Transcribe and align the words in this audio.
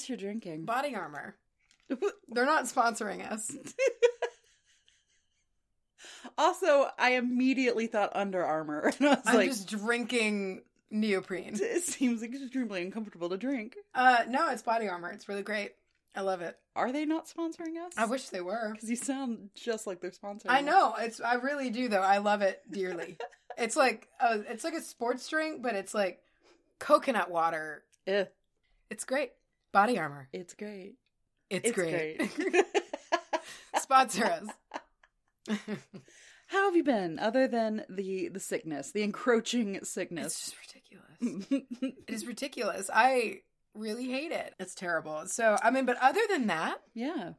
this 0.00 0.08
you're 0.08 0.18
drinking? 0.18 0.64
Body 0.64 0.94
armor. 0.94 1.36
They're 2.28 2.46
not 2.46 2.64
sponsoring 2.64 3.30
us. 3.30 3.50
also, 6.38 6.88
I 6.98 7.12
immediately 7.12 7.86
thought 7.86 8.10
Under 8.14 8.44
Armour, 8.44 8.92
and 8.98 9.08
I 9.08 9.14
was 9.14 9.22
I'm 9.26 9.36
like, 9.36 9.48
just 9.48 9.68
drinking 9.68 10.62
neoprene. 10.90 11.54
it 11.60 11.82
seems 11.84 12.22
extremely 12.22 12.82
uncomfortable 12.82 13.28
to 13.30 13.36
drink. 13.36 13.76
Uh, 13.94 14.24
no, 14.28 14.48
it's 14.50 14.62
body 14.62 14.88
armor. 14.88 15.10
It's 15.10 15.28
really 15.28 15.42
great. 15.42 15.72
I 16.14 16.22
love 16.22 16.40
it. 16.42 16.56
Are 16.74 16.90
they 16.92 17.04
not 17.06 17.28
sponsoring 17.28 17.76
us? 17.86 17.92
I 17.96 18.06
wish 18.06 18.30
they 18.30 18.40
were. 18.40 18.70
because 18.72 18.90
you 18.90 18.96
sound 18.96 19.50
just 19.54 19.86
like 19.86 20.00
they're 20.00 20.10
sponsoring. 20.10 20.48
I 20.50 20.58
us. 20.60 20.64
know. 20.64 20.94
It's. 20.98 21.20
I 21.20 21.34
really 21.34 21.70
do 21.70 21.88
though. 21.88 22.02
I 22.02 22.18
love 22.18 22.42
it 22.42 22.62
dearly. 22.70 23.16
it's 23.58 23.76
like 23.76 24.08
a, 24.20 24.40
it's 24.50 24.64
like 24.64 24.74
a 24.74 24.80
sports 24.80 25.28
drink, 25.28 25.62
but 25.62 25.74
it's 25.76 25.94
like 25.94 26.20
coconut 26.80 27.30
water. 27.30 27.84
Eh, 28.08 28.24
It's 28.90 29.04
great. 29.04 29.30
Body 29.72 29.98
armor. 29.98 30.28
it's 30.32 30.54
great. 30.54 30.94
It's, 31.48 31.72
great. 31.72 32.18
great. 32.36 32.64
Sponsor 33.80 34.24
us. 34.24 35.58
How 36.46 36.66
have 36.66 36.76
you 36.76 36.84
been, 36.84 37.18
other 37.18 37.46
than 37.46 37.84
the 37.88 38.28
the 38.28 38.40
sickness, 38.40 38.90
the 38.92 39.02
encroaching 39.02 39.84
sickness? 39.84 40.26
It's 40.26 40.50
just 40.50 40.56
ridiculous. 41.20 41.66
it 41.80 41.94
is 42.08 42.26
ridiculous. 42.26 42.90
I 42.92 43.40
really 43.74 44.08
hate 44.08 44.32
it. 44.32 44.54
It's 44.58 44.74
terrible. 44.74 45.26
So 45.26 45.56
I 45.62 45.70
mean, 45.70 45.86
but 45.86 45.96
other 46.00 46.22
than 46.28 46.48
that, 46.48 46.78
yeah. 46.94 47.32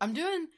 I'm 0.00 0.12
doing 0.12 0.48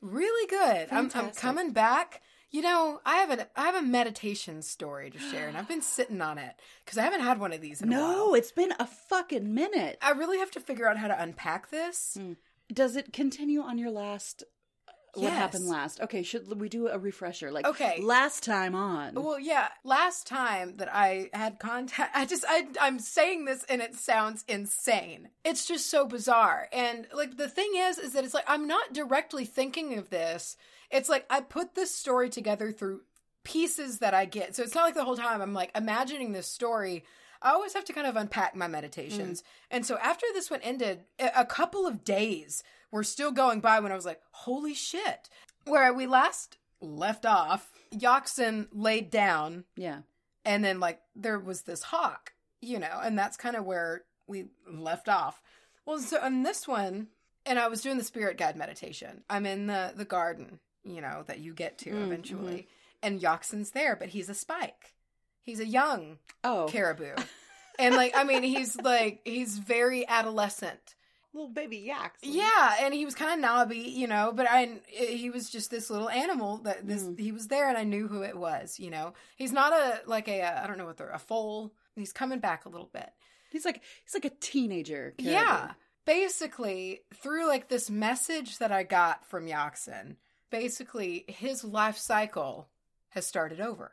really 0.00 0.46
good. 0.48 0.88
I'm, 0.90 1.10
I'm 1.14 1.30
coming 1.30 1.70
back. 1.72 2.20
You 2.54 2.62
know, 2.62 3.00
I 3.04 3.16
have 3.16 3.30
a 3.32 3.48
I 3.56 3.62
have 3.64 3.74
a 3.74 3.82
meditation 3.82 4.62
story 4.62 5.10
to 5.10 5.18
share, 5.18 5.48
and 5.48 5.56
I've 5.58 5.66
been 5.66 5.82
sitting 5.82 6.20
on 6.22 6.38
it 6.38 6.54
because 6.84 6.96
I 6.96 7.02
haven't 7.02 7.22
had 7.22 7.40
one 7.40 7.52
of 7.52 7.60
these 7.60 7.82
in 7.82 7.88
a 7.88 7.90
No, 7.90 8.34
it's 8.36 8.52
been 8.52 8.72
a 8.78 8.86
fucking 8.86 9.52
minute. 9.52 9.98
I 10.00 10.12
really 10.12 10.38
have 10.38 10.52
to 10.52 10.60
figure 10.60 10.86
out 10.88 10.96
how 10.96 11.08
to 11.08 11.20
unpack 11.20 11.70
this. 11.70 12.16
Hmm. 12.16 12.34
Does 12.72 12.94
it 12.94 13.12
continue 13.12 13.60
on 13.60 13.76
your 13.76 13.90
last? 13.90 14.44
Uh, 14.86 14.92
what 15.14 15.22
Yes. 15.30 15.36
happened 15.36 15.66
last? 15.66 16.00
Okay, 16.00 16.22
should 16.22 16.60
we 16.60 16.68
do 16.68 16.86
a 16.86 16.96
refresher? 16.96 17.50
Like, 17.50 17.66
Okay. 17.66 18.00
last 18.00 18.44
time 18.44 18.76
on. 18.76 19.14
Well, 19.14 19.40
yeah. 19.40 19.70
Last 19.82 20.28
time 20.28 20.76
that 20.76 20.88
I 20.94 21.30
had 21.32 21.58
contact, 21.58 22.12
I 22.16 22.24
just 22.24 22.44
I 22.48 22.68
I'm 22.80 23.00
saying 23.00 23.46
this 23.46 23.64
and 23.64 23.82
it 23.82 23.96
sounds 23.96 24.44
insane. 24.46 25.30
It's 25.44 25.66
just 25.66 25.90
so 25.90 26.06
bizarre. 26.06 26.68
And 26.72 27.08
like 27.12 27.36
the 27.36 27.48
thing 27.48 27.72
is, 27.74 27.98
is 27.98 28.12
that 28.12 28.22
it's 28.22 28.32
like 28.32 28.44
I'm 28.46 28.68
not 28.68 28.92
directly 28.92 29.44
thinking 29.44 29.98
of 29.98 30.10
this. 30.10 30.56
It's 30.90 31.08
like 31.08 31.26
I 31.30 31.40
put 31.40 31.74
this 31.74 31.94
story 31.94 32.28
together 32.28 32.72
through 32.72 33.02
pieces 33.44 33.98
that 33.98 34.14
I 34.14 34.24
get. 34.24 34.56
So 34.56 34.62
it's 34.62 34.74
not 34.74 34.84
like 34.84 34.94
the 34.94 35.04
whole 35.04 35.16
time 35.16 35.40
I'm 35.40 35.54
like 35.54 35.70
imagining 35.76 36.32
this 36.32 36.48
story. 36.48 37.04
I 37.42 37.50
always 37.50 37.74
have 37.74 37.84
to 37.84 37.92
kind 37.92 38.06
of 38.06 38.16
unpack 38.16 38.56
my 38.56 38.66
meditations. 38.68 39.42
Mm. 39.42 39.44
And 39.70 39.86
so 39.86 39.98
after 39.98 40.26
this 40.32 40.50
one 40.50 40.60
ended, 40.62 41.04
a 41.18 41.40
a 41.40 41.44
couple 41.44 41.86
of 41.86 42.04
days 42.04 42.62
were 42.90 43.04
still 43.04 43.32
going 43.32 43.60
by 43.60 43.80
when 43.80 43.92
I 43.92 43.96
was 43.96 44.06
like, 44.06 44.20
holy 44.30 44.74
shit. 44.74 45.28
Where 45.66 45.92
we 45.92 46.06
last 46.06 46.58
left 46.80 47.26
off, 47.26 47.70
Yoxin 47.92 48.68
laid 48.72 49.10
down, 49.10 49.64
yeah. 49.76 50.00
and 50.44 50.64
then 50.64 50.80
like 50.80 51.00
there 51.16 51.38
was 51.38 51.62
this 51.62 51.82
hawk, 51.82 52.32
you 52.60 52.78
know, 52.78 53.00
and 53.02 53.18
that's 53.18 53.36
kind 53.36 53.56
of 53.56 53.64
where 53.64 54.04
we 54.26 54.46
left 54.70 55.08
off. 55.08 55.40
Well, 55.86 55.98
so 55.98 56.20
on 56.20 56.42
this 56.42 56.68
one, 56.68 57.08
and 57.46 57.58
I 57.58 57.68
was 57.68 57.82
doing 57.82 57.98
the 57.98 58.04
spirit 58.04 58.38
guide 58.38 58.56
meditation. 58.56 59.22
I'm 59.28 59.46
in 59.46 59.66
the 59.66 59.92
the 59.94 60.04
garden, 60.04 60.60
you 60.84 61.00
know, 61.00 61.24
that 61.26 61.40
you 61.40 61.52
get 61.54 61.78
to 61.78 61.90
Mm, 61.90 62.04
eventually, 62.04 62.68
and 63.02 63.20
Yoxin's 63.20 63.70
there, 63.72 63.96
but 63.96 64.08
he's 64.08 64.28
a 64.28 64.34
spike. 64.34 64.94
He's 65.42 65.60
a 65.60 65.66
young 65.66 66.18
Oh, 66.42 66.66
caribou, 66.68 67.14
and 67.78 67.94
like 67.94 68.12
I 68.16 68.24
mean, 68.24 68.42
he's 68.42 68.76
like 68.76 69.20
he's 69.24 69.58
very 69.58 70.06
adolescent. 70.08 70.94
little 71.34 71.48
baby 71.50 71.78
yaks. 71.78 72.20
Yeah, 72.22 72.76
and 72.80 72.94
he 72.94 73.04
was 73.04 73.14
kind 73.14 73.32
of 73.32 73.38
knobby, 73.40 73.78
you 73.78 74.06
know, 74.06 74.32
but 74.34 74.46
I 74.48 74.80
he 74.86 75.30
was 75.30 75.50
just 75.50 75.70
this 75.70 75.90
little 75.90 76.08
animal 76.08 76.58
that 76.58 76.86
this 76.86 77.02
Mm. 77.02 77.18
he 77.18 77.32
was 77.32 77.48
there 77.48 77.68
and 77.68 77.76
I 77.76 77.84
knew 77.84 78.06
who 78.08 78.22
it 78.22 78.36
was, 78.36 78.78
you 78.78 78.90
know. 78.90 79.14
He's 79.36 79.52
not 79.52 79.72
a 79.72 80.00
like 80.06 80.28
a 80.28 80.42
uh, 80.42 80.66
don't 80.66 80.78
know 80.78 80.86
what 80.86 80.96
they're 80.96 81.10
a 81.10 81.18
foal. 81.18 81.74
He's 81.96 82.12
coming 82.12 82.38
back 82.40 82.64
a 82.64 82.68
little 82.68 82.90
bit. 82.92 83.10
He's 83.50 83.64
like 83.64 83.82
he's 84.04 84.14
like 84.14 84.24
a 84.24 84.30
teenager. 84.40 85.14
caribou. 85.18 85.32
Yeah. 85.32 85.70
Basically, 86.06 87.00
through 87.22 87.48
like 87.48 87.68
this 87.68 87.90
message 87.90 88.58
that 88.58 88.70
I 88.70 88.82
got 88.82 89.26
from 89.26 89.46
Yaxin, 89.46 90.16
basically 90.58 91.24
his 91.26 91.64
life 91.64 91.98
cycle 91.98 92.68
has 93.08 93.26
started 93.26 93.60
over. 93.60 93.92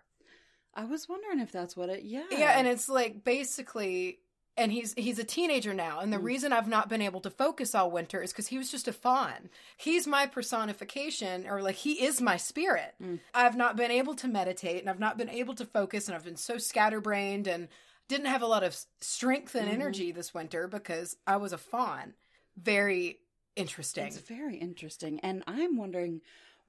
I 0.75 0.85
was 0.85 1.09
wondering 1.09 1.39
if 1.39 1.51
that's 1.51 1.75
what 1.75 1.89
it. 1.89 2.03
Yeah. 2.03 2.23
Yeah, 2.29 2.53
and 2.57 2.67
it's 2.67 2.88
like 2.88 3.23
basically 3.23 4.19
and 4.57 4.72
he's 4.72 4.94
he's 4.95 5.17
a 5.17 5.23
teenager 5.23 5.73
now 5.73 6.01
and 6.01 6.13
the 6.13 6.17
Mm. 6.17 6.23
reason 6.23 6.53
I've 6.53 6.67
not 6.67 6.88
been 6.88 7.01
able 7.01 7.22
to 7.22 7.31
focus 7.31 7.73
all 7.73 7.89
winter 7.89 8.22
is 8.22 8.31
cuz 8.31 8.47
he 8.47 8.57
was 8.59 8.69
just 8.69 8.88
a 8.88 8.94
fawn. 8.94 9.49
He's 9.77 10.05
my 10.05 10.27
personification 10.27 11.47
or 11.47 11.61
like 11.63 11.77
he 11.77 11.94
is 12.05 12.22
my 12.22 12.38
spirit. 12.38 12.93
Mm. 13.01 13.19
I've 13.33 13.57
not 13.57 13.75
been 13.75 13.91
able 13.91 14.13
to 14.16 14.28
meditate 14.28 14.81
and 14.81 14.89
I've 14.89 14.99
not 14.99 15.17
been 15.17 15.29
able 15.29 15.55
to 15.55 15.66
focus 15.66 16.07
and 16.07 16.16
I've 16.16 16.23
been 16.25 16.35
so 16.35 16.57
scatterbrained 16.59 17.47
and 17.47 17.69
didn't 18.07 18.28
have 18.28 18.43
a 18.43 18.47
lot 18.47 18.63
of 18.63 18.78
strength 18.99 19.55
and 19.55 19.67
Mhm. 19.67 19.73
energy 19.73 20.11
this 20.11 20.31
winter 20.33 20.67
because 20.67 21.17
I 21.25 21.38
was 21.38 21.53
a 21.53 21.57
fawn. 21.57 22.13
Very 22.55 23.19
interesting. 23.55 24.05
It's 24.07 24.17
very 24.17 24.57
interesting, 24.57 25.19
and 25.22 25.43
I'm 25.47 25.75
wondering 25.78 26.22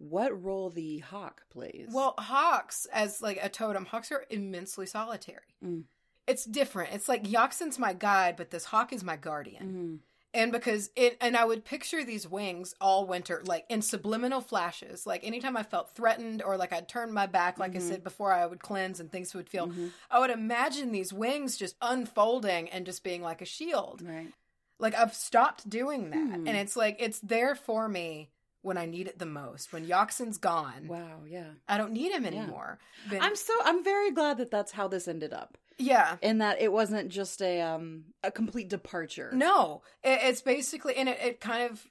what 0.03 0.43
role 0.43 0.69
the 0.71 0.99
hawk 0.99 1.43
plays. 1.51 1.89
Well, 1.93 2.15
hawks 2.19 2.87
as 2.93 3.23
like 3.23 3.39
a 3.43 3.49
totem, 3.49 3.85
hawks 3.87 4.11
are 4.13 4.25
immensely 4.31 4.87
solitary. 4.87 5.55
Mm. 5.65 5.85
It's 6.27 6.45
different. 6.45 6.93
It's 6.95 7.09
like 7.09 7.25
Yoxin's 7.25 7.79
my 7.79 7.93
guide, 7.93 8.37
but 8.37 8.51
this 8.51 8.65
hawk 8.67 8.93
is 8.93 9.03
my 9.05 9.17
guardian. 9.17 10.03
Mm. 10.03 10.09
And 10.35 10.51
because 10.51 10.91
it, 10.97 11.19
and 11.21 11.37
I 11.37 11.45
would 11.45 11.65
picture 11.65 12.05
these 12.05 12.27
wings 12.27 12.75
all 12.81 13.07
winter, 13.07 13.43
like 13.45 13.67
in 13.69 13.83
subliminal 13.83 14.41
flashes. 14.41 15.07
Like 15.07 15.25
anytime 15.25 15.57
I 15.59 15.63
felt 15.63 15.91
threatened 15.95 16.43
or 16.43 16.57
like 16.57 16.73
I'd 16.73 16.89
turn 16.89 17.13
my 17.13 17.27
back, 17.27 17.59
like 17.59 17.73
Mhm. 17.73 17.77
I 17.77 17.81
said 17.81 18.03
before, 18.05 18.33
I 18.33 18.47
would 18.47 18.63
cleanse 18.63 18.99
and 18.99 19.13
things 19.13 19.34
would 19.34 19.49
feel. 19.51 19.69
Mhm. 19.69 19.91
I 20.11 20.21
would 20.21 20.31
imagine 20.31 20.91
these 20.91 21.13
wings 21.13 21.57
just 21.59 21.77
unfolding 21.83 22.71
and 22.71 22.87
just 22.87 23.05
being 23.05 23.21
like 23.23 23.43
a 23.43 23.47
shield. 23.47 24.01
right. 24.03 24.33
Like 24.79 24.95
I've 24.95 25.15
stopped 25.15 25.69
doing 25.69 26.11
that. 26.11 26.17
Hmm. 26.17 26.49
And 26.49 26.57
it's 26.57 26.77
like, 26.77 26.97
it's 26.99 27.21
there 27.21 27.55
for 27.55 27.89
me 27.89 28.31
when 28.62 28.78
I 28.78 28.87
need 28.87 29.06
it 29.09 29.19
the 29.19 29.27
most. 29.27 29.73
When 29.73 29.87
Yoxin's 29.87 30.39
gone, 30.39 30.87
Wow. 30.89 31.23
Yeah. 31.28 31.50
I 31.69 31.77
don't 31.78 31.93
need 31.93 32.12
him 32.12 32.23
Yeah. 32.25 32.28
anymore. 32.31 32.78
Been- 33.11 33.21
I'm 33.23 33.37
so 33.37 33.53
I'm 33.65 33.83
very 33.84 34.11
glad 34.11 34.39
that 34.39 34.50
that's 34.50 34.73
how 34.73 34.89
this 34.89 35.06
ended 35.09 35.33
up, 35.33 35.59
yeah. 35.78 36.17
in 36.23 36.39
that 36.39 36.61
it 36.61 36.72
wasn't 36.72 37.09
just 37.11 37.43
a 37.43 37.61
um 37.61 38.05
a 38.22 38.31
complete 38.31 38.69
departure. 38.69 39.31
No, 39.34 39.83
it, 40.03 40.19
it's 40.22 40.43
basically, 40.43 40.97
and 40.97 41.09
it, 41.09 41.19
it 41.21 41.41
kind 41.41 41.71
of 41.71 41.84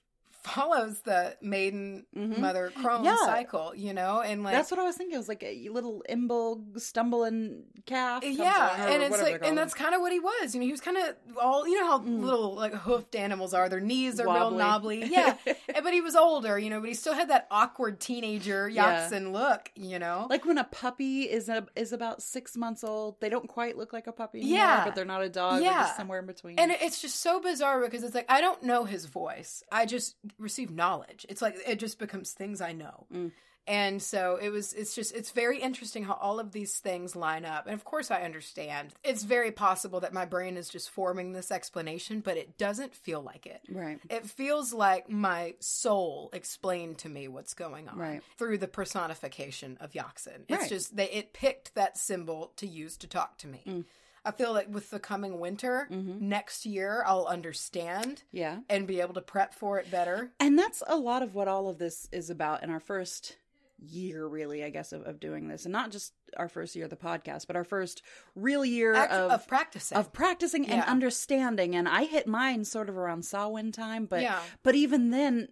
follows 0.43 0.99
the 1.01 1.35
maiden 1.41 2.05
Mhm. 2.15 2.39
mother 2.39 2.71
crone 2.75 3.03
Yeah. 3.03 3.15
cycle, 3.25 3.73
you 3.75 3.93
know, 3.93 4.21
and 4.21 4.43
like 4.43 4.53
That's 4.53 4.71
what 4.71 4.79
I 4.79 4.83
was 4.83 4.95
thinking. 4.95 5.15
It 5.15 5.17
was 5.17 5.27
like 5.29 5.43
a 5.43 5.69
little 5.69 6.03
imbolg 6.09 6.79
stumbling 6.79 7.63
calf. 7.85 8.21
comes 8.23 8.37
yeah, 8.37 8.87
and 8.91 9.03
it's 9.03 9.21
like, 9.21 9.43
and 9.45 9.57
that's 9.57 9.73
kind 9.73 9.93
of 9.95 10.01
what 10.01 10.11
he 10.11 10.19
was. 10.19 10.53
You 10.53 10.61
know, 10.61 10.65
he 10.65 10.71
was 10.71 10.81
kind 10.81 10.97
of 10.97 11.15
all, 11.37 11.67
you 11.67 11.79
know, 11.79 11.87
how 11.87 11.99
Mm. 11.99 12.21
little 12.23 12.55
like 12.55 12.73
hoofed 12.73 13.15
animals 13.15 13.53
are. 13.53 13.69
Their 13.69 13.79
knees 13.79 14.19
are 14.19 14.25
real 14.25 14.51
Wobbly. 14.51 14.57
knobbly. 14.57 15.05
Yeah, 15.05 15.35
and- 15.45 15.83
but 15.83 15.93
he 15.93 16.01
was 16.01 16.15
older, 16.15 16.57
you 16.59 16.69
know, 16.69 16.79
but 16.79 16.89
he 16.89 16.95
still 16.95 17.13
had 17.13 17.29
that 17.29 17.47
awkward 17.51 17.99
teenager 17.99 18.67
Yeah. 18.69 19.07
Yaxin 19.09 19.31
look, 19.31 19.71
you 19.75 19.99
know. 19.99 20.27
like 20.29 20.45
when 20.45 20.57
a 20.57 20.63
puppy 20.65 21.23
is 21.23 21.49
a, 21.49 21.65
is 21.75 21.93
about 21.93 22.21
six 22.21 22.55
months 22.57 22.83
old, 22.83 23.19
they 23.19 23.29
don't 23.29 23.47
quite 23.47 23.77
look 23.77 23.93
like 23.93 24.07
a 24.07 24.11
puppy. 24.11 24.39
Anymore, 24.41 24.57
Yeah. 24.57 24.85
but 24.85 24.95
they're 24.95 25.05
not 25.05 25.21
a 25.21 25.29
dog. 25.29 25.53
They're 25.55 25.63
Yeah. 25.71 25.83
just 25.83 25.97
somewhere 25.97 26.19
in 26.19 26.25
between. 26.25 26.57
And 26.59 26.71
it's 26.71 27.01
just 27.01 27.19
so 27.19 27.39
bizarre 27.39 27.79
because 27.81 28.03
it's 28.03 28.15
like 28.15 28.25
I 28.29 28.41
don't 28.41 28.63
know 28.63 28.83
his 28.85 29.05
voice. 29.05 29.63
I 29.71 29.85
just 29.85 30.15
receive 30.37 30.71
knowledge. 30.71 31.25
It's 31.29 31.41
like 31.41 31.57
it 31.67 31.79
just 31.79 31.99
becomes 31.99 32.31
things 32.31 32.61
I 32.61 32.73
know. 32.73 33.05
Mm. 33.13 33.31
And 33.67 34.01
so 34.01 34.39
it 34.41 34.49
was 34.49 34.73
it's 34.73 34.95
just 34.95 35.13
it's 35.15 35.29
very 35.29 35.59
interesting 35.61 36.03
how 36.03 36.13
all 36.19 36.39
of 36.39 36.51
these 36.51 36.79
things 36.79 37.15
line 37.15 37.45
up. 37.45 37.67
And 37.67 37.75
of 37.75 37.85
course 37.85 38.09
I 38.09 38.23
understand. 38.23 38.93
It's 39.03 39.21
very 39.21 39.51
possible 39.51 39.99
that 39.99 40.13
my 40.13 40.25
brain 40.25 40.57
is 40.57 40.67
just 40.67 40.89
forming 40.89 41.31
this 41.33 41.51
explanation, 41.51 42.21
but 42.21 42.37
it 42.37 42.57
doesn't 42.57 42.95
feel 42.95 43.21
like 43.21 43.45
it. 43.45 43.61
right. 43.69 43.99
It 44.09 44.25
feels 44.25 44.73
like 44.73 45.11
my 45.11 45.53
soul 45.59 46.31
explained 46.33 46.97
to 46.99 47.09
me 47.09 47.27
what's 47.27 47.53
going 47.53 47.87
on 47.87 47.99
Right. 47.99 48.23
through 48.35 48.57
the 48.57 48.67
personification 48.67 49.77
of 49.79 49.91
Yaxin. 49.91 50.43
It's 50.49 50.61
Right. 50.61 50.69
just 50.69 50.95
they 50.95 51.09
it 51.11 51.31
picked 51.31 51.75
that 51.75 51.99
symbol 51.99 52.53
to 52.57 52.65
use 52.65 52.97
to 52.97 53.07
talk 53.07 53.37
to 53.39 53.47
me. 53.47 53.61
Mm. 53.67 53.85
I 54.23 54.31
feel 54.31 54.53
like 54.53 54.67
with 54.73 54.89
the 54.91 54.99
coming 54.99 55.39
winter, 55.39 55.87
Mhm. 55.91 56.21
next 56.21 56.65
year 56.65 57.03
I'll 57.07 57.25
understand 57.25 58.23
Yeah. 58.31 58.59
and 58.69 58.87
be 58.87 59.01
able 59.01 59.15
to 59.15 59.21
prep 59.21 59.53
for 59.53 59.79
it 59.79 59.89
better. 59.89 60.31
And 60.39 60.57
that's 60.59 60.83
a 60.87 60.95
lot 60.95 61.23
of 61.23 61.33
what 61.33 61.47
all 61.47 61.67
of 61.69 61.77
this 61.79 62.07
is 62.11 62.29
about 62.29 62.61
in 62.63 62.69
our 62.69 62.79
first 62.79 63.37
year, 63.83 64.27
really, 64.27 64.63
I 64.63 64.69
guess, 64.69 64.91
of, 64.93 65.01
of 65.07 65.19
doing 65.19 65.47
this. 65.47 65.65
And 65.65 65.71
not 65.71 65.89
just 65.89 66.13
our 66.37 66.47
first 66.47 66.75
year 66.75 66.83
of 66.85 66.91
the 66.91 66.95
podcast, 66.97 67.47
but 67.47 67.55
our 67.55 67.63
first 67.63 68.03
real 68.35 68.63
year 68.63 68.93
Act- 68.93 69.11
of, 69.11 69.31
of 69.31 69.47
practicing. 69.47 69.97
of 69.97 70.13
practicing 70.13 70.65
and 70.67 70.83
Yeah. 70.83 70.91
understanding. 70.91 71.75
And 71.75 71.89
I 71.89 72.03
hit 72.03 72.27
mine 72.27 72.63
sort 72.63 72.89
of 72.89 72.97
around 72.97 73.23
Samhain 73.25 73.71
time, 73.71 74.05
but 74.05 74.21
yeah. 74.21 74.39
but 74.61 74.75
even 74.75 75.09
then 75.09 75.47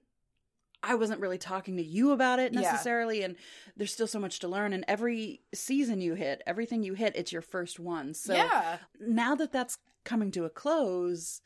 I 0.81 0.96
wasn't 0.96 1.20
really 1.20 1.38
talking 1.38 1.78
to 1.78 1.84
you 1.84 2.12
about 2.12 2.40
it 2.40 2.54
Yeah. 2.54 2.62
necessarily 2.62 3.24
and 3.24 3.36
there's 3.76 3.94
still 3.94 4.08
so 4.08 4.20
much 4.20 4.40
to 4.40 4.48
learn 4.48 4.74
and 4.74 4.86
every 4.88 5.42
season 5.54 6.02
you 6.02 6.14
hit, 6.16 6.42
everything 6.46 6.84
you 6.84 6.94
hit, 6.94 7.16
it's 7.16 7.31
your 7.31 7.42
first 7.42 7.80
one. 7.80 8.14
So 8.14 8.34
yeah. 8.34 8.78
now 9.00 9.36
that 9.36 9.52
that's 9.52 9.78
coming 10.04 10.31
to 10.31 10.46
a 10.46 10.50
close, 10.50 11.42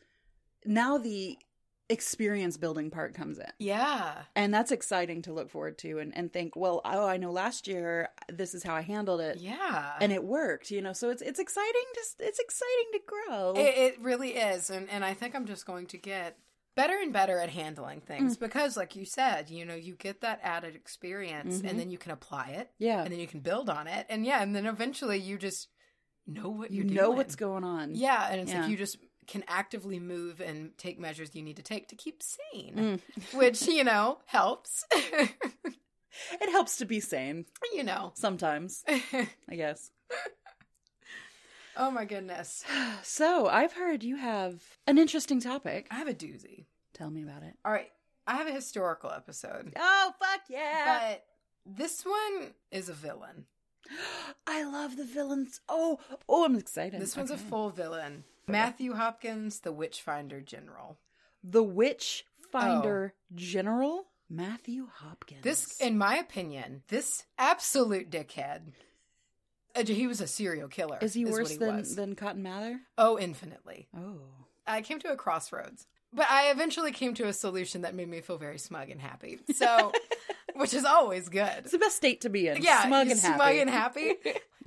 now 0.65 0.97
the 0.97 1.38
experience 1.89 2.57
building 2.57 2.89
part 2.89 3.13
comes 3.13 3.38
in. 3.38 3.51
Yeah. 3.59 4.13
And 4.35 4.53
that's 4.53 4.71
exciting 4.71 5.21
to 5.24 5.33
look 5.33 5.50
forward 5.50 5.77
to 5.80 6.00
and, 6.00 6.15
and 6.15 6.31
think, 6.31 6.56
well, 6.56 6.81
oh, 6.85 7.06
I 7.06 7.18
know 7.18 7.31
last 7.31 7.68
year 7.68 8.09
this 8.30 8.53
is 8.53 8.63
how 8.63 8.74
I 8.74 8.81
handled 8.81 9.21
it. 9.21 9.38
Yeah. 9.38 9.94
And 10.00 10.12
it 10.12 10.24
worked, 10.24 10.71
you 10.71 10.81
know. 10.81 10.94
So 10.94 11.09
it's 11.09 11.21
it's 11.21 11.39
exciting 11.39 11.83
to 11.94 12.25
it's 12.25 12.39
exciting 12.39 12.85
to 12.94 13.00
grow. 13.06 13.53
It, 13.56 13.77
it 13.77 14.01
really 14.01 14.31
is, 14.31 14.69
and 14.69 14.89
and 14.89 15.03
I 15.03 15.13
think 15.13 15.35
I'm 15.35 15.45
just 15.45 15.65
going 15.65 15.88
to 15.88 15.97
get 15.97 16.38
better 16.75 16.97
and 17.01 17.13
better 17.13 17.39
at 17.39 17.49
handling 17.49 18.01
things 18.01 18.37
because, 18.37 18.75
like 18.77 18.95
you 18.95 19.05
said, 19.05 19.49
you 19.49 19.65
know, 19.65 19.75
you 19.75 19.95
get 19.95 20.21
that 20.21 20.39
added 20.43 20.75
experience, 20.75 21.61
Mhm. 21.61 21.69
and 21.69 21.79
then 21.79 21.91
you 21.91 21.97
can 21.97 22.11
apply 22.11 22.49
it, 22.49 22.71
yeah. 22.79 23.03
and 23.03 23.11
then 23.11 23.19
you 23.19 23.27
can 23.27 23.39
build 23.41 23.69
on 23.69 23.87
it, 23.87 24.05
and 24.09 24.25
yeah, 24.25 24.41
and 24.41 24.55
then 24.55 24.65
eventually 24.65 25.17
you 25.19 25.37
just 25.37 25.69
know 26.25 26.49
what 26.49 26.71
You 26.71 26.83
know 26.83 27.05
doing. 27.07 27.17
what's 27.17 27.35
going 27.35 27.63
on. 27.63 27.95
Yeah, 27.95 28.27
and 28.31 28.39
it's 28.41 28.51
Yeah. 28.51 28.61
like 28.61 28.69
you 28.71 28.77
just 28.77 28.97
can 29.27 29.43
actively 29.47 29.99
move 29.99 30.41
and 30.41 30.77
take 30.77 30.99
measures 30.99 31.33
you 31.35 31.41
need 31.43 31.55
to 31.57 31.63
take 31.63 31.87
to 31.89 31.95
keep 31.95 32.21
sane, 32.23 32.75
Mm. 32.75 32.99
which 33.37 33.61
you 33.67 33.83
know 33.83 34.19
helps. 34.25 34.83
It 36.39 36.49
helps 36.51 36.77
to 36.77 36.85
be 36.85 36.99
sane 36.99 37.45
you 37.73 37.83
know. 37.83 38.11
sometimes, 38.15 38.83
I 38.87 39.55
guess. 39.55 39.89
Oh 41.77 41.91
my 41.91 42.05
goodness, 42.05 42.63
So 43.03 43.47
I've 43.47 43.73
heard 43.73 44.03
you 44.03 44.15
have 44.17 44.61
an 44.87 44.97
interesting 44.97 45.39
topic. 45.39 45.87
I 45.91 45.95
have 45.95 46.07
a 46.07 46.13
doozy. 46.13 46.65
Tell 46.93 47.09
me 47.09 47.23
about 47.23 47.43
it. 47.43 47.55
All 47.65 47.71
right, 47.71 47.91
I 48.27 48.35
have 48.35 48.47
a 48.47 48.51
historical 48.51 49.11
episode, 49.11 49.73
Oh 49.77 50.13
fuck 50.19 50.41
yeah! 50.49 50.99
but 50.99 51.25
this 51.65 52.03
one 52.05 52.53
is 52.71 52.89
a 52.89 52.93
villain. 52.93 53.45
I 54.47 54.63
love 54.63 54.97
the 54.97 55.05
villains. 55.05 55.61
Oh, 55.67 55.99
oh, 56.27 56.45
I'm 56.45 56.55
excited. 56.55 57.01
This 57.01 57.17
one's 57.17 57.31
a 57.31 57.37
full 57.37 57.69
villain. 57.69 58.23
Matthew 58.47 58.93
Hopkins, 58.93 59.59
the 59.59 59.71
Witchfinder 59.71 60.41
General. 60.41 60.97
The 61.43 61.63
Witch 61.63 62.25
Finder 62.51 63.13
General 63.33 64.05
Matthew 64.29 64.87
Hopkins. 64.95 65.41
Oh. 65.41 65.43
This, 65.43 65.79
in 65.79 65.97
my 65.97 66.17
opinion, 66.17 66.83
this 66.87 67.25
absolute 67.37 68.09
dickhead. 68.09 68.73
Uh, 69.75 69.83
He 69.85 70.07
was 70.07 70.21
a 70.21 70.27
serial 70.27 70.67
killer. 70.67 70.97
is 71.01 71.13
he 71.13 71.25
what 71.25 71.33
worse 71.33 71.57
than 71.57 71.77
was. 71.77 71.95
than 71.95 72.15
Cotton 72.15 72.43
Mather? 72.43 72.79
Oh, 72.97 73.17
infinitely. 73.19 73.87
Oh, 73.97 74.19
I 74.67 74.81
came 74.81 74.99
to 74.99 75.11
a 75.11 75.15
crossroads, 75.15 75.87
but 76.13 76.29
I 76.29 76.49
eventually 76.51 76.91
came 76.91 77.13
to 77.15 77.27
a 77.27 77.33
solution 77.33 77.81
that 77.81 77.95
made 77.95 78.07
me 78.09 78.21
feel 78.21 78.37
very 78.37 78.57
smug 78.57 78.89
and 78.89 79.01
happy. 79.01 79.39
So, 79.55 79.91
which 80.59 80.73
is 80.73 80.85
always 80.85 81.29
good. 81.29 81.50
it's 81.59 81.71
the 81.71 81.77
best 81.79 81.95
state 81.95 82.21
to 82.21 82.29
be 82.29 82.47
in. 82.47 82.61
Yeah, 82.61 82.85
smug 82.85 83.07
and 83.07 83.19
happy. 83.19 83.35
smug 83.35 83.55
and 83.55 83.69
happy. 83.69 84.13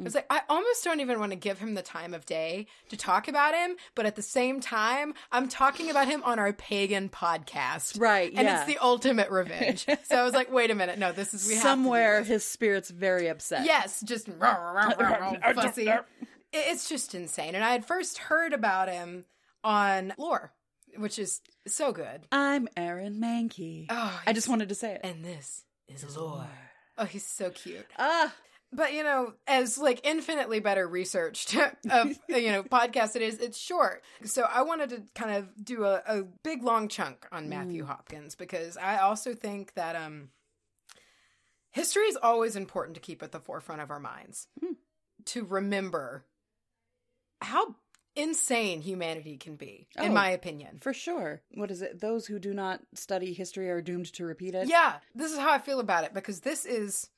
It's 0.04 0.14
like 0.14 0.26
I 0.28 0.42
almost 0.50 0.84
don't 0.84 1.00
even 1.00 1.18
want 1.20 1.32
to 1.32 1.36
give 1.36 1.58
him 1.58 1.72
the 1.74 1.80
time 1.82 2.12
of 2.12 2.26
day 2.26 2.66
to 2.90 2.98
talk 2.98 3.28
about 3.28 3.54
him, 3.54 3.76
but 3.94 4.04
at 4.04 4.14
the 4.14 4.20
same 4.20 4.60
time, 4.60 5.14
I'm 5.32 5.48
talking 5.48 5.88
about 5.88 6.06
him 6.06 6.22
on 6.22 6.38
our 6.38 6.52
pagan 6.52 7.08
podcast, 7.08 7.98
Right, 7.98 8.30
And 8.34 8.46
yeah. 8.46 8.58
it's 8.58 8.66
the 8.66 8.76
ultimate 8.82 9.30
revenge. 9.30 9.86
so 10.04 10.16
I 10.16 10.22
was 10.22 10.34
like, 10.34 10.52
wait 10.52 10.70
a 10.70 10.74
minute, 10.74 10.98
no, 10.98 11.12
this 11.12 11.32
is 11.32 11.48
we 11.48 11.54
have 11.54 11.62
to 11.62 11.66
do 11.66 11.70
Somewhere 11.70 12.22
his 12.22 12.44
spirit's 12.46 12.90
very 12.90 13.28
upset. 13.28 13.64
Yes, 13.64 14.02
just 14.02 14.28
fussy. 15.54 15.88
It's 16.52 16.88
just 16.88 17.14
insane. 17.14 17.54
And 17.54 17.64
I 17.64 17.70
had 17.70 17.84
first 17.84 18.18
heard 18.18 18.52
about 18.52 18.88
him 18.88 19.24
on 19.64 20.12
Lore, 20.18 20.52
which 20.96 21.18
is 21.18 21.40
so 21.66 21.92
good. 21.92 22.26
I'm 22.32 22.68
Aaron 22.76 23.20
Mahnke. 23.20 23.86
Oh, 23.90 24.22
I 24.26 24.32
just 24.32 24.48
wanted 24.48 24.68
to 24.68 24.74
say 24.74 24.92
it. 24.94 25.00
and 25.04 25.24
this 25.24 25.64
is 25.88 26.16
Lore. 26.16 26.48
Oh, 26.98 27.04
he's 27.04 27.26
so 27.26 27.50
cute. 27.50 27.86
Ah, 27.98 28.34
But 28.72 28.92
you 28.94 29.02
know, 29.02 29.34
as 29.46 29.78
like 29.78 30.00
infinitely 30.04 30.60
better 30.60 30.86
researched 30.88 31.54
of 31.90 32.18
you 32.28 32.50
know 32.52 32.62
podcast 32.62 33.16
it 33.16 33.22
is, 33.22 33.38
it's 33.38 33.58
short. 33.58 34.02
So 34.24 34.42
I 34.42 34.62
wanted 34.62 34.90
to 34.90 35.02
kind 35.14 35.36
of 35.36 35.64
do 35.64 35.84
a, 35.84 36.02
a 36.06 36.22
big 36.42 36.62
long 36.62 36.88
chunk 36.88 37.26
on 37.30 37.48
Matthew 37.48 37.84
Hopkins 37.84 38.34
because 38.34 38.76
I 38.76 38.98
also 38.98 39.34
think 39.34 39.74
that 39.74 39.94
um 39.96 40.30
history 41.70 42.04
is 42.04 42.16
always 42.22 42.56
important 42.56 42.94
to 42.94 43.00
keep 43.00 43.22
at 43.22 43.32
the 43.32 43.40
forefront 43.40 43.82
of 43.82 43.90
our 43.90 44.00
minds. 44.00 44.48
To 45.26 45.44
remember 45.44 46.24
how 47.42 47.74
insane 48.16 48.80
humanity 48.80 49.36
can 49.36 49.56
be, 49.56 49.88
in 49.96 50.10
Oh. 50.10 50.12
my 50.14 50.30
opinion. 50.30 50.78
for 50.80 50.92
sure. 50.92 51.42
What 51.54 51.70
is 51.70 51.82
it? 51.82 52.00
Those 52.00 52.26
who 52.26 52.38
do 52.38 52.52
not 52.54 52.80
study 52.94 53.32
history 53.32 53.68
are 53.70 53.82
doomed 53.82 54.12
to 54.14 54.24
repeat 54.24 54.54
it. 54.54 54.68
Yeah, 54.68 54.98
this 55.14 55.30
is 55.32 55.38
how 55.38 55.52
I 55.52 55.58
feel 55.58 55.78
about 55.80 56.04
it 56.04 56.14
because 56.14 56.40
this 56.40 56.64
is 56.64 57.08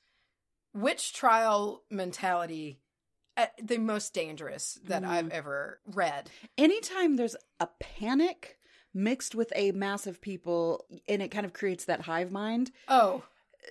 witch 0.73 1.13
trial 1.13 1.83
mentality 1.89 2.79
at 3.37 3.53
the 3.65 3.77
most 3.77 4.13
dangerous 4.13 4.77
that 4.83 5.03
Mm. 5.03 5.07
I've 5.07 5.29
ever 5.31 5.79
read. 5.85 6.29
anytime 6.57 7.15
there's 7.15 7.35
a 7.59 7.67
panic 7.79 8.57
mixed 8.93 9.33
with 9.35 9.51
a 9.55 9.71
mass 9.71 10.05
of 10.07 10.19
people 10.21 10.85
and 11.07 11.21
it 11.21 11.29
kind 11.29 11.45
of 11.45 11.53
creates 11.53 11.85
that 11.85 12.01
hive 12.01 12.31
mind, 12.31 12.71
Oh, 12.87 13.23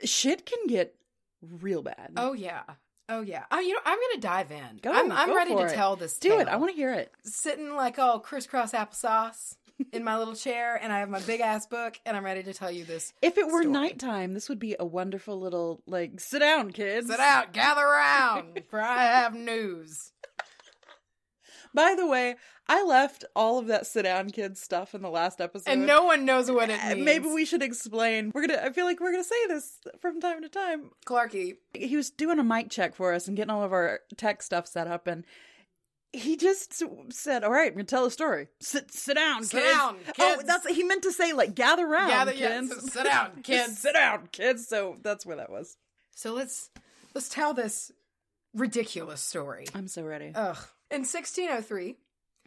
shit 0.05 0.47
can 0.47 0.67
get 0.67 0.95
real 1.43 1.83
bad. 1.83 2.13
oh 2.17 2.33
yeah. 2.33 2.65
Oh 3.09 3.23
yeah. 3.23 3.45
Oh, 3.51 3.59
you 3.59 3.73
know, 3.73 3.81
I'm 3.85 3.99
gonna 3.99 4.21
dive 4.21 4.51
in. 4.53 4.79
Go, 4.83 4.93
I'm, 4.93 5.11
I'm 5.11 5.29
go 5.29 5.35
ready 5.37 5.55
to 5.55 5.63
it. 5.65 5.75
tell 5.75 5.97
this. 5.97 6.19
Do 6.19 6.39
it. 6.41 6.49
I 6.49 6.57
want 6.57 6.71
to 6.73 6.77
hear 6.77 6.93
it. 6.93 7.13
sitting 7.25 7.75
like 7.75 7.99
all 7.99 8.21
crisscross 8.21 8.73
applesauce 8.73 9.57
in 9.93 10.05
my 10.05 10.19
little 10.19 10.35
chair, 10.35 10.79
and 10.83 10.93
I 10.93 10.99
have 10.99 11.09
my 11.09 11.21
big 11.21 11.41
ass 11.41 11.67
book, 11.67 11.99
and 12.05 12.17
I'm 12.17 12.25
ready 12.25 12.43
to 12.43 12.53
tell 12.53 12.71
you 12.71 12.85
this. 12.85 13.13
If 13.23 13.39
it 13.39 13.47
were 13.47 13.63
Story. 13.63 13.67
nighttime, 13.67 14.35
this 14.35 14.49
would 14.49 14.59
be 14.59 14.77
a 14.79 14.85
wonderful 14.85 15.41
little 15.41 15.81
like 15.87 16.21
sit 16.21 16.41
down, 16.41 16.71
kids. 16.73 17.09
Sit 17.09 17.21
out, 17.21 17.53
gather 17.53 17.83
around, 17.85 18.63
for 18.71 18.81
I 18.81 19.05
have 19.05 19.35
news. 19.35 20.13
By 21.79 21.95
the 21.97 22.09
way, 22.09 22.35
I 22.67 22.83
left 22.83 23.25
all 23.37 23.61
of 23.61 23.69
that 23.69 23.87
sit 23.87 24.03
down, 24.03 24.31
kids 24.31 24.61
stuff 24.61 24.97
in 24.97 25.01
the 25.03 25.09
last 25.11 25.41
episode. 25.41 25.71
And 25.71 25.87
no 25.87 26.03
one 26.07 26.25
knows 26.25 26.51
what 26.51 26.71
it 26.71 26.81
Uh, 26.83 26.95
means. 26.97 27.05
Maybe 27.05 27.29
we 27.29 27.45
should 27.45 27.63
explain. 27.63 28.33
We're 28.35 28.49
gonna. 28.49 28.61
I 28.65 28.73
feel 28.73 28.85
like 28.85 28.99
we're 28.99 29.13
gonna 29.13 29.23
say 29.23 29.47
this 29.47 29.79
from 30.01 30.21
time 30.21 30.43
to 30.43 30.49
time. 30.49 30.91
Clarky. 31.07 31.59
He 31.75 31.95
was 31.97 32.11
doing 32.11 32.41
a 32.41 32.43
mic 32.43 32.69
check 32.69 32.97
for 32.97 33.13
us 33.15 33.29
and 33.29 33.37
getting 33.37 33.51
all 33.51 33.63
of 33.63 33.73
our 33.73 34.01
tech 34.17 34.43
stuff 34.43 34.67
set 34.67 34.89
up, 34.89 35.07
and 35.07 35.25
he 36.13 36.37
just 36.37 36.83
said, 37.13 37.45
"All 37.45 37.53
right, 37.53 37.69
I'm 37.69 37.75
gonna 37.75 37.85
tell 37.85 38.07
a 38.07 38.11
story. 38.11 38.49
Sit, 38.61 38.91
sit 38.91 39.15
down, 39.15 39.45
Sit 39.45 39.61
kids." 39.63 39.77
down, 39.79 39.99
Oh, 40.19 40.43
that's 40.45 40.67
he 40.69 40.83
meant 40.83 41.05
to 41.05 41.13
say. 41.13 41.33
Like 41.33 41.55
gather 41.55 41.87
round, 41.87 42.11
Gather- 42.11 42.35
yeah, 42.35 42.61
kids. 42.61 42.93
sit 42.93 43.05
down, 43.05 43.41
kids. 43.45 43.79
sit 43.79 43.95
down, 43.95 44.29
kids. 44.33 44.67
So 44.67 44.97
that's 45.03 45.25
where 45.25 45.37
that 45.37 45.49
was. 45.51 45.77
So 46.13 46.33
let's 46.35 46.71
let's 47.15 47.29
tell 47.29 47.55
this 47.55 47.93
ridiculous 48.53 49.21
story. 49.21 49.67
I'm 49.77 49.87
so 49.87 50.03
ready. 50.03 50.33
Ugh. 50.35 50.59
In 50.91 51.05
1603, 51.05 51.97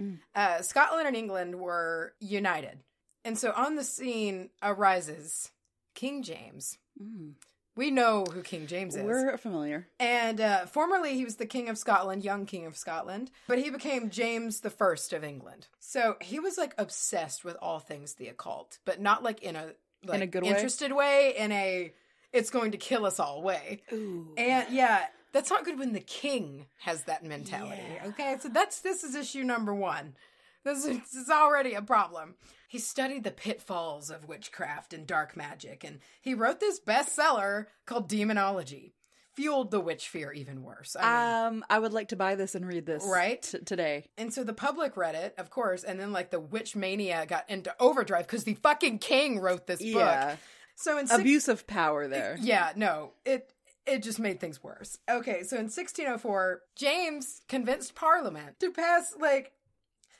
Mm. 0.01 0.17
uh, 0.33 0.62
Scotland 0.63 1.05
and 1.07 1.15
England 1.15 1.60
were 1.60 2.13
united. 2.19 2.79
And 3.24 3.38
so 3.38 3.51
on 3.55 3.75
the 3.75 3.83
scene 3.83 4.50
arises 4.63 5.51
King 5.93 6.24
James. 6.24 6.79
Mm. 7.00 7.33
We 7.75 7.91
know 7.91 8.25
who 8.25 8.41
King 8.41 8.65
James 8.67 8.95
is. 8.95 9.03
We're 9.03 9.38
familiar. 9.38 9.88
And 10.00 10.41
uh, 10.41 10.65
formerly 10.65 11.13
he 11.13 11.24
was 11.24 11.36
the 11.36 11.45
King 11.45 11.69
of 11.69 11.77
Scotland, 11.77 12.24
young 12.24 12.45
King 12.48 12.65
of 12.65 12.75
Scotland, 12.77 13.29
but 13.48 13.60
he 13.60 13.69
became 13.69 14.10
James 14.10 14.62
the 14.62 14.69
First 14.71 15.13
of 15.13 15.24
England. 15.24 15.67
So 15.79 16.15
he 16.19 16.39
was 16.39 16.57
like 16.57 16.74
obsessed 16.79 17.45
with 17.45 17.55
all 17.62 17.79
things 17.79 18.15
the 18.15 18.27
occult, 18.27 18.79
but 18.86 19.00
not 19.00 19.21
like 19.24 19.41
in 19.43 19.55
a 19.55 19.74
like 20.03 20.21
a 20.21 20.27
good 20.27 20.43
way? 20.43 20.50
interested 20.50 20.91
way, 20.93 21.36
in 21.38 21.51
a 21.51 21.93
it's 22.33 22.50
going 22.50 22.71
to 22.71 22.77
kill 22.77 23.05
us 23.05 23.19
all 23.19 23.41
way. 23.43 23.83
Ooh. 23.93 24.33
And 24.36 24.65
yeah, 24.74 25.05
that's 25.31 25.50
not 25.50 25.65
good 25.65 25.79
when 25.79 25.93
the 25.93 26.00
king 26.00 26.65
has 26.79 27.03
that 27.03 27.23
mentality. 27.23 27.81
Yeah. 27.95 28.07
Okay, 28.09 28.38
so 28.41 28.50
that's 28.50 28.81
this 28.81 29.03
is 29.03 29.15
issue 29.15 29.43
number 29.43 29.73
one. 29.73 30.15
This 30.63 30.85
is, 30.85 31.00
this 31.00 31.15
is 31.15 31.29
already 31.29 31.73
a 31.73 31.81
problem. 31.81 32.35
He 32.67 32.77
studied 32.77 33.23
the 33.23 33.31
pitfalls 33.31 34.09
of 34.11 34.27
witchcraft 34.27 34.93
and 34.93 35.07
dark 35.07 35.35
magic, 35.35 35.83
and 35.83 36.00
he 36.21 36.33
wrote 36.35 36.59
this 36.59 36.79
bestseller 36.79 37.65
called 37.85 38.07
Demonology. 38.07 38.93
Fueled 39.35 39.71
the 39.71 39.79
witch 39.79 40.09
fear 40.09 40.31
even 40.33 40.61
worse. 40.61 40.95
I 41.00 41.01
mean, 41.01 41.47
Um, 41.61 41.65
I 41.69 41.79
would 41.79 41.93
like 41.93 42.09
to 42.09 42.17
buy 42.17 42.35
this 42.35 42.53
and 42.53 42.67
read 42.67 42.85
this 42.85 43.03
Right? 43.07 43.41
t- 43.41 43.59
today. 43.59 44.05
and 44.17 44.33
so 44.33 44.43
the 44.43 44.53
public 44.53 44.97
read 44.97 45.15
it, 45.15 45.33
of 45.38 45.50
course, 45.50 45.83
and 45.85 45.97
then 46.00 46.11
like 46.11 46.31
the 46.31 46.39
witch 46.39 46.75
mania 46.75 47.25
got 47.25 47.50
into 47.50 47.73
overdrive 47.79 48.27
because 48.27 48.43
the 48.43 48.55
fucking 48.55 49.00
king 49.00 49.39
wrote 49.39 49.67
this 49.67 49.79
book. 49.79 49.88
Yeah, 49.95 50.35
So 50.75 50.97
in 50.97 51.07
six- 51.07 51.19
abuse 51.19 51.47
of 51.47 51.65
power 51.65 52.09
there. 52.09 52.35
Yeah, 52.41 52.73
no, 52.75 53.13
it 53.23 53.50
it 53.85 54.03
just 54.03 54.19
made 54.19 54.39
things 54.39 54.63
worse. 54.63 54.97
Okay, 55.09 55.43
so 55.43 55.55
in 55.57 55.63
1604, 55.63 56.61
James 56.75 57.41
convinced 57.47 57.95
Parliament 57.95 58.59
to 58.59 58.71
pass 58.71 59.13
like 59.19 59.53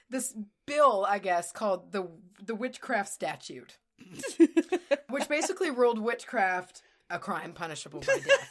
this 0.10 0.36
bill, 0.66 1.06
I 1.08 1.20
guess, 1.20 1.52
called 1.52 1.92
the 1.92 2.08
the 2.44 2.56
Witchcraft 2.56 3.10
Statute, 3.10 3.78
which 5.10 5.28
basically 5.30 5.72
ruled 5.72 6.00
witchcraft 6.00 6.82
a 7.10 7.20
crime 7.20 7.54
punishable 7.54 8.00
by 8.02 8.20
death. 8.26 8.50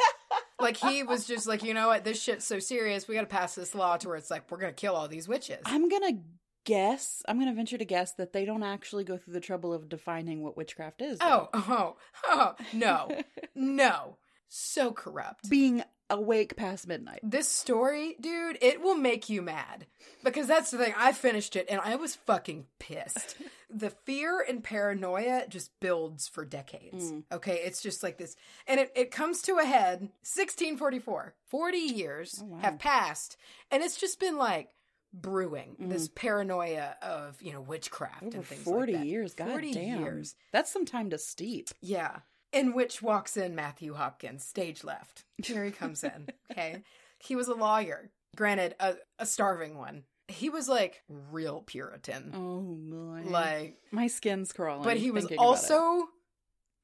like 0.61 0.77
he 0.77 1.03
was 1.03 1.27
just 1.27 1.47
like, 1.47 1.63
you 1.63 1.75
know 1.75 1.89
what, 1.89 2.05
this 2.05 2.23
shit's 2.23 2.45
so 2.45 2.59
serious, 2.59 3.09
we 3.09 3.15
got 3.15 3.23
to 3.23 3.27
pass 3.27 3.55
this 3.55 3.75
law 3.75 3.97
to 3.97 4.09
where 4.09 4.17
it's 4.17 4.31
like 4.31 4.51
we're 4.51 4.59
gonna 4.59 4.73
kill 4.73 4.95
all 4.95 5.09
these 5.09 5.29
witches. 5.29 5.61
I'm 5.65 5.89
gonna 5.89 6.19
guess. 6.65 7.23
I'm 7.27 7.39
gonna 7.39 7.55
venture 7.55 7.79
to 7.79 7.85
guess 7.85 8.13
that 8.13 8.33
they 8.33 8.45
don't 8.45 8.63
actually 8.63 9.05
go 9.05 9.17
through 9.17 9.35
the 9.35 9.41
trouble 9.41 9.73
of 9.73 9.89
defining 9.89 10.43
what 10.43 10.57
witchcraft 10.57 11.03
is. 11.03 11.19
though. 11.19 11.49
Oh, 11.53 11.59
oh, 11.69 11.97
oh, 12.29 12.55
no, 12.73 13.21
no. 13.55 14.17
So 14.51 14.93
corrupt. 14.93 15.49
Being 15.49 15.83
awake 16.13 16.57
past 16.57 16.89
midnight. 16.89 17.21
this 17.23 17.49
story, 17.49 18.17
dude, 18.21 18.59
it 18.61 18.83
will 18.83 18.97
make 18.97 19.29
you 19.29 19.41
mad. 19.43 19.87
Because 20.25 20.49
that's 20.49 20.73
the 20.73 20.79
thing. 20.79 20.93
I 20.99 21.13
finished 21.13 21.55
it 21.55 21.67
and 21.71 21.81
I 21.81 21.95
was 21.97 22.17
fucking 22.17 22.67
pissed. 22.81 23.37
the 23.71 23.91
fear 23.91 24.45
and 24.47 24.63
paranoia 24.63 25.45
just 25.49 25.71
builds 25.79 26.27
for 26.27 26.45
decades. 26.45 27.13
Mm. 27.13 27.23
Okay. 27.31 27.61
It's 27.65 27.81
just 27.81 28.03
like 28.03 28.19
this. 28.19 28.35
And 28.67 28.81
it, 28.81 28.91
it 28.97 29.11
comes 29.13 29.43
to 29.43 29.59
a 29.59 29.65
head 29.65 30.01
1644. 30.25 31.35
40 31.47 31.79
years 31.79 32.41
Oh, 32.43 32.47
wow. 32.47 32.59
have 32.59 32.79
passed. 32.81 33.37
And 33.71 33.83
it's 33.85 33.97
just 33.97 34.19
been 34.19 34.37
like 34.37 34.71
brewing 35.13 35.77
this 35.79 36.09
paranoia 36.09 36.97
of, 37.03 37.41
you 37.43 37.53
know, 37.53 37.61
witchcraft 37.61 38.23
Mm. 38.25 38.29
Over 38.29 38.37
and 38.39 38.47
things 38.47 38.63
40 38.63 38.93
like 38.93 39.01
that. 39.03 39.07
years. 39.07 39.35
God 39.35 39.49
40 39.49 39.73
damn. 39.73 40.01
years. 40.01 40.35
That's 40.53 40.73
some 40.73 40.85
time 40.87 41.11
to 41.11 41.19
steep. 41.19 41.69
Yeah. 41.81 42.19
In 42.53 42.75
which 42.75 43.01
walks 43.01 43.37
in 43.37 43.55
Matthew 43.55 43.95
Hopkins, 43.95 44.45
stage 44.45 44.83
left. 44.85 45.25
Here 45.45 45.65
he 45.65 45.71
comes 45.71 46.03
in. 46.05 46.29
Okay. 46.51 46.83
He 47.21 47.37
was 47.37 47.47
a 47.49 47.55
lawyer, 47.55 48.11
granted, 48.35 48.75
a, 48.81 48.95
a 49.19 49.27
starving 49.27 49.77
one. 49.79 50.03
He 50.27 50.49
was 50.51 50.69
like 50.69 51.03
real 51.31 51.63
Puritan. 51.63 52.33
Oh 52.35 52.61
my. 52.61 53.23
Like, 53.23 53.77
my 53.93 54.07
skin's 54.09 54.53
crawling. 54.53 54.83
but 54.85 54.97
he 54.97 55.11
was 55.11 55.25
thinking 55.25 55.39
about 55.39 55.45
it. 55.45 55.71
also 55.71 56.09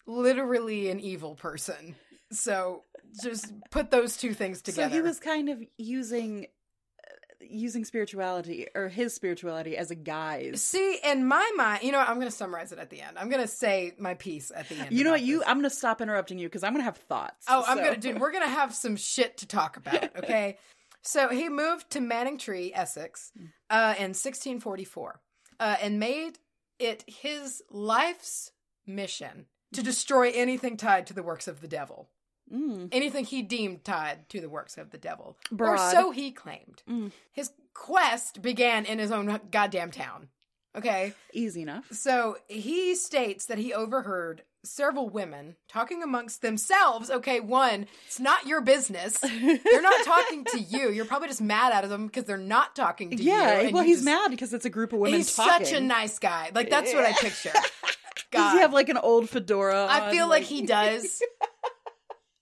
literally 0.06 0.90
an 0.90 1.00
evil 1.00 1.35
person. 1.35 1.96
So 2.32 2.82
just 3.23 3.52
put 3.70 3.90
those 3.90 4.16
two 4.16 4.35
things 4.35 4.62
together. 4.62 4.88
So 4.90 4.94
he 4.96 5.02
was 5.02 5.18
kind 5.20 5.49
of 5.49 5.62
using 5.78 6.46
using 7.40 7.85
spirituality 7.85 8.66
or 8.75 8.88
his 8.88 9.14
spirituality 9.14 9.76
as 9.76 9.90
a 9.90 9.95
guise. 9.95 10.62
See, 10.62 10.99
in 11.05 11.26
my 11.26 11.50
mind, 11.57 11.83
you 11.83 11.93
know, 11.93 11.99
what, 11.99 12.09
I'm 12.09 12.16
going 12.16 12.28
to 12.28 12.37
summarize 12.37 12.73
it 12.73 12.78
at 12.78 12.90
the 12.90 13.00
end. 13.00 13.19
I'm 13.19 13.28
going 13.28 13.43
to 13.43 13.49
say 13.49 13.93
my 13.99 14.14
piece 14.14 14.50
at 14.55 14.69
the 14.69 14.76
end. 14.76 14.93
You 14.93 15.05
know 15.05 15.12
what? 15.12 15.23
You 15.23 15.38
this. 15.38 15.49
I'm 15.49 15.57
going 15.57 15.71
to 15.71 15.76
stop 15.76 16.00
interrupting 16.00 16.38
you 16.38 16.49
because 16.49 16.64
I'm 16.64 16.73
going 16.73 16.81
to 16.83 16.87
have 16.87 16.97
thoughts. 16.97 17.47
Oh, 17.49 17.64
I'm 17.66 17.78
gonna 17.78 17.97
dude, 17.97 18.21
we're 18.21 18.33
gonna 18.33 18.49
have 18.49 18.75
some 18.75 18.97
shit 18.97 19.38
to 19.38 19.47
talk 19.47 19.76
about, 19.76 20.16
okay? 20.19 20.59
so 21.02 21.28
he 21.28 21.49
moved 21.49 21.90
to 21.90 22.00
Manningtree, 22.00 22.73
Essex, 22.75 23.33
uh, 23.71 23.95
in 23.99 24.11
1644, 24.11 25.21
uh, 25.61 25.76
and 25.81 25.99
made 25.99 26.38
it 26.78 27.05
his 27.07 27.62
life's 27.71 28.52
mission 28.87 29.47
to 29.73 29.83
destroy 29.83 30.31
anything 30.31 30.76
tied 30.76 31.07
to 31.07 31.14
the 31.14 31.23
works 31.23 31.49
of 31.49 31.61
the 31.61 31.69
devil. 31.69 32.09
Mm. 32.53 32.88
Anything 32.93 33.25
he 33.25 33.43
deemed 33.43 33.85
tied 33.85 34.29
to 34.31 34.41
the 34.41 34.49
works 34.49 34.79
of 34.79 34.91
the 34.91 34.99
devil. 34.99 35.37
Or 35.59 35.76
so 35.79 36.11
he 36.11 36.31
claimed. 36.31 36.83
Mm. 36.88 37.12
His 37.33 37.50
quest 37.75 38.43
began 38.43 38.85
in 38.85 38.99
his 38.99 39.11
own 39.11 39.41
goddamn 39.50 39.91
town. 39.91 40.29
Okay? 40.76 41.15
Easy 41.33 41.62
enough. 41.62 41.87
So 41.91 42.37
he 42.49 42.95
states 42.95 43.47
that 43.47 43.59
he 43.59 43.73
overheard 43.73 44.43
several 44.62 45.09
women 45.09 45.57
talking 45.69 46.03
amongst 46.03 46.43
themselves. 46.43 47.11
Okay, 47.11 47.41
one, 47.41 47.87
it's 48.07 48.21
not 48.21 48.47
your 48.47 48.61
business. 48.61 49.19
They're 49.19 49.83
not 49.83 50.00
talking 50.05 50.45
to 50.45 50.61
you. 50.61 50.91
You're 50.91 51.05
probably 51.07 51.29
just 51.29 51.41
mad 51.41 51.73
at 51.73 51.88
them 51.88 52.07
because 52.07 52.25
they're 52.25 52.37
not 52.37 52.76
talking 52.76 53.11
to 53.11 53.17
you. 53.17 53.33
Yeah, 53.33 53.71
well, 53.71 53.85
he's 53.85 53.99
just- 53.99 54.05
mad 54.05 54.31
because 54.31 54.53
it's 54.53 54.67
a 54.67 54.71
group 54.71 54.93
of 54.93 54.99
women 54.99 55.19
He's 55.19 55.35
talking. 55.35 55.67
such 55.67 55.75
a 55.75 55.81
nice 55.81 56.19
guy. 56.19 56.50
Like 56.55 56.69
that's 56.69 56.93
what 56.93 57.05
I 57.05 57.12
picture. 57.12 57.53
Does 58.33 58.53
he 58.55 58.59
have 58.59 58.73
like 58.73 58.88
an 58.88 58.99
old 58.99 59.31
fedora? 59.31 59.87
I 59.87 60.07
on, 60.07 60.11
feel 60.11 60.29
like 60.29 60.43
he 60.43 60.62
does. 60.62 61.23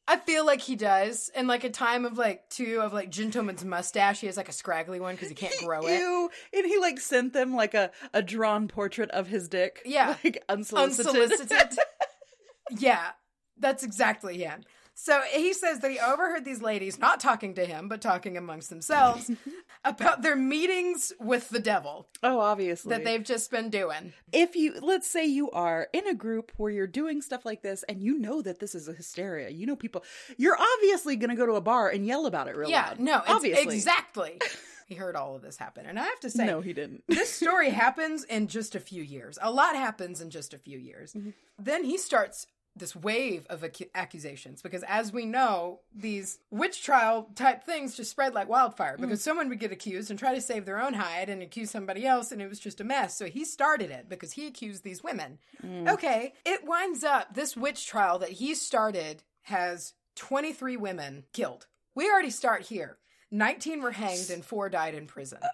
I 0.07 0.19
feel 0.19 0.45
like 0.45 0.61
he 0.61 0.77
does. 0.77 1.31
In 1.35 1.47
like 1.47 1.65
a 1.65 1.71
time 1.71 2.05
of 2.05 2.19
like 2.19 2.49
two 2.51 2.81
of 2.81 2.93
like 2.93 3.11
gentleman's 3.11 3.65
mustache, 3.65 4.21
he 4.21 4.27
has 4.27 4.37
like 4.37 4.49
a 4.49 4.53
scraggly 4.53 5.01
one 5.01 5.15
because 5.15 5.29
he 5.29 5.35
can't 5.35 5.55
grow 5.65 5.81
it. 5.87 5.99
Ew. 5.99 6.31
And 6.53 6.67
he 6.67 6.79
like 6.79 7.01
sent 7.01 7.33
them 7.33 7.55
like 7.55 7.75
a, 7.75 7.91
a 8.13 8.23
drawn 8.23 8.69
portrait 8.69 9.11
of 9.11 9.29
his 9.29 9.49
dick. 9.49 9.81
Yeah. 9.85 10.17
Like 10.25 10.43
unsolicited. 10.49 11.15
unsolicited. 11.15 11.79
yeah, 12.79 13.11
that's 13.59 13.83
exactly 13.83 14.39
him. 14.39 14.63
So 14.95 15.23
he 15.33 15.53
says 15.53 15.81
that 15.81 15.91
he 15.91 15.99
overheard 15.99 16.45
these 16.45 16.63
ladies 16.63 16.99
not 16.99 17.19
talking 17.19 17.55
to 17.55 17.65
him, 17.67 17.89
but 17.89 18.01
talking 18.01 18.37
amongst 18.37 18.71
themselves 18.71 19.31
about 19.85 20.23
their 20.23 20.37
meetings 20.37 21.13
with 21.19 21.49
the 21.49 21.59
devil 21.59 22.09
oh, 22.23 22.39
obviously. 22.39 22.91
that 22.91 23.05
they've 23.05 23.23
just 23.23 23.51
been 23.51 23.71
doing. 23.71 24.13
if 24.33 24.55
you 24.55 24.75
let's 24.81 25.09
say 25.09 25.25
you 25.27 25.51
are 25.51 25.89
in 25.93 26.07
a 26.07 26.15
group 26.15 26.53
where 26.57 26.71
you're 26.71 26.87
doing 26.87 27.21
stuff 27.21 27.45
like 27.45 27.63
this 27.63 27.83
and 27.89 28.03
you 28.03 28.19
know 28.19 28.41
that 28.41 28.61
this 28.61 28.75
is 28.75 28.89
a 28.89 28.93
hysteria 28.93 29.51
you 29.51 29.67
know 29.67 29.77
people 29.77 30.05
you're 30.37 30.57
obviously 30.59 31.17
going 31.17 31.31
to 31.31 31.37
go 31.37 31.47
to 31.47 31.55
a 31.55 31.61
bar 31.61 31.89
and 31.89 32.07
yell 32.07 32.27
about 32.27 32.49
it 32.49 32.57
real 32.57 32.71
yeah, 32.71 32.89
loud. 32.89 33.01
no, 33.01 33.19
it's, 33.19 33.31
obviously 33.31 33.75
exactly. 33.75 34.41
he 34.87 34.95
heard 34.95 35.17
all 35.17 35.35
of 35.35 35.43
this 35.43 35.57
happen, 35.57 35.87
and 35.87 35.99
I 35.99 36.05
have 36.05 36.21
to 36.21 36.31
say, 36.31 36.47
no 36.47 36.61
he 36.61 36.73
didn't 36.73 37.03
this 37.09 37.31
story 37.31 37.71
happens 37.71 38.25
in 38.25 38.47
just 38.47 38.75
a 38.75 38.81
few 38.81 39.03
years. 39.03 39.39
A 39.43 39.51
lot 39.51 39.75
happens 39.75 40.21
in 40.21 40.31
just 40.31 40.55
a 40.55 40.59
few 40.59 40.79
years. 40.79 41.15
Mm-hmm. 41.15 41.31
Then 41.59 41.85
he 41.85 41.99
starts 41.99 42.47
this 42.76 42.97
wave 42.97 43.47
of 43.49 43.62
ac- 43.62 43.90
accusations 43.95 44.62
because, 44.62 44.83
as 44.85 45.12
we 45.12 45.25
know, 45.25 45.81
these 45.95 46.38
witch 46.50 46.83
trial 46.83 47.28
type 47.35 47.64
things 47.64 47.97
just 47.97 48.11
spread 48.11 48.35
like 48.35 48.49
wildfire 48.49 48.97
because 48.99 49.21
mm. 49.21 49.23
someone 49.23 49.49
would 49.49 49.61
get 49.61 49.73
accused 49.73 50.11
and 50.11 50.19
try 50.19 50.35
to 50.35 50.40
save 50.40 50.64
their 50.64 50.83
own 50.83 50.95
hide 50.95 51.28
and 51.28 51.43
accuse 51.43 51.71
somebody 51.71 52.07
else, 52.07 52.33
and 52.33 52.43
it 52.43 52.49
was 52.49 52.59
just 52.59 52.81
a 52.81 52.85
mess. 52.85 53.16
So 53.16 53.26
he 53.26 53.45
started 53.45 53.90
it 53.90 54.09
because 54.09 54.33
he 54.33 54.47
accused 54.47 54.83
these 54.83 55.02
women. 55.02 55.38
Mm. 55.64 55.93
Okay, 55.93 56.33
it 56.45 56.66
winds 56.66 57.04
up 57.04 57.35
this 57.35 57.57
witch 57.57 57.87
trial 57.87 58.19
that 58.19 58.31
he 58.31 58.54
started 58.54 59.23
has 59.43 59.95
23 60.16 60.76
women 60.76 61.25
killed. 61.33 61.66
We 61.95 62.11
already 62.11 62.31
start 62.31 62.62
here. 62.62 62.99
19 63.31 63.83
were 63.83 63.93
hanged 63.93 64.31
and 64.31 64.45
four 64.45 64.69
died 64.69 64.95
in 64.95 65.07
prison. 65.07 65.38
Uh, 65.43 65.49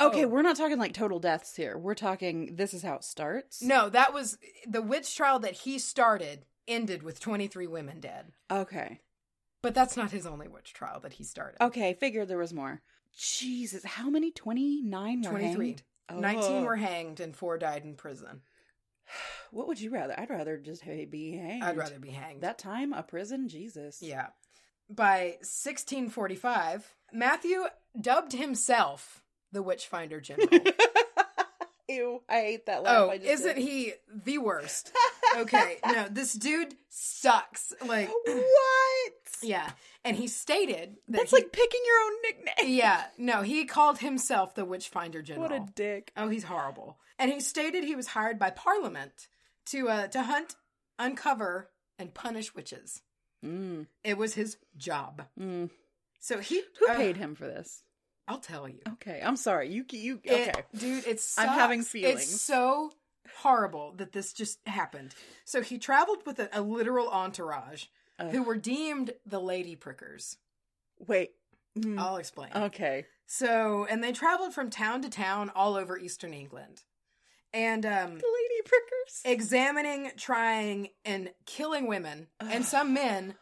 okay 0.00 0.24
Oh. 0.24 0.28
we're 0.28 0.42
not 0.42 0.56
talking 0.56 0.78
like 0.78 0.94
total 0.94 1.18
deaths 1.20 1.54
here 1.56 1.76
we're 1.78 1.94
talking 1.94 2.56
this 2.56 2.72
is 2.74 2.82
how 2.82 2.94
it 2.96 3.04
starts 3.04 3.62
No, 3.62 3.88
that 3.90 4.12
was 4.14 4.38
the 4.66 4.82
witch 4.82 5.14
trial 5.16 5.38
that 5.40 5.52
he 5.52 5.78
started 5.78 6.44
ended 6.68 7.02
with 7.02 7.20
23 7.20 7.66
women 7.66 8.00
dead. 8.00 8.32
okay 8.50 9.00
But 9.62 9.74
that's 9.74 9.96
not 9.96 10.10
his 10.12 10.26
only 10.26 10.48
witch 10.48 10.72
trial 10.72 11.00
that 11.00 11.14
he 11.14 11.24
started. 11.24 11.62
okay 11.62 11.94
figured 11.94 12.28
there 12.28 12.38
was 12.38 12.52
more 12.54 12.82
jesus 13.16 13.84
how 13.84 14.08
many 14.10 14.30
29 14.30 15.22
were 15.22 15.30
23. 15.30 15.66
hanged? 15.66 15.82
19 16.12 16.42
Oh. 16.44 16.62
were 16.64 16.76
hanged 16.76 17.20
and 17.20 17.36
4 17.36 17.58
died 17.58 17.84
in 17.84 17.94
prison. 17.96 18.42
what 19.50 19.66
would 19.66 19.80
you 19.80 19.90
rather 19.90 20.18
i'd 20.18 20.30
rather 20.30 20.56
just 20.58 20.84
be 21.10 21.36
hanged 21.36 21.64
I'd 21.64 21.76
rather 21.76 21.98
be 21.98 22.10
hanged. 22.10 22.42
that 22.42 22.58
time 22.58 22.92
a 22.92 23.02
prison 23.02 23.48
jesus 23.48 24.00
yeah. 24.02 24.28
By 24.92 25.36
1645, 25.42 26.94
Matthew 27.12 27.64
dubbed 28.00 28.32
himself 28.32 29.22
the 29.52 29.62
Witchfinder 29.62 30.20
General. 30.20 30.48
ew 31.88 32.22
i 32.28 32.34
hate 32.40 32.66
that 32.66 32.84
laugh 32.84 33.08
oh, 33.10 33.12
isn't 33.20 33.56
did. 33.56 33.62
he 33.64 33.92
the 34.24 34.38
worst? 34.38 34.92
Okay, 35.38 35.76
no, 35.86 36.08
this 36.10 36.32
dude 36.32 36.74
sucks. 36.88 37.72
Like, 37.86 38.08
what 38.08 39.12
yeah. 39.44 39.70
And 40.04 40.16
he 40.16 40.26
stated 40.26 40.96
that 41.06 41.18
That's 41.18 41.30
he- 41.30 41.36
like 41.36 41.52
picking 41.52 41.80
your 41.86 42.00
own 42.04 42.12
nickname. 42.22 42.74
yeah, 42.76 43.04
no, 43.16 43.42
he 43.42 43.64
called 43.64 43.98
himself 44.00 44.56
the 44.56 44.64
Witchfinder 44.64 45.22
General. 45.22 45.48
What 45.48 45.56
a 45.56 45.64
dick. 45.76 46.10
Oh, 46.16 46.28
he's 46.30 46.42
horrible. 46.42 46.98
And 47.16 47.30
he 47.30 47.38
stated 47.38 47.84
he 47.84 47.94
was 47.94 48.08
hired 48.08 48.40
by 48.40 48.50
Parliament 48.50 49.28
to 49.66 49.88
uh, 49.88 50.06
to 50.08 50.22
hunt, 50.24 50.56
uncover, 50.98 51.70
and 51.96 52.12
punish 52.12 52.56
witches. 52.56 53.02
Mm, 53.46 53.86
It 54.02 54.18
was 54.18 54.34
his 54.34 54.56
job. 54.76 55.26
mm. 55.38 55.70
So 56.18 56.40
he 56.40 56.62
Who 56.80 56.88
uh, 56.88 56.96
paid 56.96 57.18
him 57.18 57.36
for 57.36 57.46
this? 57.46 57.84
I'll 58.30 58.38
tell 58.38 58.68
you. 58.68 58.78
Okay, 58.94 59.20
I'm 59.24 59.36
sorry. 59.36 59.68
You 59.70 59.84
you 59.90 60.20
It- 60.22 60.48
okay? 60.50 60.62
dude, 60.76 61.06
it's 61.06 61.36
I'm 61.38 61.48
having 61.48 61.82
feelings. 61.82 62.22
It's 62.32 62.40
so 62.40 62.92
horrible 63.38 63.92
that 63.96 64.12
this 64.12 64.32
just 64.32 64.60
happened. 64.66 65.14
So 65.44 65.62
he 65.62 65.78
traveled 65.78 66.24
with 66.26 66.38
a, 66.38 66.48
a 66.52 66.62
literal 66.62 67.08
entourage 67.08 67.86
Ugh. 68.20 68.30
who 68.30 68.42
were 68.44 68.56
deemed 68.56 69.12
the 69.26 69.40
lady 69.40 69.74
prickers. 69.74 70.36
Wait. 70.98 71.32
Mm, 71.78 71.98
I'll 71.98 72.16
explain. 72.18 72.50
Okay. 72.54 73.06
So, 73.26 73.86
and 73.88 74.02
they 74.02 74.12
traveled 74.12 74.54
from 74.54 74.70
town 74.70 75.02
to 75.02 75.08
town 75.08 75.50
all 75.54 75.74
over 75.76 75.98
eastern 75.98 76.32
England. 76.34 76.82
And 77.52 77.84
um 77.84 78.10
The 78.18 78.34
lady 78.40 78.62
prickers. 78.64 79.22
examining, 79.24 80.12
trying, 80.16 80.90
and 81.04 81.30
killing 81.46 81.88
women 81.88 82.28
and 82.38 82.64
some 82.64 82.94
men 82.94 83.34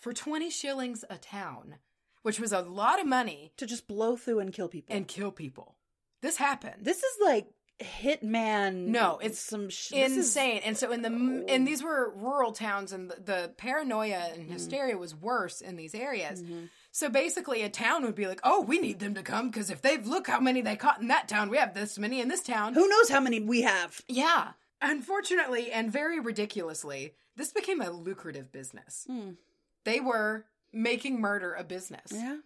for 0.00 0.12
20 0.14 0.50
shillings 0.50 1.04
a 1.10 1.18
town, 1.18 1.76
which 2.26 2.40
was 2.40 2.52
a 2.52 2.60
lot 2.60 3.00
of 3.00 3.06
money, 3.06 3.52
to 3.56 3.64
just 3.66 3.86
blow 3.86 4.16
through 4.16 4.40
and 4.40 4.52
kill 4.52 4.68
people. 4.68 4.94
and 4.96 5.06
kill 5.06 5.30
people. 5.30 5.76
This 6.22 6.36
happened. 6.36 6.84
this 6.84 6.98
is 6.98 7.14
like 7.24 7.46
hitman. 7.80 8.86
No, 8.86 9.18
it's 9.22 9.38
some 9.38 9.68
sh- 9.68 9.90
this 9.90 10.12
is- 10.12 10.16
Insane. 10.18 10.60
And 10.64 10.76
so 10.76 10.90
in 10.92 11.02
the 11.02 11.44
and 11.48 11.66
these 11.68 11.82
were 11.82 12.10
rural 12.16 12.52
towns 12.52 12.90
and 12.92 13.10
the, 13.10 13.20
the 13.20 13.52
paranoia 13.56 14.30
and 14.34 14.50
hysteria 14.50 14.96
was 14.96 15.14
worse 15.14 15.60
in 15.60 15.76
these 15.76 15.94
areas. 15.94 16.42
Mhm. 16.42 16.68
So 16.90 17.08
basically 17.10 17.62
a 17.62 17.68
town 17.68 18.02
would 18.04 18.14
be 18.14 18.26
like, 18.26 18.40
"Oh, 18.42 18.62
we 18.62 18.78
need 18.78 18.98
them 18.98 19.14
to 19.14 19.22
come 19.22 19.50
because 19.50 19.68
if 19.70 19.82
they've 19.82 20.06
look 20.06 20.26
how 20.26 20.40
many 20.40 20.62
they 20.62 20.76
caught 20.76 21.00
in 21.02 21.08
that 21.08 21.28
town, 21.28 21.50
we 21.50 21.58
have 21.58 21.74
this 21.74 21.98
many 21.98 22.20
in 22.20 22.28
this 22.28 22.42
town." 22.42 22.72
Who 22.74 22.88
knows 22.88 23.10
how 23.10 23.20
many 23.20 23.40
we 23.40 23.62
have? 23.62 24.00
Yeah. 24.08 24.52
Unfortunately, 24.80 25.70
and 25.70 25.92
very 25.92 26.18
ridiculously, 26.20 27.14
this 27.36 27.52
became 27.52 27.80
a 27.82 27.90
lucrative 27.90 28.50
business. 28.52 29.04
Hmm. 29.06 29.32
They 29.84 30.00
were 30.00 30.46
making 30.76 31.20
murder 31.20 31.54
a 31.54 31.64
business. 31.64 32.12
Yeah. 32.12 32.36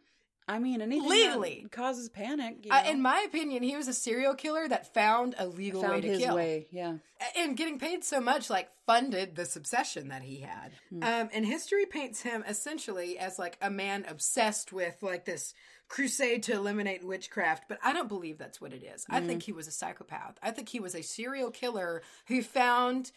I 0.49 0.59
mean, 0.59 0.81
anything 0.81 1.09
Legally. 1.09 1.61
that 1.63 1.71
causes 1.71 2.09
panic. 2.09 2.65
You 2.67 2.73
Uh, 2.73 2.83
in 2.89 3.01
my 3.01 3.21
opinion, 3.25 3.63
he 3.63 3.77
was 3.77 3.87
a 3.87 3.93
serial 3.93 4.35
killer 4.35 4.67
that 4.67 4.93
found 4.93 5.37
a 5.39 5.47
legal 5.47 5.81
way 5.83 6.01
to 6.01 6.09
his 6.09 6.19
kill. 6.19 6.35
way. 6.35 6.67
Yeah. 6.73 6.95
and 7.37 7.57
getting 7.57 7.79
paid 7.79 8.03
so 8.03 8.21
much 8.21 8.51
like 8.51 8.69
funded 8.87 9.37
this 9.37 9.55
obsession 9.55 10.09
that 10.09 10.23
he 10.23 10.41
had 10.41 10.73
um 10.91 11.29
and 11.33 11.45
history 11.47 11.87
paints 11.87 12.23
him 12.23 12.43
essentially 12.49 13.17
as 13.19 13.39
like 13.39 13.57
a 13.63 13.71
man 13.71 14.05
obsessed 14.09 14.73
with 14.73 14.97
like 15.03 15.25
this 15.27 15.55
crusade 15.87 16.43
to 16.45 16.53
eliminate 16.55 17.05
witchcraft 17.07 17.65
but 17.69 17.79
i 17.85 17.93
don't 17.93 18.09
believe 18.09 18.37
that's 18.39 18.61
what 18.61 18.73
it 18.73 18.83
is 18.83 19.05
i 19.11 19.21
think 19.21 19.43
he 19.43 19.53
was 19.53 19.69
a 19.69 19.71
psychopath 19.71 20.39
i 20.43 20.51
think 20.51 20.69
he 20.71 20.81
was 20.81 20.95
a 20.97 21.03
serial 21.03 21.51
killer 21.51 22.03
who 22.27 22.43
found 22.43 23.13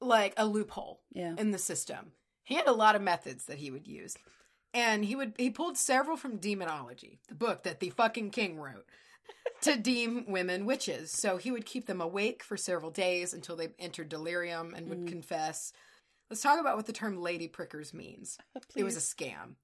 like 0.00 0.34
a 0.36 0.44
loophole 0.46 1.00
Yeah. 1.12 1.34
in 1.38 1.50
the 1.50 1.58
system 1.58 2.12
he 2.44 2.54
had 2.54 2.66
a 2.68 2.72
lot 2.72 2.94
of 2.94 3.02
methods 3.02 3.46
that 3.46 3.58
he 3.58 3.70
would 3.70 3.88
use 3.88 4.16
and 4.74 5.04
he 5.04 5.16
would 5.16 5.34
he 5.36 5.50
pulled 5.50 5.76
several 5.76 6.16
from 6.16 6.36
demonology 6.36 7.18
the 7.28 7.34
book 7.34 7.62
that 7.64 7.80
the 7.80 7.90
fucking 7.90 8.30
king 8.30 8.58
wrote 8.58 8.86
to 9.62 9.76
deem 9.80 10.24
women 10.28 10.66
witches. 10.66 11.10
So 11.12 11.36
he 11.36 11.50
would 11.50 11.66
keep 11.66 11.86
them 11.86 12.00
awake 12.00 12.42
for 12.42 12.56
several 12.56 12.90
days 12.90 13.34
until 13.34 13.56
they 13.56 13.68
entered 13.78 14.08
delirium 14.08 14.74
and 14.74 14.88
would 14.88 15.06
confess. 15.06 15.72
Let's 16.28 16.42
talk 16.42 16.60
about 16.60 16.76
what 16.76 16.86
the 16.86 16.92
term 16.92 17.20
lady 17.20 17.48
prickers 17.48 17.92
means. 17.92 18.38
It 18.76 18.84
was 18.84 18.96
a 18.96 19.00
scam. 19.00 19.56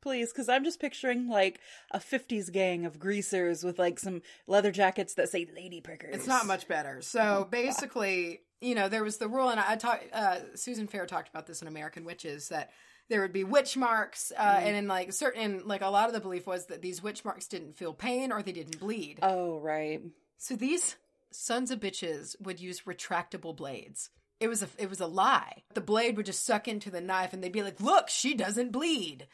Please, 0.00 0.32
because 0.32 0.48
I'm 0.48 0.64
just 0.64 0.80
picturing 0.80 1.28
like 1.28 1.60
a 1.90 1.98
50s 1.98 2.52
gang 2.52 2.84
of 2.84 2.98
greasers 2.98 3.64
with 3.64 3.78
like 3.78 3.98
some 3.98 4.20
leather 4.46 4.70
jackets 4.70 5.14
that 5.14 5.30
say 5.30 5.46
lady 5.56 5.80
prickers. 5.80 6.14
It's 6.14 6.26
not 6.26 6.46
much 6.46 6.68
better. 6.68 7.00
So 7.00 7.48
basically, 7.50 8.42
you 8.60 8.74
know, 8.74 8.88
there 8.88 9.02
was 9.02 9.16
the 9.16 9.28
rule, 9.28 9.48
and 9.48 9.58
I 9.58 9.76
talked. 9.76 10.04
Uh, 10.12 10.56
Susan 10.56 10.86
Fair 10.86 11.06
talked 11.06 11.30
about 11.30 11.46
this 11.46 11.62
in 11.62 11.68
American 11.68 12.04
Witches 12.04 12.48
that 12.48 12.70
there 13.08 13.20
would 13.20 13.32
be 13.32 13.44
witch 13.44 13.76
marks, 13.76 14.32
uh, 14.36 14.60
and 14.62 14.76
in 14.76 14.88
like 14.88 15.12
certain, 15.12 15.62
like 15.66 15.82
a 15.82 15.88
lot 15.88 16.08
of 16.08 16.14
the 16.14 16.20
belief 16.20 16.46
was 16.46 16.66
that 16.66 16.82
these 16.82 17.02
witch 17.02 17.24
marks 17.24 17.46
didn't 17.46 17.76
feel 17.76 17.92
pain 17.92 18.32
or 18.32 18.42
they 18.42 18.52
didn't 18.52 18.80
bleed. 18.80 19.18
Oh, 19.22 19.58
right. 19.60 20.00
So 20.38 20.56
these 20.56 20.96
sons 21.30 21.70
of 21.70 21.80
bitches 21.80 22.40
would 22.40 22.60
use 22.60 22.82
retractable 22.82 23.56
blades. 23.56 24.10
It 24.40 24.48
was 24.48 24.62
a 24.62 24.68
it 24.78 24.90
was 24.90 25.00
a 25.00 25.06
lie. 25.06 25.62
The 25.74 25.80
blade 25.80 26.16
would 26.16 26.26
just 26.26 26.44
suck 26.44 26.66
into 26.66 26.90
the 26.90 27.00
knife, 27.00 27.32
and 27.32 27.42
they'd 27.42 27.52
be 27.52 27.62
like, 27.62 27.80
"Look, 27.80 28.08
she 28.08 28.34
doesn't 28.34 28.72
bleed." 28.72 29.26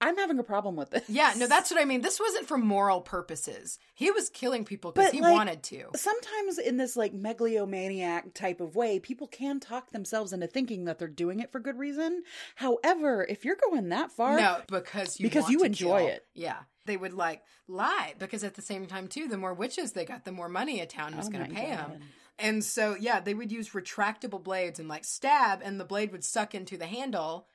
I'm 0.00 0.16
having 0.18 0.38
a 0.38 0.42
problem 0.42 0.76
with 0.76 0.90
this. 0.90 1.08
Yeah, 1.08 1.32
no, 1.38 1.46
that's 1.46 1.70
what 1.70 1.80
I 1.80 1.86
mean. 1.86 2.02
This 2.02 2.20
wasn't 2.20 2.46
for 2.46 2.58
moral 2.58 3.00
purposes. 3.00 3.78
He 3.94 4.10
was 4.10 4.28
killing 4.28 4.64
people 4.64 4.92
because 4.92 5.10
he 5.10 5.20
like, 5.22 5.32
wanted 5.32 5.62
to. 5.64 5.86
Sometimes 5.94 6.58
in 6.58 6.76
this 6.76 6.96
like 6.96 7.14
megalomaniac 7.14 8.34
type 8.34 8.60
of 8.60 8.76
way, 8.76 8.98
people 8.98 9.26
can 9.26 9.58
talk 9.60 9.90
themselves 9.92 10.32
into 10.32 10.46
thinking 10.46 10.84
that 10.84 10.98
they're 10.98 11.08
doing 11.08 11.40
it 11.40 11.50
for 11.50 11.60
good 11.60 11.78
reason. 11.78 12.22
However, 12.56 13.24
if 13.28 13.44
you're 13.44 13.56
going 13.70 13.88
that 13.88 14.12
far, 14.12 14.36
No, 14.36 14.60
because 14.68 15.18
you 15.18 15.26
Because 15.26 15.48
you 15.48 15.62
enjoy 15.62 16.00
kill. 16.00 16.08
it. 16.08 16.26
Yeah, 16.34 16.58
they 16.84 16.96
would 16.96 17.14
like 17.14 17.42
lie 17.66 18.14
because 18.18 18.44
at 18.44 18.54
the 18.54 18.62
same 18.62 18.86
time 18.86 19.08
too, 19.08 19.28
the 19.28 19.38
more 19.38 19.54
witches 19.54 19.92
they 19.92 20.04
got, 20.04 20.24
the 20.24 20.32
more 20.32 20.48
money 20.48 20.80
a 20.80 20.86
town 20.86 21.16
was 21.16 21.28
Oh 21.28 21.30
going 21.30 21.46
to 21.48 21.54
pay 21.54 21.70
God. 21.70 21.78
them. 21.92 22.00
And 22.38 22.62
so 22.62 22.94
yeah, 23.00 23.20
they 23.20 23.32
would 23.32 23.50
use 23.50 23.70
retractable 23.70 24.42
blades 24.44 24.78
and 24.78 24.88
like 24.90 25.04
stab, 25.06 25.60
and 25.64 25.80
the 25.80 25.84
blade 25.86 26.12
would 26.12 26.24
suck 26.24 26.54
into 26.54 26.76
the 26.76 26.86
handle. 26.86 27.46